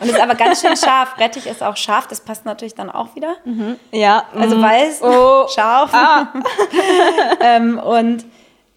Und 0.00 0.08
ist 0.08 0.18
aber 0.20 0.34
ganz 0.34 0.62
schön 0.62 0.76
scharf. 0.76 1.18
Rettich 1.18 1.46
ist 1.46 1.62
auch 1.62 1.76
scharf, 1.76 2.06
das 2.08 2.20
passt 2.22 2.46
natürlich 2.46 2.74
dann 2.74 2.90
auch 2.90 3.14
wieder. 3.14 3.36
Ja. 3.92 4.24
Also 4.34 4.56
mm. 4.56 4.62
weiß, 4.62 5.02
Oh. 5.02 5.46
scharf. 5.48 5.90
Ah. 5.92 6.32
ähm, 7.40 7.78
und 7.78 8.24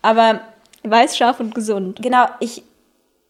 aber 0.02 0.42
Weiß, 0.84 1.16
scharf 1.16 1.40
und 1.40 1.56
gesund. 1.56 2.00
genau, 2.02 2.26
ich, 2.42 2.62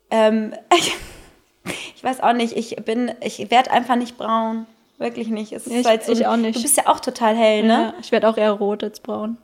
ähm, 0.09 0.53
ich 1.95 2.03
weiß 2.03 2.21
auch 2.21 2.33
nicht, 2.33 2.57
ich 2.57 2.75
bin, 2.77 3.11
ich 3.21 3.51
werde 3.51 3.69
einfach 3.69 3.95
nicht 3.95 4.17
braun. 4.17 4.65
Wirklich 4.97 5.27
nicht. 5.27 5.51
Es 5.53 5.67
ist 5.67 5.73
Ich- 5.75 5.85
halt 5.85 6.03
so, 6.03 6.13
ich 6.13 6.25
auch 6.25 6.35
nicht. 6.35 6.57
Du 6.57 6.61
bist 6.63 6.77
ja 6.77 6.87
auch 6.87 6.99
total 6.99 7.35
hell, 7.35 7.61
ne? 7.63 7.73
Ja, 7.73 7.93
ich 8.01 8.11
werde 8.11 8.27
auch 8.27 8.37
eher 8.37 8.51
rot 8.53 8.83
als 8.83 8.99
braun. 9.01 9.37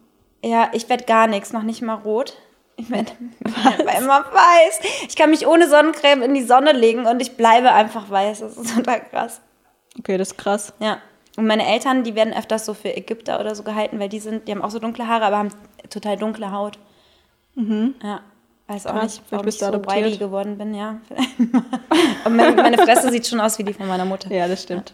Ja, 0.43 0.69
ich 0.73 0.89
werde 0.89 1.03
gar 1.03 1.27
nichts, 1.27 1.53
noch 1.53 1.63
nicht 1.63 1.81
mal 1.83 1.95
rot. 1.95 2.33
Ich 2.79 2.89
werde 2.89 3.11
werd 3.39 4.01
immer 4.01 4.25
weiß. 4.25 4.79
Ich 5.07 5.15
kann 5.15 5.29
mich 5.29 5.45
ohne 5.45 5.69
Sonnencreme 5.69 6.23
in 6.23 6.33
die 6.33 6.43
Sonne 6.43 6.71
legen 6.71 7.05
und 7.05 7.21
ich 7.21 7.35
bleibe 7.35 7.71
einfach 7.71 8.09
weiß. 8.09 8.39
Das 8.39 8.57
ist 8.57 8.75
total 8.75 9.01
krass. 9.01 9.41
Okay, 9.97 10.17
das 10.17 10.29
ist 10.31 10.37
krass. 10.37 10.73
Ja. 10.79 10.99
Und 11.35 11.45
meine 11.45 11.67
Eltern, 11.67 12.03
die 12.03 12.15
werden 12.15 12.33
öfters 12.33 12.65
so 12.65 12.73
für 12.73 12.95
Ägypter 12.95 13.39
oder 13.39 13.55
so 13.55 13.63
gehalten, 13.63 13.99
weil 13.99 14.09
die 14.09 14.19
sind, 14.19 14.47
die 14.47 14.51
haben 14.51 14.61
auch 14.61 14.71
so 14.71 14.79
dunkle 14.79 15.07
Haare, 15.07 15.25
aber 15.25 15.37
haben 15.37 15.49
total 15.89 16.17
dunkle 16.17 16.51
Haut. 16.51 16.79
Ja. 17.55 18.21
Weiß 18.67 18.85
auch 18.85 18.93
Krass, 18.93 19.19
nicht, 19.19 19.23
warum 19.31 19.45
bist 19.45 19.61
ich 19.61 19.67
so 19.67 19.73
whitey 19.73 20.17
geworden 20.17 20.57
bin, 20.57 20.73
ja. 20.75 21.01
Aber 22.23 22.35
meine, 22.35 22.55
meine 22.55 22.77
Fresse 22.77 23.09
sieht 23.09 23.25
schon 23.25 23.41
aus 23.41 23.57
wie 23.57 23.63
die 23.63 23.73
von 23.73 23.87
meiner 23.87 24.05
Mutter. 24.05 24.31
Ja, 24.31 24.47
das 24.47 24.63
stimmt. 24.63 24.93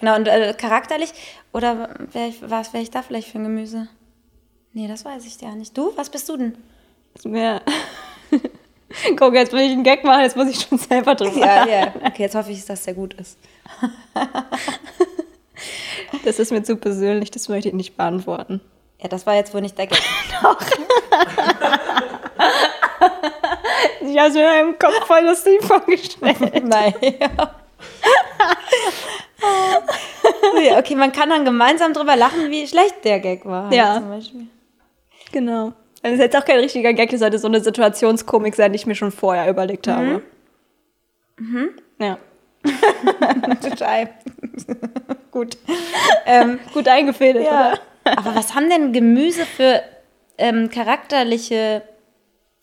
Genau, 0.00 0.16
und 0.16 0.26
äh, 0.26 0.54
charakterlich, 0.54 1.12
oder 1.52 1.90
wär 2.12 2.28
ich, 2.28 2.40
was 2.42 2.72
wäre 2.72 2.82
ich 2.82 2.90
da 2.90 3.02
vielleicht 3.02 3.28
für 3.28 3.38
ein 3.38 3.44
Gemüse? 3.44 3.88
Nee, 4.74 4.88
das 4.88 5.04
weiß 5.04 5.24
ich 5.26 5.40
ja 5.40 5.54
nicht. 5.54 5.76
Du, 5.76 5.92
was 5.96 6.08
bist 6.08 6.28
du 6.28 6.36
denn? 6.36 6.56
Ist 7.14 7.26
mir. 7.26 7.60
Guck, 9.16 9.34
jetzt 9.34 9.52
will 9.52 9.60
ich 9.60 9.72
einen 9.72 9.84
Gag 9.84 10.04
machen, 10.04 10.22
jetzt 10.22 10.36
muss 10.36 10.48
ich 10.48 10.60
schon 10.60 10.78
selber 10.78 11.14
drüber. 11.14 11.38
Ja, 11.38 11.66
ja. 11.66 11.92
Okay, 12.04 12.22
jetzt 12.22 12.34
hoffe 12.34 12.52
ich, 12.52 12.64
dass 12.64 12.82
der 12.84 12.94
gut 12.94 13.14
ist. 13.14 13.38
Das 16.24 16.38
ist 16.38 16.52
mir 16.52 16.62
zu 16.62 16.76
persönlich, 16.76 17.30
das 17.30 17.48
möchte 17.48 17.68
ich 17.68 17.74
nicht 17.74 17.96
beantworten. 17.96 18.60
Ja, 19.00 19.08
das 19.08 19.26
war 19.26 19.34
jetzt 19.34 19.54
wohl 19.54 19.60
nicht 19.60 19.78
der 19.78 19.86
Gag. 19.86 19.98
Ich 24.04 24.18
habe 24.18 24.28
es 24.28 24.34
mir 24.34 24.60
im 24.60 24.78
Kopf 24.78 25.06
voll 25.06 25.24
lustig 25.24 25.62
vorgestellt. 25.62 26.64
Nein. 26.64 26.92
ja, 30.60 30.78
okay, 30.78 30.94
man 30.96 31.12
kann 31.12 31.30
dann 31.30 31.44
gemeinsam 31.44 31.92
drüber 31.92 32.16
lachen, 32.16 32.50
wie 32.50 32.66
schlecht 32.66 33.04
der 33.04 33.20
Gag 33.20 33.46
war. 33.46 33.72
Ja. 33.72 33.94
Zum 33.94 34.08
Beispiel. 34.08 34.46
Genau. 35.32 35.72
Das 36.02 36.12
ist 36.12 36.18
jetzt 36.18 36.36
auch 36.36 36.44
kein 36.44 36.58
richtiger 36.58 36.92
Gag, 36.92 37.10
das 37.10 37.20
sollte 37.20 37.38
so 37.38 37.46
eine 37.46 37.60
Situationskomik 37.60 38.54
sein, 38.54 38.72
die 38.72 38.76
ich 38.76 38.86
mir 38.86 38.94
schon 38.94 39.12
vorher 39.12 39.48
überlegt 39.48 39.86
habe. 39.88 40.22
Mhm. 41.38 41.70
Ja. 42.00 42.18
Total. 43.62 44.10
Gut. 45.30 45.56
Ähm, 46.26 46.58
Gut 46.72 46.88
eingefädelt, 46.88 47.46
ja. 47.46 47.72
oder? 47.72 48.18
Aber 48.18 48.34
was 48.34 48.54
haben 48.54 48.68
denn 48.68 48.92
Gemüse 48.92 49.46
für 49.46 49.82
ähm, 50.38 50.70
charakterliche, 50.70 51.82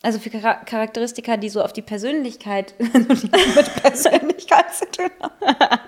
also 0.01 0.19
für 0.19 0.29
Chara 0.29 0.55
Charakteristika, 0.65 1.37
die 1.37 1.49
so 1.49 1.63
auf 1.63 1.71
die 1.71 1.81
Persönlichkeit, 1.81 2.73
also 2.79 3.27
mit 3.55 3.75
Persönlichkeit 3.81 4.75
zu 4.75 4.91
tun 4.91 5.09
haben? 5.21 5.79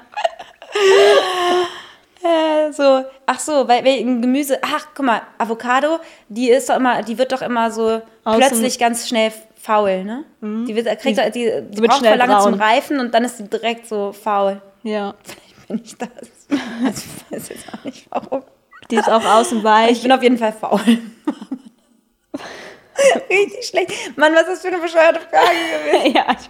Äh, 2.24 2.72
so, 2.72 3.04
ach 3.26 3.40
so, 3.40 3.68
weil, 3.68 3.86
ein 3.88 4.22
Gemüse, 4.22 4.60
ach 4.62 4.88
guck 4.96 5.06
mal, 5.06 5.22
Avocado, 5.38 6.00
die 6.30 6.50
ist 6.50 6.70
doch 6.70 6.76
immer, 6.76 7.02
die 7.02 7.18
wird 7.18 7.32
doch 7.32 7.42
immer 7.42 7.72
so 7.72 8.02
Außen- 8.26 8.38
plötzlich 8.38 8.78
ganz 8.78 9.08
schnell 9.08 9.32
faul, 9.56 10.04
ne? 10.04 10.24
Die 10.42 10.76
wird, 10.76 10.86
kriegt, 11.00 11.18
die, 11.18 11.32
die, 11.32 11.46
wird 11.82 11.88
braucht 11.90 12.06
voll 12.06 12.18
lange 12.18 12.40
zum. 12.40 12.54
Reifen 12.56 13.00
und 13.00 13.14
dann 13.14 13.24
ist 13.24 13.38
sie 13.38 13.48
direkt 13.48 13.88
so 13.88 14.12
faul. 14.12 14.62
Ja. 14.84 15.16
Bin 15.68 15.82
ich 15.84 15.96
das? 15.98 16.10
Also, 16.86 17.04
ich 17.30 17.32
weiß 17.38 17.50
jetzt 17.50 17.66
auch 17.74 17.84
nicht 17.86 18.06
warum. 18.12 18.44
Die 18.92 18.96
ist 18.98 19.10
auch 19.10 19.24
außen 19.24 19.64
weich. 19.64 19.92
Ich 19.92 20.02
bin 20.04 20.12
auf 20.12 20.22
jeden 20.22 20.38
Fall 20.38 20.52
faul. 20.54 20.80
Richtig 23.30 23.66
schlecht. 23.68 24.18
Mann, 24.18 24.34
was 24.34 24.42
ist 24.44 24.50
das 24.50 24.62
für 24.62 24.68
eine 24.68 24.80
bescheuerte 24.80 25.20
Frage 25.22 26.02
gewesen? 26.02 26.16
ja. 26.16 26.26
ich- 26.34 26.50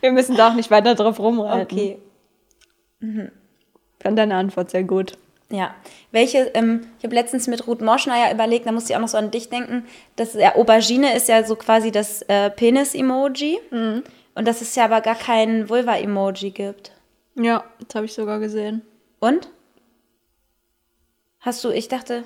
Wir 0.00 0.12
müssen 0.12 0.36
da 0.36 0.48
auch 0.48 0.54
nicht 0.54 0.70
weiter 0.70 0.94
drauf 0.94 1.18
rumreiten. 1.18 1.62
Okay. 1.62 1.98
Ich 3.00 3.06
fand 4.00 4.18
deine 4.18 4.36
Antwort 4.36 4.70
sehr 4.70 4.84
gut. 4.84 5.18
Ja. 5.50 5.74
Welche, 6.10 6.50
ähm, 6.54 6.86
ich 6.98 7.04
habe 7.04 7.14
letztens 7.14 7.46
mit 7.46 7.66
Ruth 7.66 7.80
Moschner 7.80 8.30
überlegt, 8.32 8.66
da 8.66 8.72
musste 8.72 8.92
ich 8.92 8.96
auch 8.96 9.00
noch 9.00 9.08
so 9.08 9.16
an 9.16 9.30
dich 9.30 9.48
denken, 9.48 9.86
dass 10.16 10.34
ja, 10.34 10.56
Aubergine 10.56 11.16
ist 11.16 11.28
ja 11.28 11.42
so 11.44 11.56
quasi 11.56 11.90
das 11.90 12.22
äh, 12.22 12.50
Penis-Emoji. 12.50 13.58
Und 14.34 14.46
dass 14.46 14.60
es 14.60 14.74
ja 14.76 14.84
aber 14.84 15.00
gar 15.00 15.14
kein 15.16 15.68
Vulva-Emoji 15.68 16.50
gibt. 16.50 16.92
Ja, 17.34 17.64
das 17.86 17.94
habe 17.96 18.06
ich 18.06 18.12
sogar 18.12 18.38
gesehen. 18.38 18.82
Und? 19.20 19.48
Hast 21.40 21.64
du, 21.64 21.70
ich 21.70 21.88
dachte, 21.88 22.24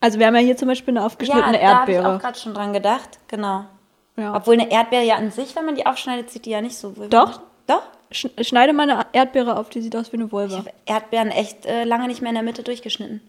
Also 0.00 0.18
wir 0.18 0.26
haben 0.26 0.34
ja 0.34 0.40
hier 0.40 0.56
zum 0.56 0.68
Beispiel 0.68 0.96
eine 0.96 1.06
aufgeschnittene 1.06 1.60
ja, 1.62 1.70
da 1.70 1.80
habe 1.80 1.92
ich 1.92 1.98
auch 1.98 2.02
Erdbeere. 2.02 2.18
gerade 2.18 2.38
schon 2.38 2.54
dran 2.54 2.72
gedacht. 2.72 3.20
Genau. 3.28 3.64
Ja. 4.16 4.34
Obwohl 4.34 4.54
eine 4.54 4.70
Erdbeere 4.70 5.04
ja 5.04 5.16
an 5.16 5.30
sich, 5.30 5.54
wenn 5.56 5.64
man 5.66 5.76
die 5.76 5.86
aufschneidet, 5.86 6.30
sieht 6.30 6.46
die 6.46 6.50
ja 6.50 6.60
nicht 6.60 6.76
so 6.76 6.96
vulva. 6.96 7.08
Doch. 7.08 7.40
Doch? 7.66 7.82
Sch- 8.12 8.44
Schneide 8.44 8.72
mal 8.72 8.88
eine 8.90 9.06
Erdbeere 9.12 9.56
auf, 9.56 9.68
die 9.70 9.80
sieht 9.80 9.94
aus 9.96 10.12
wie 10.12 10.16
eine 10.16 10.30
Vulva. 10.32 10.64
Erdbeeren 10.86 11.30
echt 11.30 11.66
äh, 11.66 11.84
lange 11.84 12.08
nicht 12.08 12.20
mehr 12.22 12.30
in 12.30 12.34
der 12.34 12.42
Mitte 12.44 12.62
durchgeschnitten. 12.62 13.20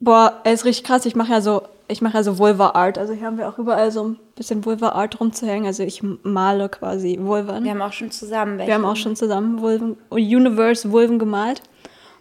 Boah, 0.00 0.40
ey, 0.44 0.54
ist 0.54 0.64
richtig 0.64 0.84
krass. 0.84 1.06
Ich 1.06 1.16
mache 1.16 1.32
ja 1.32 1.40
so, 1.40 1.62
ich 1.88 2.00
mache 2.02 2.18
ja 2.18 2.22
so 2.22 2.38
Vulva-Art. 2.38 2.98
Also 2.98 3.14
hier 3.14 3.26
haben 3.26 3.36
wir 3.36 3.48
auch 3.48 3.58
überall 3.58 3.90
so 3.90 4.04
ein 4.04 4.16
bisschen 4.36 4.64
Vulva-Art 4.64 5.18
rumzuhängen. 5.18 5.66
Also 5.66 5.82
ich 5.82 6.02
male 6.22 6.68
quasi 6.68 7.18
Vulvan. 7.20 7.64
Wir 7.64 7.72
haben 7.72 7.82
auch 7.82 7.92
schon 7.92 8.12
zusammen 8.12 8.58
welche. 8.58 8.68
Wir 8.68 8.74
haben 8.76 8.84
auch 8.84 8.94
schon 8.96 9.16
zusammen 9.16 9.60
Vulven, 9.60 9.96
Universe 10.10 10.92
Vulven 10.92 11.18
gemalt. 11.18 11.62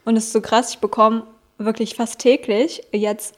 Und 0.05 0.17
es 0.17 0.25
ist 0.25 0.33
so 0.33 0.41
krass, 0.41 0.71
ich 0.71 0.79
bekomme 0.79 1.23
wirklich 1.59 1.93
fast 1.95 2.17
täglich 2.19 2.81
jetzt 2.93 3.35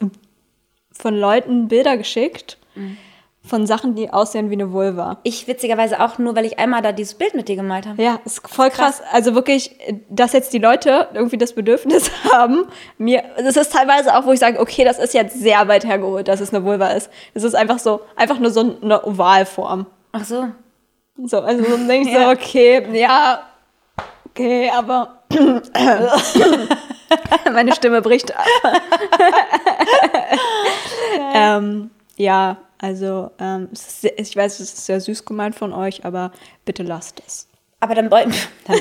von 0.94 1.16
Leuten 1.16 1.68
Bilder 1.68 1.98
geschickt 1.98 2.58
von 3.46 3.66
Sachen, 3.66 3.96
die 3.96 4.12
aussehen 4.12 4.50
wie 4.50 4.56
eine 4.56 4.72
Vulva. 4.74 5.18
Ich 5.24 5.48
witzigerweise 5.48 6.02
auch 6.02 6.18
nur, 6.18 6.36
weil 6.36 6.46
ich 6.46 6.60
einmal 6.60 6.82
da 6.82 6.92
dieses 6.92 7.14
Bild 7.16 7.36
mit 7.36 7.48
dir 7.48 7.56
gemalt 7.56 7.88
habe. 7.88 8.02
Ja, 8.02 8.20
ist 8.26 8.46
voll 8.48 8.70
krass. 8.70 9.02
Also 9.12 9.34
wirklich, 9.34 9.76
dass 10.10 10.34
jetzt 10.34 10.54
die 10.54 10.60
Leute 10.60 11.08
irgendwie 11.14 11.38
das 11.38 11.54
Bedürfnis 11.54 12.12
haben, 12.34 12.66
mir, 12.98 13.24
das 13.38 13.56
ist 13.56 13.72
teilweise 13.74 14.16
auch, 14.16 14.26
wo 14.26 14.34
ich 14.34 14.40
sage, 14.40 14.60
okay, 14.60 14.84
das 14.84 15.00
ist 15.00 15.14
jetzt 15.14 15.40
sehr 15.40 15.68
weit 15.68 15.86
hergeholt, 15.86 16.28
dass 16.28 16.42
es 16.42 16.54
eine 16.54 16.64
Vulva 16.66 16.90
ist. 16.90 17.10
Es 17.34 17.44
ist 17.44 17.56
einfach 17.56 17.80
so, 17.80 18.02
einfach 18.16 18.40
nur 18.40 18.52
so 18.52 18.76
eine 18.82 19.06
Ovalform. 19.06 19.86
Ach 20.12 20.26
so. 20.26 20.48
So, 21.26 21.40
also 21.40 21.64
dann 21.64 21.88
denke 21.88 22.08
ich 22.10 22.14
Ja. 22.14 22.26
so, 22.26 22.32
okay, 22.32 22.86
ja, 22.98 23.40
okay, 24.30 24.70
aber 24.76 25.16
meine 27.52 27.74
Stimme 27.74 28.02
bricht 28.02 28.36
ab. 28.36 28.46
ähm, 31.34 31.90
ja, 32.18 32.58
also 32.80 33.30
ähm, 33.40 33.70
sehr, 33.74 34.18
ich 34.18 34.36
weiß, 34.36 34.60
es 34.60 34.74
ist 34.74 34.86
sehr 34.86 35.00
süß 35.00 35.26
gemeint 35.26 35.56
von 35.56 35.74
euch, 35.74 36.04
aber 36.06 36.32
bitte 36.66 36.84
lasst 36.84 37.22
es. 37.28 37.48
Aber 37.82 37.94
dann, 37.94 38.10
dann 38.10 38.30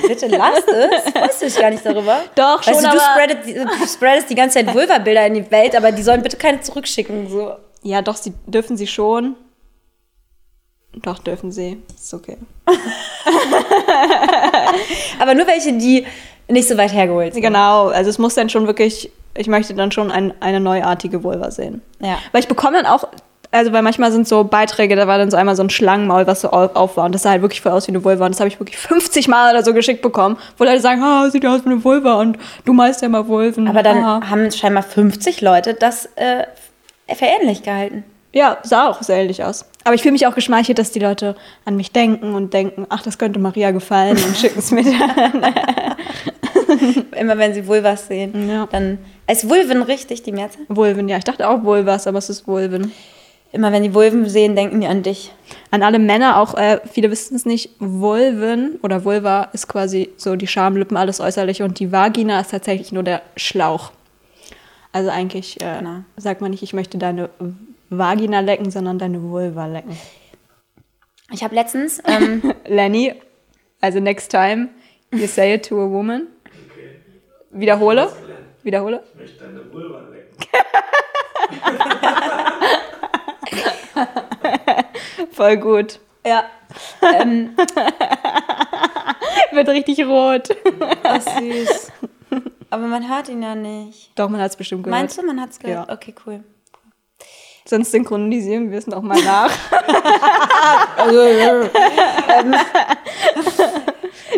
bitte 0.07 0.27
lasst 0.29 0.69
es. 0.69 1.15
Weißt 1.15 1.43
du 1.43 1.47
ich 1.47 1.59
gar 1.59 1.71
nicht 1.71 1.85
darüber? 1.85 2.23
Doch, 2.35 2.67
weißt 2.67 2.81
schon, 2.81 2.91
du, 2.91 2.97
du 2.97 3.01
spreadest, 3.01 3.83
du 3.83 3.87
spreadest 3.87 4.31
die 4.31 4.35
ganze 4.35 4.59
Zeit 4.59 4.75
Vulva-Bilder 4.75 5.27
in 5.27 5.35
die 5.35 5.51
Welt, 5.51 5.77
aber 5.77 5.93
die 5.93 6.03
sollen 6.03 6.23
bitte 6.23 6.37
keine 6.37 6.61
zurückschicken. 6.61 7.29
So. 7.29 7.53
Ja, 7.83 8.01
doch, 8.03 8.17
sie 8.17 8.33
dürfen 8.47 8.77
sie 8.77 8.87
schon. 8.87 9.37
Doch, 10.95 11.19
dürfen 11.19 11.53
sie. 11.53 11.83
Ist 11.95 12.15
okay. 12.15 12.39
Aber 15.21 15.35
nur 15.35 15.47
welche, 15.47 15.75
die 15.75 16.07
nicht 16.49 16.67
so 16.67 16.77
weit 16.77 16.93
hergeholt 16.93 17.35
sind. 17.35 17.43
Genau, 17.43 17.89
also 17.89 18.09
es 18.11 18.19
muss 18.19 18.35
dann 18.35 18.49
schon 18.49 18.67
wirklich, 18.67 19.13
ich 19.37 19.49
möchte 19.49 19.75
dann 19.75 19.93
schon 19.93 20.11
ein, 20.11 20.33
eine 20.41 20.61
neuartige 20.61 21.23
Vulva 21.23 21.51
sehen. 21.51 21.83
Ja. 22.01 22.19
Weil 22.33 22.41
ich 22.41 22.49
bekomme 22.49 22.83
dann 22.83 22.87
auch, 22.87 23.07
also 23.51 23.73
weil 23.73 23.83
manchmal 23.83 24.13
sind 24.13 24.29
so 24.29 24.45
Beiträge, 24.45 24.95
da 24.95 25.07
war 25.07 25.19
dann 25.19 25.31
so 25.31 25.37
einmal 25.37 25.57
so 25.57 25.63
ein 25.63 25.71
Schlangenmaul, 25.71 26.27
was 26.27 26.43
so 26.43 26.51
auf, 26.51 26.77
auf 26.77 26.97
war 26.97 27.07
und 27.07 27.15
das 27.15 27.23
sah 27.23 27.31
halt 27.31 27.43
wirklich 27.43 27.61
voll 27.61 27.73
aus 27.73 27.87
wie 27.87 27.93
eine 27.93 28.05
Vulva 28.05 28.27
und 28.27 28.33
das 28.35 28.41
habe 28.41 28.49
ich 28.49 28.61
wirklich 28.61 28.77
50 28.79 29.29
Mal 29.29 29.53
oder 29.53 29.65
so 29.65 29.73
geschickt 29.73 30.03
bekommen, 30.03 30.37
wo 30.59 30.65
Leute 30.65 30.81
sagen, 30.81 31.03
ah, 31.03 31.29
sieht 31.31 31.45
ja 31.45 31.55
aus 31.55 31.65
wie 31.65 31.71
eine 31.71 31.83
Vulva 31.83 32.21
und 32.21 32.39
du 32.65 32.73
meinst 32.73 33.03
ja 33.03 33.09
mal 33.09 33.27
Vulven. 33.27 33.69
Aber 33.69 33.83
dann 33.83 33.99
Aha. 33.99 34.31
haben 34.31 34.51
scheinbar 34.51 34.83
50 34.83 35.41
Leute 35.41 35.75
das 35.75 36.07
äh, 36.17 36.45
für 37.15 37.25
ähnlich 37.25 37.63
gehalten. 37.63 38.05
Ja, 38.33 38.59
sah 38.63 38.89
auch 38.89 39.03
sehr 39.03 39.17
ähnlich 39.17 39.43
aus. 39.43 39.65
Aber 39.85 39.95
ich 39.95 40.03
fühle 40.03 40.13
mich 40.13 40.27
auch 40.27 40.35
geschmeichelt, 40.35 40.79
dass 40.79 40.93
die 40.93 40.99
Leute 40.99 41.35
an 41.65 41.77
mich 41.77 41.93
denken 41.93 42.35
und 42.35 42.53
denken, 42.53 42.87
ach, 42.91 43.03
das 43.03 43.17
könnte 43.17 43.39
Maria 43.39 43.71
gefallen 43.71 44.19
und 44.23 44.37
schicken 44.37 44.59
es 44.59 44.71
mir 44.71 44.85
dann. 44.85 45.55
Immer 47.19 47.39
wenn 47.39 47.55
sie 47.55 47.67
Vulvas 47.67 48.07
sehen. 48.07 48.51
Ja. 48.51 48.69
Dann 48.71 48.99
ist 49.27 49.49
Vulven 49.49 49.83
richtig, 49.83 50.23
die 50.23 50.33
Mehrzahl? 50.33 50.67
Vulven, 50.69 51.09
ja, 51.09 51.17
ich 51.17 51.25
dachte 51.25 51.49
auch 51.49 51.65
Vulvas, 51.65 52.07
aber 52.07 52.19
es 52.19 52.29
ist 52.29 52.47
Vulven. 52.47 52.93
Immer 53.51 53.73
wenn 53.73 53.83
die 53.83 53.95
Vulven 53.95 54.29
sehen, 54.29 54.55
denken 54.57 54.81
die 54.81 54.87
an 54.87 55.03
dich. 55.03 55.33
An 55.71 55.83
alle 55.83 55.99
Männer, 55.99 56.39
auch 56.39 56.55
äh, 56.55 56.81
viele 56.93 57.11
wissen 57.11 57.35
es 57.35 57.47
nicht, 57.47 57.71
Vulven 57.79 58.79
oder 58.83 59.05
Vulva 59.07 59.45
ist 59.55 59.69
quasi 59.69 60.11
so 60.19 60.37
die 60.37 60.47
Schamlippen, 60.47 60.99
alles 60.99 61.19
äußerliche 61.19 61.65
und 61.65 61.79
die 61.79 61.91
Vagina 61.91 62.41
ist 62.41 62.51
tatsächlich 62.51 62.93
nur 62.93 63.03
der 63.03 63.23
Schlauch. 63.37 63.93
Also 64.93 65.09
eigentlich 65.11 65.63
äh, 65.63 65.79
Genau. 65.79 66.01
sagt 66.19 66.43
man 66.43 66.51
nicht, 66.51 66.63
ich 66.63 66.75
möchte 66.75 66.99
deine 66.99 67.31
Vagina 67.89 68.41
lecken, 68.41 68.71
sondern 68.71 68.99
deine 68.99 69.23
Vulva 69.23 69.67
lecken. 69.67 69.97
Ich 71.33 71.43
habe 71.43 71.55
letztens, 71.55 72.03
ähm, 72.07 72.55
Lenny, 72.67 73.15
also 73.81 73.99
next 73.99 74.31
time 74.31 74.69
you 75.11 75.27
say 75.27 75.55
it 75.55 75.67
to 75.67 75.81
a 75.81 75.89
woman. 75.89 76.27
Wiederhole. 77.51 78.13
Wiederhole. 78.63 79.03
Ich 79.15 79.21
möchte 79.21 79.45
deine 79.45 79.73
Vulva 79.73 80.01
lecken. 80.01 80.37
Voll 85.33 85.57
gut. 85.57 86.01
Ja. 86.27 86.45
ähm, 87.03 87.57
Wird 89.53 89.69
richtig 89.69 90.05
rot. 90.05 90.49
ach, 91.03 91.21
süß. 91.21 91.93
Aber 92.71 92.87
man 92.87 93.09
hört 93.09 93.29
ihn 93.29 93.43
ja 93.43 93.55
nicht. 93.55 94.11
Doch, 94.15 94.29
man 94.29 94.41
hat 94.41 94.51
es 94.51 94.57
bestimmt 94.57 94.85
gehört. 94.85 95.01
Meinst 95.01 95.17
du, 95.17 95.23
man 95.23 95.41
hat's 95.41 95.59
gehört? 95.59 95.89
Ja. 95.89 95.95
Okay, 95.95 96.15
cool. 96.27 96.45
Sonst 97.65 97.91
synchronisieren 97.93 98.71
wir 98.71 98.79
es 98.79 98.87
nochmal 98.87 99.23
nach. 99.23 99.51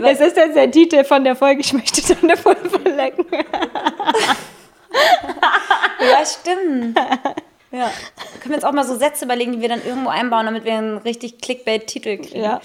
Das 0.00 0.18
ist 0.20 0.36
jetzt 0.36 0.56
der 0.56 0.70
Titel 0.70 1.04
von 1.04 1.24
der 1.24 1.36
Folge. 1.36 1.61
Ich 1.61 1.72
möchte 1.72 2.14
deine 2.14 2.42
Vulva 2.42 2.88
lecken. 2.88 3.26
Ja, 6.00 6.24
stimmt. 6.24 6.98
Ja. 7.81 7.91
Können 8.41 8.51
wir 8.51 8.57
uns 8.57 8.64
auch 8.64 8.72
mal 8.72 8.85
so 8.85 8.97
Sätze 8.97 9.24
überlegen, 9.24 9.53
die 9.53 9.61
wir 9.61 9.68
dann 9.68 9.85
irgendwo 9.85 10.11
einbauen, 10.11 10.47
damit 10.47 10.64
wir 10.64 10.74
einen 10.74 10.99
richtig 10.99 11.39
Clickbait-Titel 11.39 12.18
kriegen. 12.18 12.43
Ja. 12.43 12.61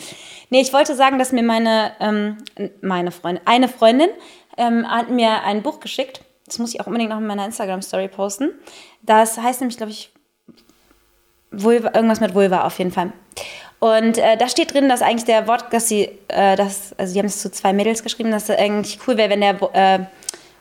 Nee, 0.50 0.62
ich 0.62 0.74
wollte 0.74 0.94
sagen, 0.94 1.20
dass 1.20 1.32
mir 1.32 1.44
meine, 1.44 1.94
ähm, 2.00 2.38
meine 2.82 3.12
Freundin, 3.12 3.42
eine 3.46 3.68
Freundin, 3.70 4.10
ähm, 4.58 4.90
hat 4.90 5.10
mir 5.10 5.44
ein 5.44 5.64
Buch 5.64 5.80
geschickt. 5.80 6.22
Das 6.46 6.60
muss 6.60 6.74
ich 6.74 6.82
auch 6.82 6.88
unbedingt 6.88 7.12
noch 7.12 7.18
in 7.18 7.28
meiner 7.28 7.46
Instagram-Story 7.46 8.10
posten. 8.10 8.52
Das 9.02 9.38
heißt 9.38 9.62
nämlich, 9.62 9.78
glaube 9.78 9.92
ich, 9.92 10.12
Vulva, 11.52 11.92
irgendwas 11.94 12.20
mit 12.20 12.36
Vulva 12.36 12.66
auf 12.66 12.78
jeden 12.78 12.92
Fall. 12.92 13.14
Und 13.80 14.18
äh, 14.18 14.38
da 14.38 14.50
steht 14.50 14.74
drin, 14.74 14.90
dass 14.90 15.02
eigentlich 15.02 15.26
der 15.26 15.48
Wort, 15.48 15.72
dass 15.72 15.88
sie, 15.88 16.10
äh, 16.28 16.56
das, 16.56 16.94
also 16.98 17.14
die 17.14 17.20
haben 17.20 17.28
es 17.28 17.42
zu 17.42 17.52
zwei 17.52 17.72
Mädels 17.72 18.04
geschrieben, 18.04 18.32
dass 18.32 18.50
es 18.50 18.58
eigentlich 18.58 19.00
cool 19.08 19.18
wäre, 19.18 19.30
wenn 19.30 19.42
der, 19.42 19.62
äh, 19.74 20.00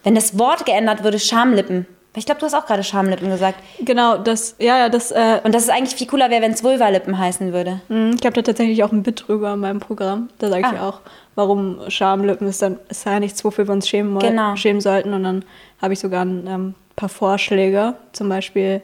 wenn 0.05 0.15
das 0.15 0.39
Wort 0.39 0.65
geändert 0.65 1.03
würde, 1.03 1.19
Schamlippen. 1.19 1.87
Ich 2.17 2.27
glaube, 2.27 2.39
du 2.41 2.47
hast 2.47 2.55
auch 2.55 2.67
gerade 2.67 2.85
Schamlippen 2.85 3.29
gesagt. 3.29 3.59
Genau, 3.81 4.19
das, 4.19 4.55
ja, 4.61 4.79
ja, 4.79 4.89
das, 4.89 5.11
äh, 5.11 5.41
Und 5.43 5.53
dass 5.55 5.65
es 5.65 5.69
eigentlich 5.69 5.97
viel 5.97 6.07
cooler 6.07 6.31
wäre, 6.31 6.43
wenn 6.43 6.53
es 6.53 6.63
Vulvalippen 6.63 7.19
heißen 7.19 7.53
würde. 7.53 7.81
mh, 7.89 8.17
ich 8.21 8.25
habe 8.27 8.35
da 8.35 8.43
tatsächlich 8.43 8.85
auch 8.85 8.93
ein 8.93 9.03
Bit 9.03 9.25
drüber 9.27 9.55
in 9.55 9.61
meinem 9.61 9.81
Programm. 9.81 10.29
Da 10.39 10.49
sage 10.49 10.61
ich 10.73 10.79
Ah. 10.79 10.89
auch, 10.89 11.01
warum 11.35 11.79
Schamlippen 11.89 12.47
ist 12.47 12.63
dann, 12.63 12.79
ist 12.89 13.05
ja 13.05 13.19
nichts, 13.19 13.45
wofür 13.45 13.67
wir 13.67 13.73
uns 13.73 13.89
schämen, 13.89 14.17
Genau. 14.21 14.55
schämen 14.57 14.81
sollten. 14.81 15.13
Und 15.13 15.25
dann 15.25 15.45
habe 15.83 15.93
ich 15.93 15.99
sogar 15.99 16.25
ein 16.25 16.47
ähm, 16.47 16.75
paar 16.95 17.09
Vorschläge, 17.09 17.95
zum 18.13 18.29
Beispiel 18.29 18.81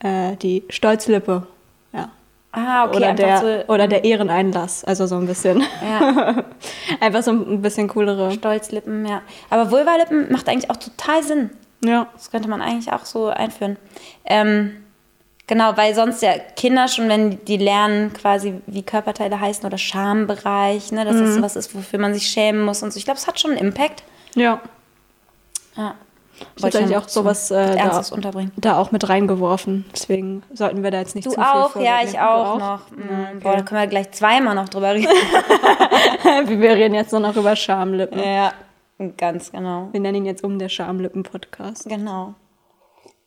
äh, 0.00 0.36
die 0.36 0.62
Stolzlippe. 0.70 1.46
Ja. 1.92 2.08
Ah, 2.52 2.84
okay. 2.86 2.96
oder, 2.98 3.12
der, 3.14 3.38
so, 3.38 3.72
oder 3.72 3.88
der 3.88 4.04
Ehreneinlass. 4.04 4.84
Also 4.84 5.06
so 5.06 5.16
ein 5.16 5.26
bisschen. 5.26 5.62
ja, 5.82 6.44
Einfach 7.00 7.22
so 7.22 7.30
ein 7.32 7.62
bisschen 7.62 7.88
coolere. 7.88 8.30
Stolzlippen, 8.32 9.06
ja. 9.06 9.22
Aber 9.50 9.70
Vulvalippen 9.70 10.30
macht 10.30 10.48
eigentlich 10.48 10.70
auch 10.70 10.76
total 10.76 11.22
Sinn. 11.22 11.50
Ja. 11.84 12.06
Das 12.14 12.30
könnte 12.30 12.48
man 12.48 12.62
eigentlich 12.62 12.92
auch 12.92 13.04
so 13.04 13.28
einführen. 13.28 13.76
Ähm, 14.24 14.84
genau, 15.46 15.76
weil 15.76 15.94
sonst 15.94 16.22
ja 16.22 16.32
Kinder 16.56 16.86
schon, 16.88 17.08
wenn 17.08 17.44
die 17.44 17.56
lernen 17.56 18.12
quasi, 18.12 18.60
wie 18.66 18.82
Körperteile 18.82 19.40
heißen 19.40 19.64
oder 19.66 19.78
Schambereich, 19.78 20.92
ne, 20.92 21.04
dass 21.04 21.16
Mhm. 21.16 21.24
das 21.26 21.42
was 21.42 21.56
ist, 21.56 21.74
wofür 21.74 21.98
man 21.98 22.14
sich 22.14 22.26
schämen 22.28 22.64
muss 22.64 22.82
und 22.82 22.92
so. 22.92 22.98
Ich 22.98 23.04
glaube, 23.04 23.18
es 23.18 23.26
hat 23.26 23.40
schon 23.40 23.52
einen 23.52 23.60
Impact. 23.60 24.02
Ja. 24.34 24.60
Ja. 25.76 25.94
Ich 26.56 26.64
hätte 26.64 26.78
eigentlich 26.78 26.96
auch 26.96 27.08
sowas 27.08 27.50
äh, 27.52 27.76
da, 27.76 28.02
da 28.56 28.76
auch 28.78 28.90
mit 28.90 29.08
reingeworfen. 29.08 29.84
Deswegen 29.92 30.42
sollten 30.52 30.82
wir 30.82 30.90
da 30.90 30.98
jetzt 30.98 31.14
nicht 31.14 31.26
Du 31.26 31.30
zu 31.30 31.36
viel 31.36 31.44
auch, 31.44 31.76
ja, 31.76 31.98
ich 32.02 32.12
Du 32.12 32.18
auch, 32.28 32.58
noch. 32.58 32.90
Mhm, 32.90 33.38
Boah, 33.40 33.56
da 33.56 33.62
können 33.62 33.80
wir 33.80 33.86
gleich 33.86 34.10
zweimal 34.10 34.54
noch 34.56 34.68
drüber 34.68 34.92
reden. 34.94 35.08
wir 36.60 36.70
reden 36.74 36.94
jetzt 36.94 37.12
nur 37.12 37.20
noch 37.20 37.36
über 37.36 37.54
Schamlippen. 37.54 38.18
ja, 38.18 38.52
ganz 39.16 39.52
genau. 39.52 39.88
Wir 39.92 40.00
nennen 40.00 40.18
ihn 40.18 40.26
jetzt 40.26 40.44
um 40.44 40.58
der 40.58 40.68
Schamlippen-Podcast. 40.68 41.88
Genau. 41.88 42.34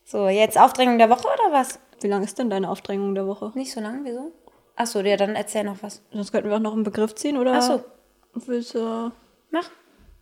So, 0.04 0.28
jetzt 0.28 0.58
Aufdrängung 0.60 0.98
der 0.98 1.10
Woche 1.10 1.28
oder 1.28 1.52
was? 1.52 1.80
Wie 2.02 2.08
lang 2.08 2.24
ist 2.24 2.38
denn 2.38 2.50
deine 2.50 2.70
Aufdrängung 2.70 3.16
der 3.16 3.28
Woche? 3.28 3.52
Nicht 3.56 3.72
so 3.72 3.80
lang, 3.82 4.02
wieso? 4.04 4.32
Achso, 4.76 5.00
ja, 5.00 5.18
dann 5.18 5.36
erzähl 5.36 5.64
noch 5.64 5.82
was. 5.82 6.02
Sonst 6.12 6.32
könnten 6.32 6.50
wir 6.50 6.58
auch 6.58 6.62
noch 6.62 6.74
einen 6.74 6.84
Begriff 6.84 7.16
ziehen, 7.16 7.38
oder? 7.38 7.54
Ach 7.56 7.62
so. 7.62 7.84
Willst 8.34 8.76
du... 8.76 9.12
Mach, 9.52 9.70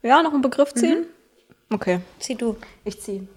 Ja, 0.04 0.22
noch 0.22 0.34
einen 0.34 0.41
Begriff 0.43 0.74
ziehen? 0.74 1.08
Okay. 1.74 1.99
zieh 2.20 2.36
du. 2.36 2.56
Ich 2.84 3.01
ziehe. 3.01 3.28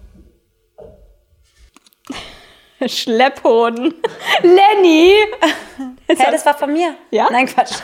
Schlepphoden. 2.87 3.95
Lenny! 4.43 5.13
Hä, 6.07 6.15
das 6.31 6.45
war 6.45 6.55
von 6.55 6.71
mir. 6.71 6.95
Ja? 7.09 7.27
Nein, 7.31 7.47
Quatsch. 7.47 7.81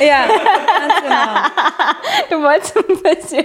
ja, 0.00 0.26
ganz 0.78 1.02
genau. 1.02 2.30
Du 2.30 2.42
wolltest 2.42 2.76
ein 2.76 3.02
bisschen 3.02 3.44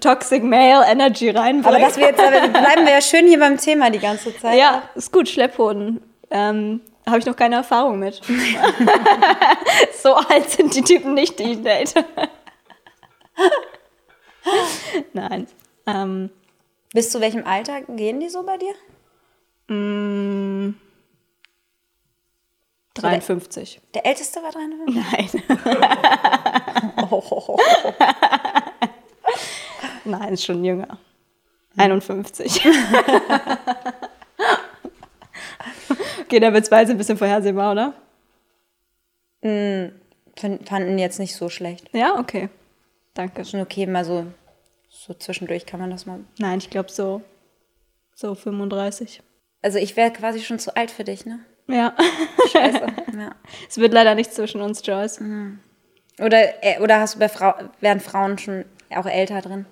Toxic 0.00 0.42
Male 0.42 0.86
Energy 0.86 1.30
reinbringen. 1.30 1.64
Aber 1.66 1.78
dass 1.78 1.96
wir 1.96 2.08
jetzt, 2.08 2.16
bleiben 2.18 2.84
wir 2.86 2.92
ja 2.92 3.00
schön 3.00 3.26
hier 3.26 3.38
beim 3.38 3.56
Thema 3.56 3.90
die 3.90 3.98
ganze 3.98 4.36
Zeit. 4.36 4.58
Ja, 4.58 4.82
ist 4.94 5.12
gut, 5.12 5.28
Schlepphoden. 5.28 6.00
Ähm, 6.30 6.80
Habe 7.06 7.18
ich 7.18 7.26
noch 7.26 7.36
keine 7.36 7.56
Erfahrung 7.56 7.98
mit. 7.98 8.20
so 10.02 10.14
alt 10.14 10.50
sind 10.50 10.74
die 10.74 10.82
Typen 10.82 11.14
nicht, 11.14 11.38
die 11.38 11.52
ich 11.52 11.62
date. 11.62 11.94
Nein. 15.12 15.46
Ähm, 15.86 16.30
Bis 16.92 17.10
zu 17.10 17.20
welchem 17.20 17.46
Alter 17.46 17.82
gehen 17.82 18.20
die 18.20 18.28
so 18.28 18.42
bei 18.42 18.56
dir? 18.56 18.74
mh, 19.68 20.74
53. 23.02 23.80
Der 23.94 24.06
älteste 24.06 24.42
war 24.42 24.50
53? 24.52 25.42
Nein. 25.48 27.08
Oh, 27.10 27.58
Nein, 30.04 30.32
ist 30.34 30.44
schon 30.44 30.64
jünger. 30.64 30.98
51. 31.76 32.66
okay, 36.20 36.40
der 36.40 36.52
wird 36.52 36.66
zwei 36.66 36.78
ein 36.84 36.98
bisschen 36.98 37.18
vorhersehbar, 37.18 37.72
oder? 37.72 37.94
Fin- 39.40 39.94
Fanden 40.36 40.98
jetzt 40.98 41.18
nicht 41.18 41.34
so 41.34 41.48
schlecht. 41.48 41.88
Ja, 41.92 42.18
okay. 42.18 42.48
Danke. 43.14 43.44
Schon 43.44 43.60
okay, 43.60 43.86
mal 43.86 44.04
so, 44.04 44.26
so 44.88 45.14
zwischendurch 45.14 45.66
kann 45.66 45.80
man 45.80 45.90
das 45.90 46.06
mal. 46.06 46.20
Nein, 46.38 46.58
ich 46.58 46.70
glaube 46.70 46.90
so, 46.90 47.22
so 48.14 48.34
35. 48.34 49.22
Also 49.62 49.78
ich 49.78 49.96
wäre 49.96 50.12
quasi 50.12 50.40
schon 50.40 50.58
zu 50.58 50.76
alt 50.76 50.90
für 50.90 51.04
dich, 51.04 51.26
ne? 51.26 51.40
Ja. 51.68 51.94
Scheiße. 52.52 52.80
ja. 53.18 53.30
Es 53.68 53.78
wird 53.78 53.92
leider 53.92 54.14
nichts 54.14 54.34
zwischen 54.34 54.60
uns, 54.60 54.82
Joyce. 54.84 55.20
Oder, 56.18 56.64
äh, 56.64 56.80
oder 56.80 57.00
hast 57.00 57.14
du 57.14 57.18
bei 57.18 57.28
Frau, 57.28 57.54
wären 57.80 58.00
Frauen 58.00 58.38
schon 58.38 58.64
auch 58.94 59.06
älter 59.06 59.40
drin? 59.40 59.66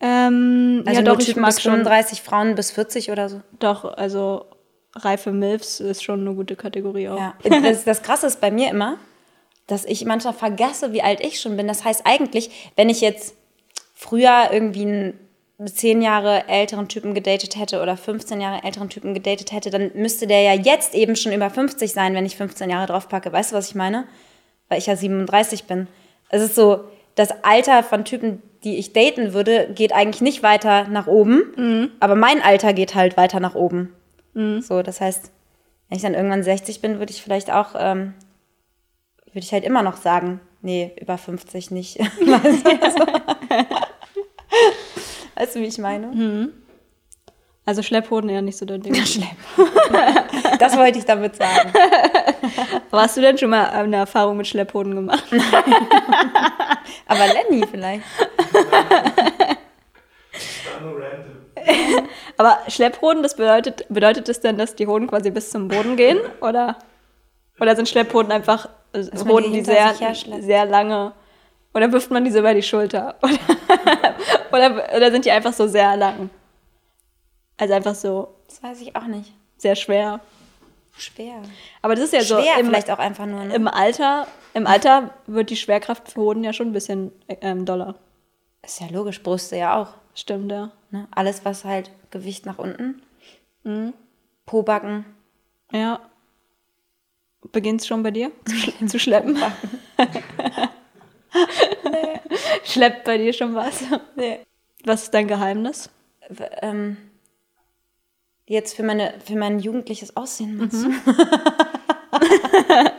Ähm, 0.00 0.84
Also 0.86 1.00
ja, 1.00 1.04
doch, 1.04 1.18
ich 1.18 1.26
Typen 1.26 1.42
mag 1.42 1.50
bis 1.54 1.62
schon. 1.62 1.72
35, 1.72 2.22
Frauen 2.22 2.54
bis 2.54 2.70
40 2.70 3.10
oder 3.10 3.28
so. 3.28 3.40
Doch, 3.58 3.84
also 3.84 4.46
reife 4.94 5.32
Milfs 5.32 5.80
ist 5.80 6.04
schon 6.04 6.20
eine 6.20 6.34
gute 6.34 6.56
Kategorie 6.56 7.08
auch. 7.08 7.18
Ja. 7.18 7.34
Das, 7.62 7.84
das 7.84 8.02
Krasse 8.02 8.26
ist 8.26 8.40
bei 8.40 8.50
mir 8.50 8.70
immer, 8.70 8.98
dass 9.66 9.84
ich 9.84 10.04
manchmal 10.04 10.34
vergesse, 10.34 10.92
wie 10.92 11.02
alt 11.02 11.20
ich 11.20 11.40
schon 11.40 11.56
bin. 11.56 11.66
Das 11.66 11.84
heißt 11.84 12.02
eigentlich, 12.04 12.72
wenn 12.76 12.88
ich 12.88 13.00
jetzt 13.00 13.34
früher 13.94 14.48
irgendwie 14.52 14.82
einen 14.82 15.27
zehn 15.66 16.02
Jahre 16.02 16.46
älteren 16.48 16.88
Typen 16.88 17.14
gedatet 17.14 17.56
hätte 17.56 17.82
oder 17.82 17.96
15 17.96 18.40
Jahre 18.40 18.62
älteren 18.62 18.88
Typen 18.88 19.12
gedatet 19.14 19.50
hätte, 19.52 19.70
dann 19.70 19.90
müsste 19.94 20.26
der 20.26 20.42
ja 20.42 20.52
jetzt 20.52 20.94
eben 20.94 21.16
schon 21.16 21.32
über 21.32 21.50
50 21.50 21.92
sein, 21.92 22.14
wenn 22.14 22.26
ich 22.26 22.36
15 22.36 22.70
Jahre 22.70 22.86
draufpacke. 22.86 23.32
Weißt 23.32 23.52
du, 23.52 23.56
was 23.56 23.68
ich 23.68 23.74
meine? 23.74 24.06
Weil 24.68 24.78
ich 24.78 24.86
ja 24.86 24.94
37 24.94 25.64
bin. 25.64 25.88
Es 26.28 26.42
ist 26.42 26.54
so, 26.54 26.84
das 27.16 27.42
Alter 27.42 27.82
von 27.82 28.04
Typen, 28.04 28.42
die 28.62 28.76
ich 28.76 28.92
daten 28.92 29.32
würde, 29.32 29.68
geht 29.74 29.92
eigentlich 29.92 30.20
nicht 30.20 30.42
weiter 30.42 30.86
nach 30.88 31.06
oben, 31.08 31.90
aber 32.00 32.14
mein 32.14 32.42
Alter 32.42 32.72
geht 32.72 32.94
halt 32.94 33.16
weiter 33.16 33.40
nach 33.40 33.54
oben. 33.56 33.92
So, 34.60 34.82
das 34.82 35.00
heißt, 35.00 35.32
wenn 35.88 35.96
ich 35.96 36.02
dann 36.02 36.14
irgendwann 36.14 36.42
60 36.44 36.80
bin, 36.80 36.98
würde 36.98 37.10
ich 37.12 37.22
vielleicht 37.22 37.50
auch, 37.50 37.74
ähm, 37.76 38.14
würde 39.26 39.40
ich 39.40 39.52
halt 39.52 39.64
immer 39.64 39.82
noch 39.82 39.96
sagen, 39.96 40.40
nee, 40.62 40.92
über 41.00 41.18
50 41.18 41.70
nicht. 41.70 41.98
weißt, 41.98 42.66
du, 42.66 42.82
also, 42.82 43.04
weißt 45.38 45.56
du, 45.56 45.60
wie 45.60 45.66
ich 45.66 45.78
meine? 45.78 46.50
Also 47.64 47.82
Schlepphoden 47.82 48.30
eher 48.30 48.42
nicht 48.42 48.56
so 48.56 48.64
dein 48.64 48.82
Ding. 48.82 48.94
Das 50.58 50.76
wollte 50.76 50.98
ich 50.98 51.04
damit 51.04 51.36
sagen. 51.36 51.72
Hast 52.92 53.16
du 53.16 53.20
denn 53.20 53.38
schon 53.38 53.50
mal 53.50 53.66
eine 53.66 53.96
Erfahrung 53.96 54.38
mit 54.38 54.46
Schlepphoden 54.46 54.94
gemacht? 54.94 55.24
Aber 57.06 57.26
Lenny 57.26 57.64
vielleicht. 57.70 58.02
Aber 62.36 62.58
Schlepphoden, 62.68 63.22
das 63.22 63.36
bedeutet, 63.36 63.84
bedeutet 63.88 64.28
das 64.28 64.40
denn, 64.40 64.58
dass 64.58 64.74
die 64.74 64.86
Hoden 64.86 65.06
quasi 65.06 65.30
bis 65.30 65.50
zum 65.50 65.68
Boden 65.68 65.96
gehen? 65.96 66.18
Oder, 66.40 66.76
oder 67.60 67.76
sind 67.76 67.88
Schlepphoden 67.88 68.32
einfach 68.32 68.68
man 68.92 69.28
Hoden, 69.28 69.52
die 69.52 69.58
die 69.60 69.64
sehr, 69.64 69.94
sehr 70.40 70.64
lange. 70.64 71.12
Oder 71.74 71.92
wirft 71.92 72.10
man 72.10 72.24
diese 72.24 72.38
über 72.40 72.54
die 72.54 72.62
Schulter? 72.62 73.16
Oder, 73.22 74.14
oder, 74.52 74.96
oder 74.96 75.10
sind 75.10 75.24
die 75.24 75.30
einfach 75.30 75.52
so 75.52 75.66
sehr 75.66 75.96
lang? 75.96 76.30
Also 77.56 77.74
einfach 77.74 77.94
so 77.94 78.34
Das 78.46 78.62
weiß 78.62 78.80
ich 78.80 78.94
auch 78.96 79.06
nicht. 79.06 79.32
sehr 79.56 79.74
schwer. 79.76 80.20
Schwer. 80.96 81.42
Aber 81.82 81.94
das 81.94 82.04
ist 82.06 82.12
ja 82.12 82.22
so 82.22 82.40
Schwer 82.40 82.58
im, 82.58 82.66
vielleicht 82.66 82.90
auch 82.90 82.98
einfach 82.98 83.26
nur. 83.26 83.44
Ne? 83.44 83.54
im 83.54 83.68
Alter. 83.68 84.26
Im 84.54 84.66
Alter 84.66 85.14
wird 85.26 85.50
die 85.50 85.56
Schwerkraft 85.56 86.10
für 86.10 86.20
Hoden 86.20 86.42
ja 86.42 86.52
schon 86.52 86.68
ein 86.68 86.72
bisschen 86.72 87.12
ähm, 87.28 87.64
doller. 87.64 87.94
Ist 88.62 88.80
ja 88.80 88.88
logisch, 88.90 89.22
Brüste 89.22 89.56
ja 89.56 89.80
auch. 89.80 89.94
Stimmt, 90.14 90.50
ja. 90.50 90.72
Ne? 90.90 91.06
Alles, 91.12 91.44
was 91.44 91.64
halt 91.64 91.92
Gewicht 92.10 92.46
nach 92.46 92.58
unten. 92.58 93.00
Mhm. 93.62 93.92
Pobacken. 94.46 95.04
Ja. 95.70 96.00
Beginnt's 97.52 97.86
schon 97.86 98.02
bei 98.02 98.10
dir 98.10 98.32
zu, 98.44 98.86
zu 98.86 98.98
schleppen? 98.98 99.38
Schleppt 102.64 103.04
bei 103.04 103.18
dir 103.18 103.32
schon 103.32 103.54
was? 103.54 103.80
Nee. 104.16 104.40
Was 104.84 105.04
ist 105.04 105.14
dein 105.14 105.26
Geheimnis? 105.28 105.90
Ähm, 106.62 106.96
jetzt 108.46 108.74
für, 108.76 108.82
meine, 108.82 109.14
für 109.24 109.36
mein 109.36 109.58
jugendliches 109.58 110.16
Aussehen 110.16 110.56
meinst 110.56 110.84
Mhm. 110.86 110.94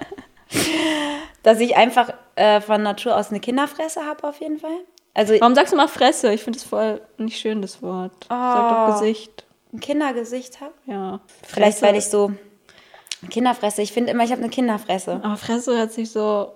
Dass 1.43 1.59
ich 1.59 1.75
einfach 1.77 2.13
äh, 2.35 2.59
von 2.61 2.83
Natur 2.83 3.15
aus 3.15 3.29
eine 3.29 3.39
Kinderfresse 3.39 4.05
habe, 4.05 4.27
auf 4.27 4.39
jeden 4.41 4.59
Fall. 4.59 4.77
Also 5.13 5.33
Warum 5.39 5.55
sagst 5.55 5.71
du 5.73 5.77
mal 5.77 5.87
Fresse? 5.87 6.33
Ich 6.33 6.43
finde 6.43 6.57
es 6.59 6.65
voll 6.65 7.01
nicht 7.17 7.39
schön, 7.39 7.61
das 7.61 7.81
Wort. 7.81 8.11
Sag 8.27 8.69
doch 8.69 8.87
Oh. 8.89 8.91
Gesicht. 8.99 9.45
ein 9.73 9.79
Kindergesicht 9.79 10.59
habe. 10.61 10.73
Ja. 10.85 11.21
Vielleicht, 11.43 11.79
Fresse. 11.79 11.85
weil 11.93 11.95
ich 11.97 12.05
so 12.05 12.31
Kinderfresse. 13.29 13.81
Ich 13.81 13.91
finde 13.93 14.11
immer, 14.11 14.23
ich 14.23 14.31
habe 14.31 14.41
eine 14.41 14.49
Kinderfresse. 14.49 15.21
Aber 15.23 15.37
Fresse 15.37 15.77
hört 15.77 15.91
sich 15.93 16.11
so 16.11 16.51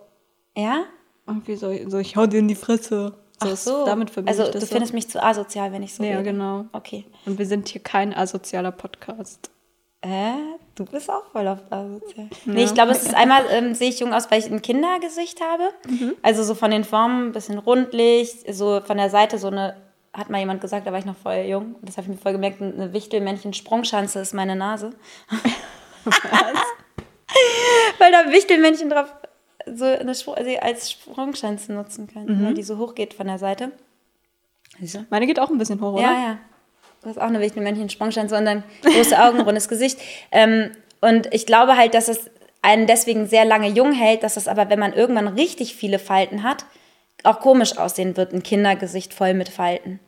Ja? 0.56 0.84
Irgendwie 1.28 1.56
so, 1.56 1.72
so 1.88 1.98
ich 2.00 2.16
hau 2.16 2.26
dir 2.26 2.40
in 2.40 2.48
die 2.48 2.56
Fresse. 2.56 3.14
So, 3.42 3.50
Ach 3.50 3.58
so. 3.58 3.86
Damit 3.86 4.10
verbinde 4.10 4.32
also 4.32 4.44
ich 4.44 4.52
das 4.52 4.62
du 4.62 4.68
so. 4.68 4.72
findest 4.74 4.94
mich 4.94 5.10
zu 5.10 5.22
asozial, 5.24 5.72
wenn 5.72 5.84
ich 5.84 5.94
so 5.96 6.04
Ja, 6.04 6.18
rede. 6.18 6.24
genau. 6.32 6.66
Okay. 6.72 7.06
Und 7.26 7.38
wir 7.40 7.46
sind 7.46 7.68
hier 7.70 7.82
kein 7.82 8.14
asozialer 8.14 8.72
Podcast. 8.72 9.50
Äh, 10.02 10.34
du 10.76 10.84
bist 10.86 11.10
auch 11.10 11.26
voll 11.32 11.48
auf 11.48 11.60
asozial. 11.70 12.28
Nee, 12.46 12.66
ich 12.66 12.74
glaube, 12.74 12.92
es 12.92 13.04
ist 13.04 13.14
einmal, 13.16 13.44
ähm, 13.52 13.74
sehe 13.74 13.90
ich 13.90 14.00
jung 14.00 14.14
aus, 14.14 14.30
weil 14.30 14.40
ich 14.40 14.52
ein 14.52 14.62
Kindergesicht 14.62 15.40
habe. 15.42 15.70
Mhm. 15.88 16.16
Also 16.22 16.44
so 16.44 16.56
von 16.56 16.72
den 16.72 16.84
Formen 16.84 17.28
ein 17.28 17.32
bisschen 17.32 17.58
rundlich, 17.58 18.32
so 18.52 18.82
von 18.82 18.98
der 18.98 19.10
Seite 19.10 19.38
so 19.38 19.48
eine, 19.48 19.78
hat 20.14 20.30
mal 20.30 20.40
jemand 20.40 20.60
gesagt, 20.62 20.86
da 20.86 20.92
war 20.92 21.00
ich 21.00 21.06
noch 21.06 21.16
voll 21.16 21.38
jung. 21.48 21.76
Das 21.82 21.98
habe 21.98 22.06
ich 22.06 22.10
mir 22.16 22.22
voll 22.22 22.34
gemerkt, 22.34 22.62
eine 22.62 22.92
Wichtelmännchen-Sprungschanze 22.94 24.20
ist 24.20 24.34
meine 24.34 24.56
Nase. 24.58 24.92
weil 27.98 28.12
da 28.12 28.30
Wichtelmännchen 28.32 28.90
drauf 28.90 29.14
so 29.66 29.86
eine 29.86 30.14
Spr- 30.14 30.34
also 30.34 30.52
als 30.60 30.92
Sprungschanze 30.92 31.74
nutzen 31.74 32.08
können, 32.08 32.40
Mhm. 32.42 32.46
weil 32.46 32.54
die 32.54 32.64
so 32.64 32.78
hoch 32.78 32.96
geht 32.96 33.14
von 33.14 33.28
der 33.28 33.38
Seite. 33.38 33.72
Siehst 34.80 34.96
du? 34.96 35.06
Meine 35.10 35.28
geht 35.28 35.40
auch 35.40 35.50
ein 35.50 35.58
bisschen 35.58 35.80
hoch, 35.82 35.94
oder? 35.94 36.02
Ja, 36.02 36.12
ja. 36.14 36.38
Du 37.02 37.10
hast 37.10 37.18
auch 37.18 37.24
eine 37.24 37.40
Wichtelmännchen 37.42 37.90
Sprungschanze 37.90 38.38
und 38.38 38.46
dann 38.46 38.64
große 38.84 39.20
Augen, 39.22 39.42
rundes 39.42 39.68
Gesicht. 39.68 40.00
Ähm, 40.32 40.72
und 41.02 41.34
ich 41.34 41.46
glaube 41.46 41.76
halt, 41.78 41.94
dass 41.94 42.08
es 42.08 42.30
einen 42.62 42.88
deswegen 42.88 43.28
sehr 43.28 43.44
lange 43.46 43.68
jung 43.68 43.92
hält, 43.92 44.24
dass 44.24 44.38
es 44.38 44.48
aber, 44.48 44.70
wenn 44.70 44.80
man 44.80 44.94
irgendwann 44.94 45.28
richtig 45.28 45.76
viele 45.76 46.00
Falten 46.00 46.44
hat, 46.44 46.66
auch 47.24 47.40
komisch 47.42 47.78
aussehen 47.78 48.16
wird, 48.18 48.34
ein 48.34 48.42
Kindergesicht 48.44 49.14
voll 49.14 49.34
mit 49.34 49.50
Falten. 49.50 50.00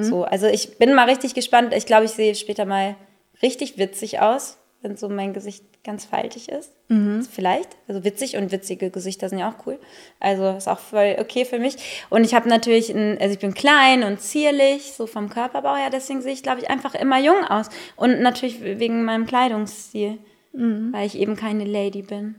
So, 0.00 0.24
also 0.24 0.46
ich 0.46 0.78
bin 0.78 0.94
mal 0.94 1.10
richtig 1.10 1.34
gespannt. 1.34 1.74
Ich 1.74 1.84
glaube, 1.84 2.06
ich 2.06 2.12
sehe 2.12 2.34
später 2.34 2.64
mal 2.64 2.94
richtig 3.42 3.76
witzig 3.76 4.20
aus, 4.20 4.56
wenn 4.84 4.96
so 4.96 5.08
mein 5.08 5.32
Gesicht 5.32 5.64
ganz 5.82 6.04
faltig 6.04 6.48
ist. 6.48 6.70
Vielleicht. 7.30 7.70
Also 7.88 8.04
witzig 8.04 8.36
und 8.36 8.52
witzige 8.52 8.90
Gesichter 8.90 9.28
sind 9.28 9.38
ja 9.38 9.50
auch 9.50 9.66
cool. 9.66 9.80
Also 10.20 10.50
ist 10.50 10.68
auch 10.68 10.78
voll 10.78 11.16
okay 11.18 11.44
für 11.44 11.58
mich. 11.58 12.06
Und 12.10 12.22
ich 12.22 12.34
habe 12.34 12.48
natürlich, 12.48 12.90
ein, 12.90 13.18
also 13.18 13.32
ich 13.32 13.40
bin 13.40 13.54
klein 13.54 14.04
und 14.04 14.20
zierlich, 14.20 14.92
so 14.92 15.06
vom 15.06 15.30
Körperbau 15.30 15.74
her, 15.74 15.90
deswegen 15.90 16.22
sehe 16.22 16.32
ich, 16.32 16.42
glaube 16.42 16.60
ich, 16.60 16.70
einfach 16.70 16.94
immer 16.94 17.18
jung 17.18 17.44
aus. 17.44 17.70
Und 17.96 18.20
natürlich 18.20 18.62
wegen 18.62 19.04
meinem 19.04 19.26
Kleidungsstil, 19.26 20.18
weil 20.52 21.06
ich 21.06 21.18
eben 21.18 21.34
keine 21.34 21.64
Lady 21.64 22.02
bin. 22.02 22.36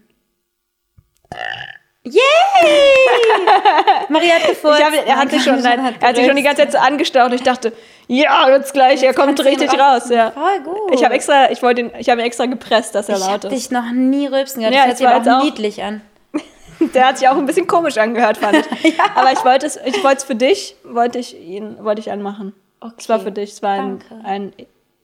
Yay! 2.03 2.21
Maria 4.09 4.35
hat 4.35 4.47
gefurzt. 4.47 4.79
Ich 4.79 4.85
hab, 4.85 5.07
er 5.07 5.15
hat 5.17 5.31
sich 5.31 5.43
schon, 5.43 5.63
hat 5.65 6.15
sich 6.15 6.25
schon 6.25 6.35
die 6.35 6.43
ganze 6.43 6.61
Zeit 6.61 6.71
so 6.71 6.77
angestaucht. 6.77 7.33
Ich 7.33 7.41
dachte, 7.41 7.73
ja, 8.07 8.49
jetzt 8.49 8.73
gleich, 8.73 9.03
er 9.03 9.13
kommt 9.13 9.43
richtig 9.43 9.71
raus-. 9.77 10.09
Ja. 10.09 10.31
Voll 10.31 10.61
gut. 10.63 10.93
Ich 10.93 11.03
habe 11.03 11.13
extra, 11.13 11.51
ich 11.51 11.61
wollte 11.61 11.81
ihn, 11.81 11.91
ich 11.97 12.09
habe 12.09 12.21
ihn 12.21 12.25
extra 12.27 12.45
gepresst, 12.45 12.95
dass 12.95 13.09
er 13.09 13.15
Ich 13.15 13.21
laut 13.21 13.29
habe 13.31 13.47
ist. 13.47 13.53
dich 13.53 13.71
noch 13.71 13.91
nie 13.91 14.27
rülpsen 14.27 14.59
gehört. 14.61 14.75
Ja, 14.75 14.81
das 14.87 14.99
hört 14.99 15.09
sich 15.09 15.25
jetzt 15.25 15.29
auch 15.29 15.43
niedlich 15.43 15.83
an. 15.83 16.01
Der 16.93 17.07
hat 17.07 17.17
sich 17.17 17.27
auch 17.27 17.37
ein 17.37 17.45
bisschen 17.45 17.67
komisch 17.67 17.97
angehört, 17.97 18.37
fand 18.37 18.57
ich. 18.83 18.99
Aber 19.15 19.31
ich 19.31 19.43
wollte 19.45 19.65
es, 19.65 19.77
ich 19.85 20.03
wollte 20.03 20.17
es 20.17 20.23
für 20.23 20.35
dich, 20.35 20.75
wollte 20.83 21.19
ich 21.19 21.39
ihn, 21.39 21.83
wollte 21.83 22.01
ich 22.01 22.11
anmachen. 22.11 22.53
Es 22.97 23.09
war 23.09 23.19
für 23.19 23.31
dich, 23.31 23.53
es 23.53 23.63
war 23.63 23.71
ein, 23.71 23.99
ein 24.23 24.53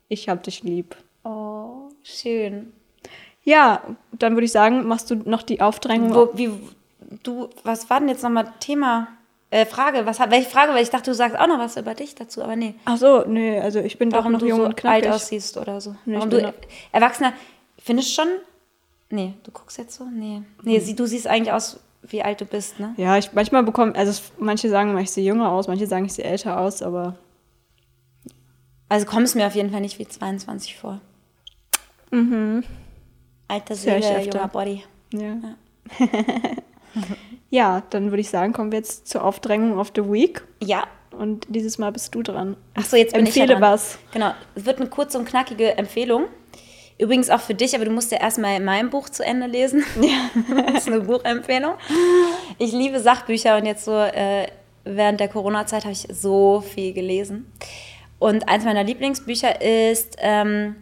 ich 0.07 0.29
hab 0.29 0.43
dich 0.43 0.61
lieb. 0.63 0.95
Oh, 1.23 1.89
schön. 2.03 2.73
Ja, 3.43 3.81
dann 4.11 4.33
würde 4.35 4.45
ich 4.45 4.51
sagen, 4.51 4.87
machst 4.87 5.09
du 5.09 5.15
noch 5.15 5.41
die 5.41 5.61
Aufdrängung. 5.61 6.13
Wo, 6.13 6.29
wie, 6.33 6.51
du, 7.23 7.49
was 7.63 7.89
war 7.89 7.99
denn 7.99 8.09
jetzt 8.09 8.21
nochmal 8.23 8.51
Thema? 8.59 9.07
Äh, 9.51 9.65
Frage, 9.65 10.05
was, 10.05 10.17
welche 10.19 10.49
Frage? 10.49 10.73
Weil 10.73 10.81
ich 10.81 10.89
dachte, 10.89 11.11
du 11.11 11.15
sagst 11.15 11.37
auch 11.37 11.45
noch 11.47 11.59
was 11.59 11.75
über 11.77 11.93
dich 11.93 12.15
dazu, 12.15 12.41
aber 12.41 12.55
nee. 12.55 12.73
Ach 12.85 12.97
so, 12.97 13.23
nee, 13.27 13.59
also 13.59 13.79
ich 13.79 13.97
bin 13.97 14.09
doch 14.09 14.19
Warum 14.19 14.31
noch 14.31 14.39
du 14.39 14.47
jung 14.47 14.59
so 14.59 14.65
und 14.65 14.77
knackig. 14.77 15.05
alt 15.07 15.13
aussiehst 15.15 15.57
oder 15.57 15.79
so. 15.81 15.95
Nee, 16.05 16.15
Warum 16.15 16.29
du 16.29 16.41
noch- 16.41 16.53
Erwachsener, 16.93 17.33
findest 17.77 18.13
schon. 18.15 18.27
Nee, 19.09 19.33
du 19.43 19.51
guckst 19.51 19.77
jetzt 19.77 19.95
so? 19.95 20.05
Nee. 20.05 20.41
Nee, 20.63 20.77
Hm. 20.79 20.85
sie, 20.85 20.95
du 20.95 21.05
siehst 21.05 21.27
eigentlich 21.27 21.51
aus, 21.51 21.81
wie 22.01 22.23
alt 22.23 22.39
du 22.39 22.45
bist, 22.45 22.79
ne? 22.79 22.93
Ja, 22.95 23.17
ich 23.17 23.33
manchmal 23.33 23.63
bekomme, 23.63 23.93
also 23.93 24.21
manche 24.39 24.69
sagen, 24.69 24.97
ich 24.97 25.11
sehe 25.11 25.25
jünger 25.25 25.51
aus, 25.51 25.67
manche 25.67 25.85
sagen, 25.85 26.05
ich 26.05 26.13
sehe 26.13 26.23
älter 26.25 26.57
aus, 26.59 26.81
aber 26.81 27.17
Also 28.87 29.05
kommst 29.05 29.35
mir 29.35 29.47
auf 29.47 29.55
jeden 29.55 29.69
Fall 29.71 29.81
nicht 29.81 29.99
wie 29.99 30.07
22 30.07 30.77
vor. 30.77 31.01
Mhm. 32.09 32.63
Alter 33.49 33.75
Seele, 33.75 34.21
junger 34.23 34.47
Body. 34.47 34.83
ja. 35.13 35.19
Ja, 35.19 35.55
dann 37.89 38.11
würde 38.11 38.21
ich 38.21 38.29
sagen, 38.29 38.53
kommen 38.53 38.71
wir 38.71 38.79
jetzt 38.79 39.07
zur 39.07 39.23
Aufdrängung 39.23 39.77
of 39.77 39.91
the 39.95 40.03
Week. 40.03 40.41
Ja. 40.63 40.87
Und 41.11 41.45
dieses 41.49 41.77
Mal 41.77 41.91
bist 41.91 42.15
du 42.15 42.23
dran. 42.23 42.55
Ach 42.73 42.85
so, 42.85 42.95
jetzt 42.95 43.13
bin 43.13 43.25
ich 43.25 43.35
ja 43.35 43.43
Empfehle 43.43 43.59
dran. 43.59 43.73
was. 43.73 43.99
Genau, 44.13 44.31
es 44.55 44.65
wird 44.65 44.79
eine 44.79 44.89
kurze 44.89 45.19
und 45.19 45.25
knackige 45.25 45.77
Empfehlung. 45.77 46.25
Übrigens 46.97 47.29
auch 47.29 47.41
für 47.41 47.53
dich, 47.53 47.75
aber 47.75 47.83
du 47.83 47.91
musst 47.91 48.11
ja 48.11 48.19
erstmal 48.19 48.59
mein 48.61 48.89
Buch 48.89 49.09
zu 49.09 49.23
Ende 49.25 49.47
lesen. 49.47 49.83
Ja. 49.99 50.29
das 50.67 50.83
ist 50.83 50.87
eine 50.87 51.01
Buchempfehlung. 51.01 51.73
Ich 52.57 52.71
liebe 52.71 52.99
Sachbücher 52.99 53.57
und 53.57 53.65
jetzt 53.65 53.83
so 53.83 53.97
äh, 53.97 54.47
während 54.85 55.19
der 55.19 55.27
Corona-Zeit 55.27 55.83
habe 55.83 55.93
ich 55.93 56.07
so 56.11 56.61
viel 56.61 56.93
gelesen. 56.93 57.51
Und 58.19 58.47
eins 58.47 58.63
meiner 58.63 58.83
Lieblingsbücher 58.83 59.61
ist 59.61 60.15
ähm, 60.19 60.75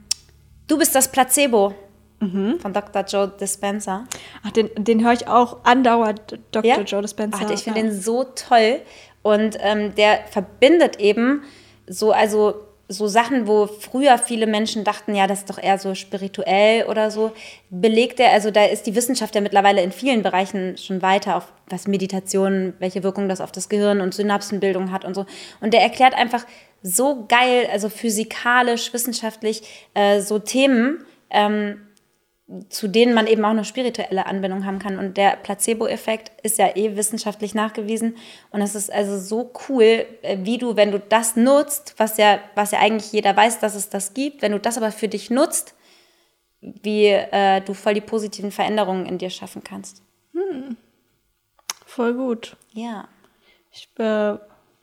Du 0.70 0.78
bist 0.78 0.94
das 0.94 1.08
Placebo 1.08 1.74
von 2.20 2.74
Dr. 2.74 3.04
Joe 3.04 3.32
Dispenza. 3.40 4.06
Ach, 4.44 4.52
den, 4.52 4.70
den 4.78 5.04
höre 5.04 5.14
ich 5.14 5.28
auch 5.28 5.64
andauernd, 5.64 6.40
Dr. 6.52 6.66
Ja? 6.66 6.82
Joe 6.82 7.02
Dispenza. 7.02 7.40
Ach, 7.46 7.50
ich 7.50 7.64
finde 7.64 7.80
ja. 7.80 7.86
den 7.86 8.02
so 8.02 8.24
toll. 8.24 8.82
Und 9.22 9.58
ähm, 9.62 9.96
der 9.96 10.20
verbindet 10.30 11.00
eben 11.00 11.44
so, 11.88 12.12
also 12.12 12.56
so 12.92 13.06
Sachen, 13.06 13.48
wo 13.48 13.68
früher 13.68 14.18
viele 14.18 14.48
Menschen 14.48 14.84
dachten, 14.84 15.14
ja, 15.14 15.28
das 15.28 15.40
ist 15.40 15.50
doch 15.50 15.62
eher 15.62 15.78
so 15.78 15.94
spirituell 15.94 16.86
oder 16.86 17.12
so, 17.12 17.32
belegt 17.70 18.20
er, 18.20 18.32
also 18.32 18.50
da 18.50 18.66
ist 18.66 18.88
die 18.88 18.96
Wissenschaft 18.96 19.36
ja 19.36 19.42
mittlerweile 19.42 19.84
in 19.84 19.92
vielen 19.92 20.24
Bereichen 20.24 20.76
schon 20.76 21.04
weiter, 21.04 21.36
auf 21.36 21.54
was 21.68 21.88
Meditation, 21.88 22.74
welche 22.80 23.04
Wirkung 23.04 23.30
das 23.30 23.42
auf 23.42 23.52
das 23.52 23.70
Gehirn 23.70 24.02
und 24.02 24.16
Synapsenbildung 24.16 24.92
hat 24.92 25.06
und 25.06 25.14
so. 25.14 25.28
Und 25.62 25.74
der 25.74 25.82
erklärt 25.84 26.16
einfach 26.16 26.46
so 26.82 27.26
geil, 27.28 27.68
also 27.72 27.90
physikalisch, 27.90 28.92
wissenschaftlich, 28.92 29.62
äh, 29.94 30.22
so 30.22 30.40
Themen, 30.40 31.06
ähm, 31.30 31.82
zu 32.70 32.88
denen 32.88 33.14
man 33.14 33.28
eben 33.28 33.46
auch 33.46 33.50
eine 33.52 33.64
spirituelle 33.64 34.26
Anwendung 34.26 34.66
haben 34.66 34.80
kann. 34.80 34.98
Und 34.98 35.18
der 35.18 35.36
Placebo-Effekt 35.38 36.32
ist 36.44 36.58
ja 36.58 36.76
eh 36.76 36.96
wissenschaftlich 36.96 37.54
nachgewiesen. 37.54 38.16
Und 38.50 38.62
es 38.62 38.74
ist 38.76 38.92
also 38.92 39.20
so 39.20 39.52
cool, 39.70 40.06
äh, 40.24 40.38
wie 40.42 40.58
du, 40.58 40.76
wenn 40.76 40.92
du 40.92 41.00
das 41.00 41.36
nutzt, 41.36 41.94
was 41.98 42.18
ja, 42.18 42.40
was 42.56 42.72
ja 42.72 42.80
eigentlich 42.80 43.12
jeder 43.12 43.36
weiß, 43.36 43.60
dass 43.60 43.76
es 43.76 43.90
das 43.90 44.14
gibt, 44.14 44.42
wenn 44.42 44.52
du 44.52 44.60
das 44.60 44.78
aber 44.78 44.92
für 44.92 45.08
dich 45.08 45.30
nutzt, 45.30 45.76
wie 46.62 47.06
äh, 47.08 47.62
du 47.62 47.74
voll 47.74 47.94
die 47.94 48.02
positiven 48.02 48.52
Veränderungen 48.52 49.06
in 49.06 49.18
dir 49.18 49.30
schaffen 49.30 49.64
kannst. 49.64 50.02
Voll 51.86 52.14
gut. 52.14 52.56
Ja. 52.74 53.08
Ich, 53.72 53.90
äh, 53.98 54.36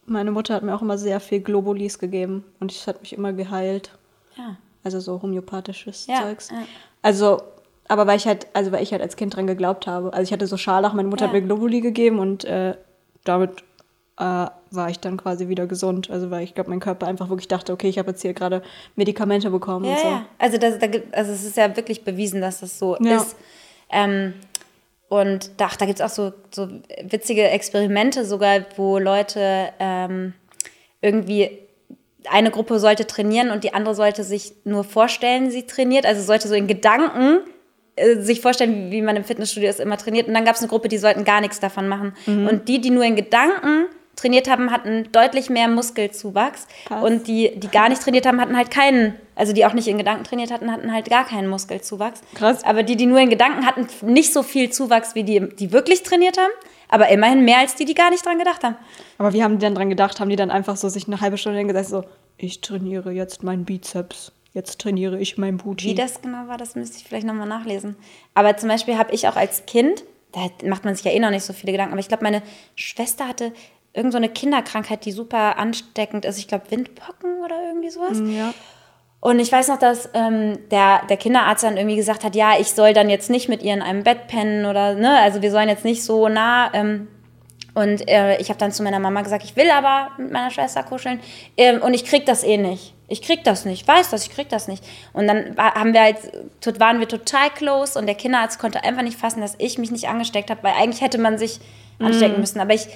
meine 0.06 0.30
Mutter 0.30 0.54
hat 0.54 0.62
mir 0.62 0.74
auch 0.74 0.82
immer 0.82 0.98
sehr 0.98 1.18
viel 1.20 1.40
Globulis 1.40 1.98
gegeben 1.98 2.44
und 2.60 2.70
es 2.72 2.86
hat 2.86 3.00
mich 3.00 3.12
immer 3.12 3.32
geheilt. 3.32 3.90
Ja. 4.36 4.56
Also 4.84 5.00
so 5.00 5.20
homöopathisches 5.20 6.06
Ja, 6.06 6.22
Zeugs. 6.22 6.50
ja. 6.50 6.62
Also, 7.02 7.42
aber 7.88 8.06
weil 8.06 8.16
ich 8.16 8.26
halt, 8.26 8.46
also 8.52 8.72
weil 8.72 8.82
ich 8.82 8.92
halt 8.92 9.02
als 9.02 9.16
Kind 9.16 9.36
dran 9.36 9.46
geglaubt 9.46 9.86
habe. 9.86 10.12
Also 10.12 10.22
ich 10.24 10.32
hatte 10.32 10.46
so 10.46 10.56
Scharlach, 10.56 10.92
meine 10.92 11.08
Mutter 11.08 11.26
Ja. 11.26 11.28
hat 11.28 11.34
mir 11.34 11.42
Globuli 11.42 11.80
gegeben 11.80 12.18
und 12.18 12.44
äh, 12.44 12.74
damit 13.24 13.50
äh, 14.18 14.46
war 14.70 14.90
ich 14.90 14.98
dann 15.00 15.16
quasi 15.16 15.48
wieder 15.48 15.66
gesund. 15.66 16.10
Also 16.10 16.30
weil 16.30 16.42
ich 16.42 16.54
glaube, 16.54 16.70
mein 16.70 16.80
Körper 16.80 17.06
einfach 17.06 17.28
wirklich 17.28 17.48
dachte, 17.48 17.72
okay, 17.72 17.88
ich 17.88 17.98
habe 17.98 18.10
jetzt 18.10 18.22
hier 18.22 18.32
gerade 18.34 18.62
Medikamente 18.96 19.50
bekommen 19.50 19.84
Ja, 19.84 19.90
und 19.92 19.98
so. 20.00 20.08
ja. 20.08 20.22
Also, 20.38 20.58
das, 20.58 20.78
da 20.78 20.86
gibt, 20.86 21.14
also 21.14 21.32
es 21.32 21.44
ist 21.44 21.56
ja 21.56 21.76
wirklich 21.76 22.02
bewiesen, 22.04 22.40
dass 22.40 22.60
das 22.60 22.78
so 22.78 22.96
Ja. 23.00 23.16
ist. 23.16 23.36
Ähm, 23.90 24.34
und 25.08 25.50
da, 25.60 25.66
ach, 25.66 25.76
da 25.76 25.86
gibt 25.86 26.00
es 26.00 26.04
auch 26.04 26.12
so, 26.14 26.32
so 26.50 26.68
witzige 27.02 27.48
Experimente 27.48 28.24
sogar, 28.24 28.60
wo 28.76 28.98
Leute 28.98 29.68
ähm, 29.78 30.32
irgendwie 31.00 31.50
eine 32.28 32.50
Gruppe 32.50 32.80
sollte 32.80 33.06
trainieren 33.06 33.50
und 33.50 33.62
die 33.62 33.72
andere 33.72 33.94
sollte 33.94 34.24
sich 34.24 34.52
nur 34.64 34.82
vorstellen, 34.82 35.50
sie 35.52 35.62
trainiert. 35.64 36.06
Also 36.06 36.22
sollte 36.22 36.48
so 36.48 36.54
in 36.54 36.66
Gedanken 36.66 37.38
sich 38.18 38.40
vorstellen, 38.40 38.90
wie 38.90 39.02
man 39.02 39.16
im 39.16 39.24
Fitnessstudio 39.24 39.70
ist, 39.70 39.80
immer 39.80 39.96
trainiert. 39.96 40.28
Und 40.28 40.34
dann 40.34 40.44
gab 40.44 40.54
es 40.54 40.60
eine 40.60 40.68
Gruppe, 40.68 40.88
die 40.88 40.98
sollten 40.98 41.24
gar 41.24 41.40
nichts 41.40 41.60
davon 41.60 41.88
machen. 41.88 42.14
Und 42.26 42.68
die, 42.68 42.80
die 42.80 42.90
nur 42.90 43.04
in 43.04 43.16
Gedanken 43.16 43.86
trainiert 44.16 44.48
haben, 44.48 44.70
hatten 44.70 45.08
deutlich 45.12 45.50
mehr 45.50 45.68
Muskelzuwachs. 45.68 46.66
Krass. 46.86 47.04
Und 47.04 47.28
die, 47.28 47.52
die 47.56 47.68
gar 47.68 47.88
nicht 47.88 48.02
trainiert 48.02 48.26
haben, 48.26 48.40
hatten 48.40 48.56
halt 48.56 48.70
keinen, 48.70 49.14
also 49.34 49.52
die 49.52 49.64
auch 49.66 49.74
nicht 49.74 49.88
in 49.88 49.98
Gedanken 49.98 50.24
trainiert 50.24 50.50
hatten, 50.50 50.72
hatten 50.72 50.92
halt 50.92 51.08
gar 51.08 51.26
keinen 51.26 51.48
Muskelzuwachs. 51.48 52.22
Krass. 52.34 52.64
Aber 52.64 52.82
die, 52.82 52.96
die 52.96 53.06
nur 53.06 53.20
in 53.20 53.30
Gedanken 53.30 53.66
hatten, 53.66 53.86
nicht 54.02 54.32
so 54.32 54.42
viel 54.42 54.70
Zuwachs 54.70 55.14
wie 55.14 55.22
die, 55.22 55.48
die 55.56 55.72
wirklich 55.72 56.02
trainiert 56.02 56.38
haben. 56.38 56.52
Aber 56.88 57.08
immerhin 57.08 57.44
mehr 57.44 57.58
als 57.58 57.74
die, 57.74 57.84
die 57.84 57.94
gar 57.94 58.10
nicht 58.10 58.24
dran 58.24 58.38
gedacht 58.38 58.64
haben. 58.64 58.76
Aber 59.18 59.32
wie 59.32 59.42
haben 59.42 59.58
die 59.58 59.64
denn 59.64 59.74
dran 59.74 59.90
gedacht? 59.90 60.18
Haben 60.20 60.30
die 60.30 60.36
dann 60.36 60.50
einfach 60.50 60.76
so 60.76 60.88
sich 60.88 61.06
eine 61.06 61.20
halbe 61.20 61.36
Stunde 61.36 61.58
hingesetzt, 61.58 61.90
so, 61.90 62.04
ich 62.38 62.60
trainiere 62.60 63.10
jetzt 63.10 63.42
meinen 63.42 63.64
Bizeps, 63.64 64.32
jetzt 64.56 64.80
trainiere 64.80 65.20
ich 65.20 65.36
mein 65.38 65.58
Booty. 65.58 65.88
Wie 65.88 65.94
das 65.94 66.22
genau 66.22 66.48
war, 66.48 66.56
das 66.56 66.74
müsste 66.74 66.96
ich 66.96 67.04
vielleicht 67.04 67.26
nochmal 67.26 67.46
nachlesen. 67.46 67.94
Aber 68.34 68.56
zum 68.56 68.70
Beispiel 68.70 68.96
habe 68.96 69.14
ich 69.14 69.28
auch 69.28 69.36
als 69.36 69.66
Kind, 69.66 70.02
da 70.32 70.48
macht 70.66 70.84
man 70.84 70.94
sich 70.94 71.04
ja 71.04 71.12
eh 71.12 71.20
noch 71.20 71.30
nicht 71.30 71.44
so 71.44 71.52
viele 71.52 71.72
Gedanken, 71.72 71.92
aber 71.92 72.00
ich 72.00 72.08
glaube, 72.08 72.24
meine 72.24 72.42
Schwester 72.74 73.28
hatte 73.28 73.52
irgend 73.92 74.12
so 74.12 74.18
eine 74.18 74.28
Kinderkrankheit, 74.28 75.04
die 75.04 75.12
super 75.12 75.58
ansteckend 75.58 76.24
ist. 76.24 76.38
Ich 76.38 76.48
glaube, 76.48 76.70
Windpocken 76.70 77.44
oder 77.44 77.56
irgendwie 77.68 77.90
sowas. 77.90 78.18
Ja. 78.26 78.52
Und 79.20 79.40
ich 79.40 79.50
weiß 79.50 79.68
noch, 79.68 79.78
dass 79.78 80.08
ähm, 80.14 80.58
der, 80.70 81.02
der 81.08 81.16
Kinderarzt 81.16 81.64
dann 81.64 81.76
irgendwie 81.76 81.96
gesagt 81.96 82.24
hat, 82.24 82.34
ja, 82.34 82.58
ich 82.58 82.68
soll 82.68 82.92
dann 82.92 83.10
jetzt 83.10 83.28
nicht 83.28 83.48
mit 83.48 83.62
ihr 83.62 83.74
in 83.74 83.82
einem 83.82 84.04
Bett 84.04 84.26
pennen 84.28 84.66
oder, 84.66 84.94
ne, 84.94 85.18
also 85.18 85.42
wir 85.42 85.50
sollen 85.50 85.68
jetzt 85.68 85.84
nicht 85.84 86.02
so 86.02 86.28
nah. 86.28 86.72
Ähm, 86.74 87.08
und 87.76 88.08
äh, 88.08 88.38
ich 88.38 88.48
habe 88.48 88.58
dann 88.58 88.72
zu 88.72 88.82
meiner 88.82 88.98
Mama 88.98 89.20
gesagt, 89.20 89.44
ich 89.44 89.54
will 89.54 89.70
aber 89.70 90.10
mit 90.16 90.32
meiner 90.32 90.50
Schwester 90.50 90.82
kuscheln 90.82 91.20
ähm, 91.58 91.82
und 91.82 91.92
ich 91.92 92.06
krieg 92.06 92.24
das 92.24 92.42
eh 92.42 92.56
nicht. 92.56 92.94
Ich 93.06 93.20
krieg 93.20 93.44
das 93.44 93.66
nicht, 93.66 93.82
ich 93.82 93.86
weiß 93.86 94.08
das, 94.08 94.22
ich 94.22 94.30
krieg 94.30 94.48
das 94.48 94.66
nicht. 94.66 94.82
Und 95.12 95.26
dann 95.26 95.54
haben 95.58 95.92
wir 95.92 96.00
halt, 96.00 96.16
waren 96.80 97.00
wir 97.00 97.06
total 97.06 97.50
close 97.50 97.98
und 97.98 98.06
der 98.06 98.14
Kinderarzt 98.14 98.58
konnte 98.58 98.82
einfach 98.82 99.02
nicht 99.02 99.18
fassen, 99.18 99.42
dass 99.42 99.56
ich 99.58 99.76
mich 99.76 99.90
nicht 99.90 100.08
angesteckt 100.08 100.48
habe, 100.48 100.62
weil 100.62 100.72
eigentlich 100.72 101.02
hätte 101.02 101.18
man 101.18 101.36
sich 101.36 101.60
anstecken 101.98 102.40
müssen. 102.40 102.60
Aber 102.60 102.72
ich 102.72 102.88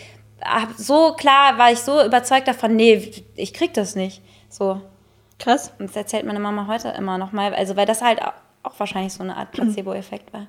hab 0.43 0.73
so 0.79 1.13
klar, 1.13 1.59
war 1.59 1.71
ich 1.71 1.81
so 1.81 2.03
überzeugt 2.03 2.49
davon, 2.49 2.75
nee, 2.75 3.13
ich 3.37 3.53
krieg 3.53 3.75
das 3.75 3.97
nicht. 3.97 4.23
So. 4.49 4.81
Krass. 5.39 5.75
Und 5.79 5.91
das 5.91 5.97
erzählt 5.97 6.25
meine 6.25 6.41
Mama 6.41 6.67
heute 6.69 6.89
immer 6.89 7.19
noch 7.19 7.33
mal, 7.33 7.55
also 7.55 7.77
weil 7.77 7.85
das 7.85 8.01
halt 8.01 8.23
auch 8.23 8.79
wahrscheinlich 8.79 9.13
so 9.13 9.23
eine 9.23 9.37
Art 9.37 9.53
Placebo-Effekt 9.53 10.33
war. 10.33 10.47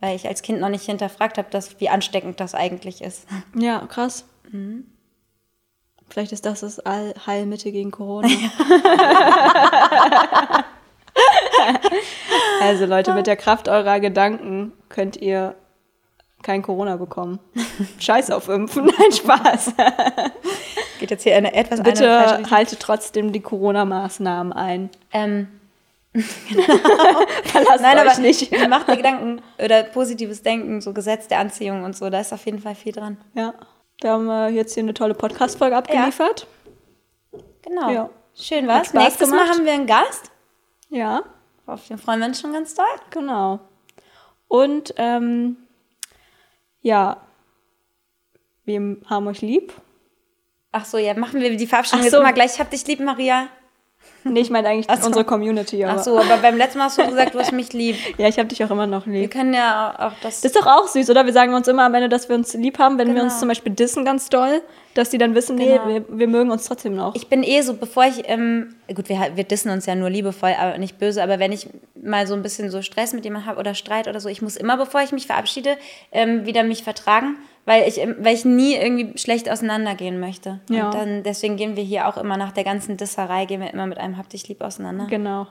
Weil 0.00 0.16
ich 0.16 0.26
als 0.26 0.42
Kind 0.42 0.60
noch 0.60 0.70
nicht 0.70 0.84
hinterfragt 0.84 1.38
habe, 1.38 1.48
dass, 1.50 1.80
wie 1.80 1.88
ansteckend 1.88 2.40
das 2.40 2.54
eigentlich 2.54 3.02
ist. 3.02 3.26
Ja, 3.54 3.86
krass. 3.86 4.24
Mhm. 4.50 4.86
Vielleicht 6.08 6.32
ist 6.32 6.44
das 6.44 6.60
das 6.60 6.80
All 6.80 7.14
Heilmittel 7.26 7.70
gegen 7.70 7.92
Corona. 7.92 8.28
also 12.60 12.86
Leute, 12.86 13.14
mit 13.14 13.28
der 13.28 13.36
Kraft 13.36 13.68
eurer 13.68 14.00
Gedanken 14.00 14.72
könnt 14.88 15.16
ihr 15.16 15.54
kein 16.42 16.62
Corona 16.62 16.96
bekommen. 16.96 17.38
Scheiß 18.00 18.30
auf 18.30 18.48
Impfen, 18.48 18.86
nein, 18.98 19.12
Spaß. 19.12 19.74
Geht 20.98 21.10
jetzt 21.10 21.22
hier 21.22 21.36
eine 21.36 21.54
etwas 21.54 21.82
Bitte 21.82 22.50
haltet 22.50 22.80
trotzdem 22.80 23.32
die 23.32 23.40
Corona-Maßnahmen 23.40 24.52
ein. 24.52 24.90
Ähm, 25.12 25.59
Verlasst 27.44 27.82
nein, 27.82 27.98
euch 27.98 28.12
aber 28.12 28.20
nicht. 28.20 28.50
macht 28.68 28.88
dir 28.88 28.96
Gedanken 28.96 29.42
oder 29.62 29.84
positives 29.84 30.42
Denken, 30.42 30.80
so 30.80 30.92
Gesetz 30.92 31.28
der 31.28 31.38
Anziehung 31.38 31.84
und 31.84 31.96
so, 31.96 32.10
da 32.10 32.20
ist 32.20 32.32
auf 32.32 32.44
jeden 32.46 32.58
Fall 32.58 32.74
viel 32.74 32.92
dran. 32.92 33.16
Ja, 33.34 33.54
wir 34.00 34.10
haben 34.10 34.28
äh, 34.28 34.48
jetzt 34.48 34.74
hier 34.74 34.82
eine 34.82 34.94
tolle 34.94 35.14
Podcast-Folge 35.14 35.76
abgeliefert. 35.76 36.46
Genau. 37.62 37.90
Ja. 37.90 38.10
Schön. 38.34 38.64
Spaß 38.64 38.94
Nächstes 38.94 39.28
Mal 39.28 39.38
gemacht. 39.38 39.58
haben 39.58 39.64
wir 39.64 39.72
einen 39.72 39.86
Gast. 39.86 40.30
Ja, 40.88 41.22
Auf 41.66 41.86
den 41.86 41.98
freuen 41.98 42.20
wir 42.20 42.26
uns 42.26 42.40
schon 42.40 42.52
ganz 42.52 42.74
doll. 42.74 42.84
genau. 43.10 43.60
Und 44.48 44.94
ähm, 44.96 45.58
ja, 46.80 47.18
wir 48.64 48.96
haben 49.06 49.26
euch 49.28 49.42
lieb. 49.42 49.72
Ach 50.72 50.84
so, 50.84 50.98
ja, 50.98 51.14
machen 51.14 51.40
wir 51.40 51.56
die 51.56 51.66
Verabschiedung 51.66 52.02
jetzt 52.04 52.12
so. 52.12 52.20
immer 52.20 52.32
gleich. 52.32 52.54
Ich 52.54 52.60
hab 52.60 52.70
dich 52.70 52.86
lieb, 52.86 53.00
Maria. 53.00 53.48
Nee, 54.24 54.40
ich 54.40 54.50
meine 54.50 54.68
eigentlich 54.68 54.86
so. 55.00 55.06
unsere 55.06 55.24
Community. 55.24 55.84
Aber 55.84 55.98
Ach 55.98 56.04
so, 56.04 56.18
aber 56.18 56.36
beim 56.38 56.56
letzten 56.56 56.78
Mal 56.78 56.84
hast 56.84 56.98
du 56.98 57.06
gesagt, 57.06 57.34
du 57.34 57.38
hast 57.38 57.52
mich 57.52 57.72
lieb. 57.72 57.96
Ja, 58.18 58.28
ich 58.28 58.38
habe 58.38 58.48
dich 58.48 58.62
auch 58.64 58.70
immer 58.70 58.86
noch 58.86 59.06
Wir 59.06 59.22
lieb. 59.22 59.30
können 59.30 59.54
ja 59.54 59.94
auch 59.98 60.12
das. 60.22 60.40
Das 60.42 60.52
ist 60.52 60.56
doch 60.56 60.66
auch 60.66 60.88
süß, 60.88 61.08
oder? 61.10 61.24
Wir 61.26 61.32
sagen 61.32 61.54
uns 61.54 61.66
immer 61.68 61.84
am 61.84 61.94
Ende, 61.94 62.08
dass 62.08 62.28
wir 62.28 62.36
uns 62.36 62.52
lieb 62.54 62.78
haben, 62.78 62.98
wenn 62.98 63.08
wir 63.08 63.14
Genau. 63.14 63.24
uns 63.24 63.38
zum 63.38 63.48
Beispiel 63.48 63.72
dissen 63.72 64.04
ganz 64.04 64.28
doll, 64.28 64.62
dass 64.94 65.10
die 65.10 65.18
dann 65.18 65.34
wissen, 65.34 65.56
Genau. 65.56 65.86
nee, 65.86 65.94
wir, 66.08 66.18
wir 66.18 66.28
mögen 66.28 66.50
uns 66.50 66.64
trotzdem 66.66 66.94
noch. 66.96 67.14
ich 67.14 67.28
bin 67.28 67.42
eh 67.42 67.60
so, 67.62 67.74
bevor 67.74 68.04
ich, 68.06 68.22
ähm, 68.28 68.74
gut, 68.94 69.08
wir, 69.08 69.32
wir 69.36 69.44
dissen 69.44 69.70
uns 69.70 69.86
ja 69.86 69.94
nur 69.94 70.10
liebevoll, 70.10 70.54
aber 70.58 70.78
nicht 70.78 70.98
böse, 70.98 71.22
aber 71.22 71.38
wenn 71.38 71.52
ich 71.52 71.68
mal 72.02 72.26
so 72.26 72.34
ein 72.34 72.42
bisschen 72.42 72.70
so 72.70 72.82
Stress 72.82 73.12
mit 73.12 73.24
jemandem 73.24 73.48
habe 73.48 73.60
oder 73.60 73.74
Streit 73.74 74.08
oder 74.08 74.20
so, 74.20 74.28
ich 74.28 74.42
muss 74.42 74.56
immer, 74.56 74.76
bevor 74.76 75.02
ich 75.02 75.12
mich 75.12 75.26
verabschiede, 75.26 75.76
ähm, 76.12 76.44
wieder 76.46 76.62
mich 76.64 76.82
vertragen, 76.82 77.36
weil 77.66 77.86
ich, 77.88 77.98
ähm, 77.98 78.16
weil 78.18 78.34
ich 78.34 78.44
nie 78.44 78.74
irgendwie 78.74 79.16
schlecht 79.18 79.50
auseinandergehen 79.50 80.18
möchte. 80.18 80.60
Ja. 80.70 80.86
Und 80.86 80.94
dann, 80.94 81.22
deswegen 81.22 81.56
gehen 81.56 81.76
wir 81.76 81.84
hier 81.84 82.08
auch 82.08 82.16
immer 82.16 82.36
nach 82.36 82.52
der 82.52 82.64
ganzen 82.64 82.96
Disserei, 82.96 83.44
gehen 83.46 83.60
wir 83.60 83.72
immer 83.72 83.86
mit 83.86 83.98
einem 83.98 84.16
Hab 84.16 84.28
dich 84.28 84.48
lieb 84.48 84.60
auseinander. 84.62 85.06
genau. 85.06 85.46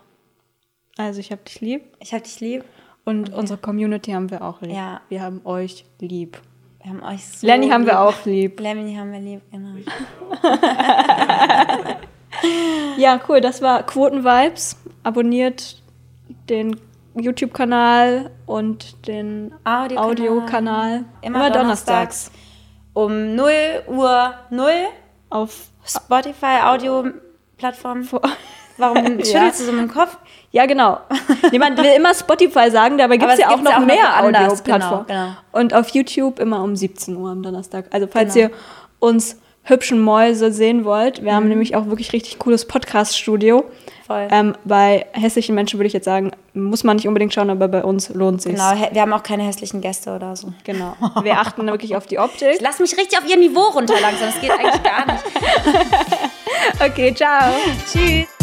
Also 0.98 1.22
ich 1.22 1.32
habe 1.32 1.42
dich 1.44 1.62
lieb 1.62 1.84
Ich 2.02 2.14
hab 2.14 2.24
dich 2.24 2.42
lieb. 2.42 2.66
und 3.06 3.32
unsere 3.34 3.58
Community 3.58 4.12
haben 4.12 4.30
wir 4.32 4.42
auch 4.44 4.60
lieb. 4.62 4.76
Ja. 4.76 5.00
Wir 5.08 5.22
haben 5.22 5.40
euch 5.46 5.86
lieb. 6.02 6.42
Wir 6.82 6.92
haben 6.92 7.04
euch 7.04 7.26
so 7.26 7.46
Lenny 7.46 7.70
haben 7.70 7.82
lieb. 7.82 7.92
wir 7.92 8.00
auch 8.00 8.26
lieb. 8.26 8.60
Lemmy 8.60 8.96
haben 8.96 9.12
wir 9.12 9.20
lieb, 9.20 9.42
genau. 9.52 9.76
Ja, 12.98 13.20
cool, 13.28 13.42
das 13.42 13.62
war 13.62 13.84
Quoten-Vibes. 13.84 14.78
Abonniert 15.04 15.82
den 16.50 16.80
YouTube-Kanal 17.16 18.32
und 18.46 19.08
den 19.08 19.54
Audiokanal. 19.64 20.10
Audiokanal. 20.10 21.06
Immer, 21.22 21.50
donnerstags. 21.50 22.32
Um 22.94 23.36
0 23.36 23.52
Uhr 23.88 24.34
0 24.50 24.72
Auf 25.30 25.70
Spotify 25.86 26.62
Audio-Plattform. 26.64 28.08
Warum 28.80 29.06
schüttelst 29.24 29.60
du 29.62 29.66
so 29.66 29.72
mit 29.72 29.82
dem 29.82 29.92
Kopf? 29.94 30.18
Ja, 30.52 30.66
genau. 30.66 30.98
Jemand 31.52 31.78
will 31.78 31.92
immer 31.96 32.14
Spotify 32.16 32.72
sagen, 32.72 32.98
dabei 32.98 33.18
gibt 33.18 33.32
es 33.32 33.40
ja 33.40 33.50
auch 33.52 33.62
noch 33.62 33.72
ja 33.72 33.78
auch 33.80 33.86
mehr 33.86 34.24
Audio-Plattformen. 34.24 35.06
genau, 35.08 35.26
genau. 35.26 35.36
Und 35.52 35.74
auf 35.76 35.90
YouTube 35.90 36.40
immer 36.40 36.64
um 36.64 36.76
17 36.76 37.16
Uhr 37.16 37.30
am 37.32 37.44
Donnerstag. 37.44 37.86
Also 37.92 38.08
falls 38.12 38.34
Genau. 38.34 38.48
ihr 38.50 38.56
uns 39.00 39.38
hübschen 39.64 40.02
Mäuse 40.02 40.52
sehen 40.52 40.84
wollt, 40.86 41.24
wir 41.24 41.36
haben 41.36 41.48
nämlich 41.48 41.76
auch 41.76 41.86
wirklich 41.88 42.12
richtig 42.14 42.40
cooles 42.40 42.66
Podcast-Studio. 42.66 43.58
Mhm. 43.60 43.64
Voll. 44.08 44.28
Ähm, 44.32 44.56
bei 44.66 45.06
hässlichen 45.12 45.54
Menschen 45.54 45.78
würde 45.78 45.86
ich 45.86 45.94
jetzt 45.94 46.06
sagen, 46.06 46.32
muss 46.56 46.84
man 46.84 46.96
nicht 46.96 47.08
unbedingt 47.08 47.32
schauen, 47.32 47.52
aber 47.52 47.68
bei 47.68 47.84
uns 47.84 48.10
lohnt 48.10 48.42
sich. 48.42 48.54
Genau, 48.56 48.72
wir 48.92 49.02
haben 49.04 49.14
auch 49.14 49.22
keine 49.22 49.44
hässlichen 49.44 49.82
Gäste 49.82 50.16
oder 50.16 50.36
so. 50.36 50.52
genau. 50.64 50.96
Wir 51.22 51.34
achten 51.40 51.68
wirklich 51.68 51.96
auf 51.96 52.08
die 52.08 52.18
Optik. 52.18 52.56
Ich 52.56 52.62
lass 52.62 52.80
mich 52.80 52.98
richtig 52.98 53.20
auf 53.20 53.30
ihr 53.30 53.38
Niveau 53.38 53.66
runter 53.70 53.94
langsam. 54.02 54.30
Das 54.30 54.42
geht 54.42 54.50
eigentlich 54.50 54.82
gar 54.84 55.06
nicht. 55.06 55.24
Okay, 56.84 57.14
ciao. 57.14 57.52
Tschüss. 57.92 58.39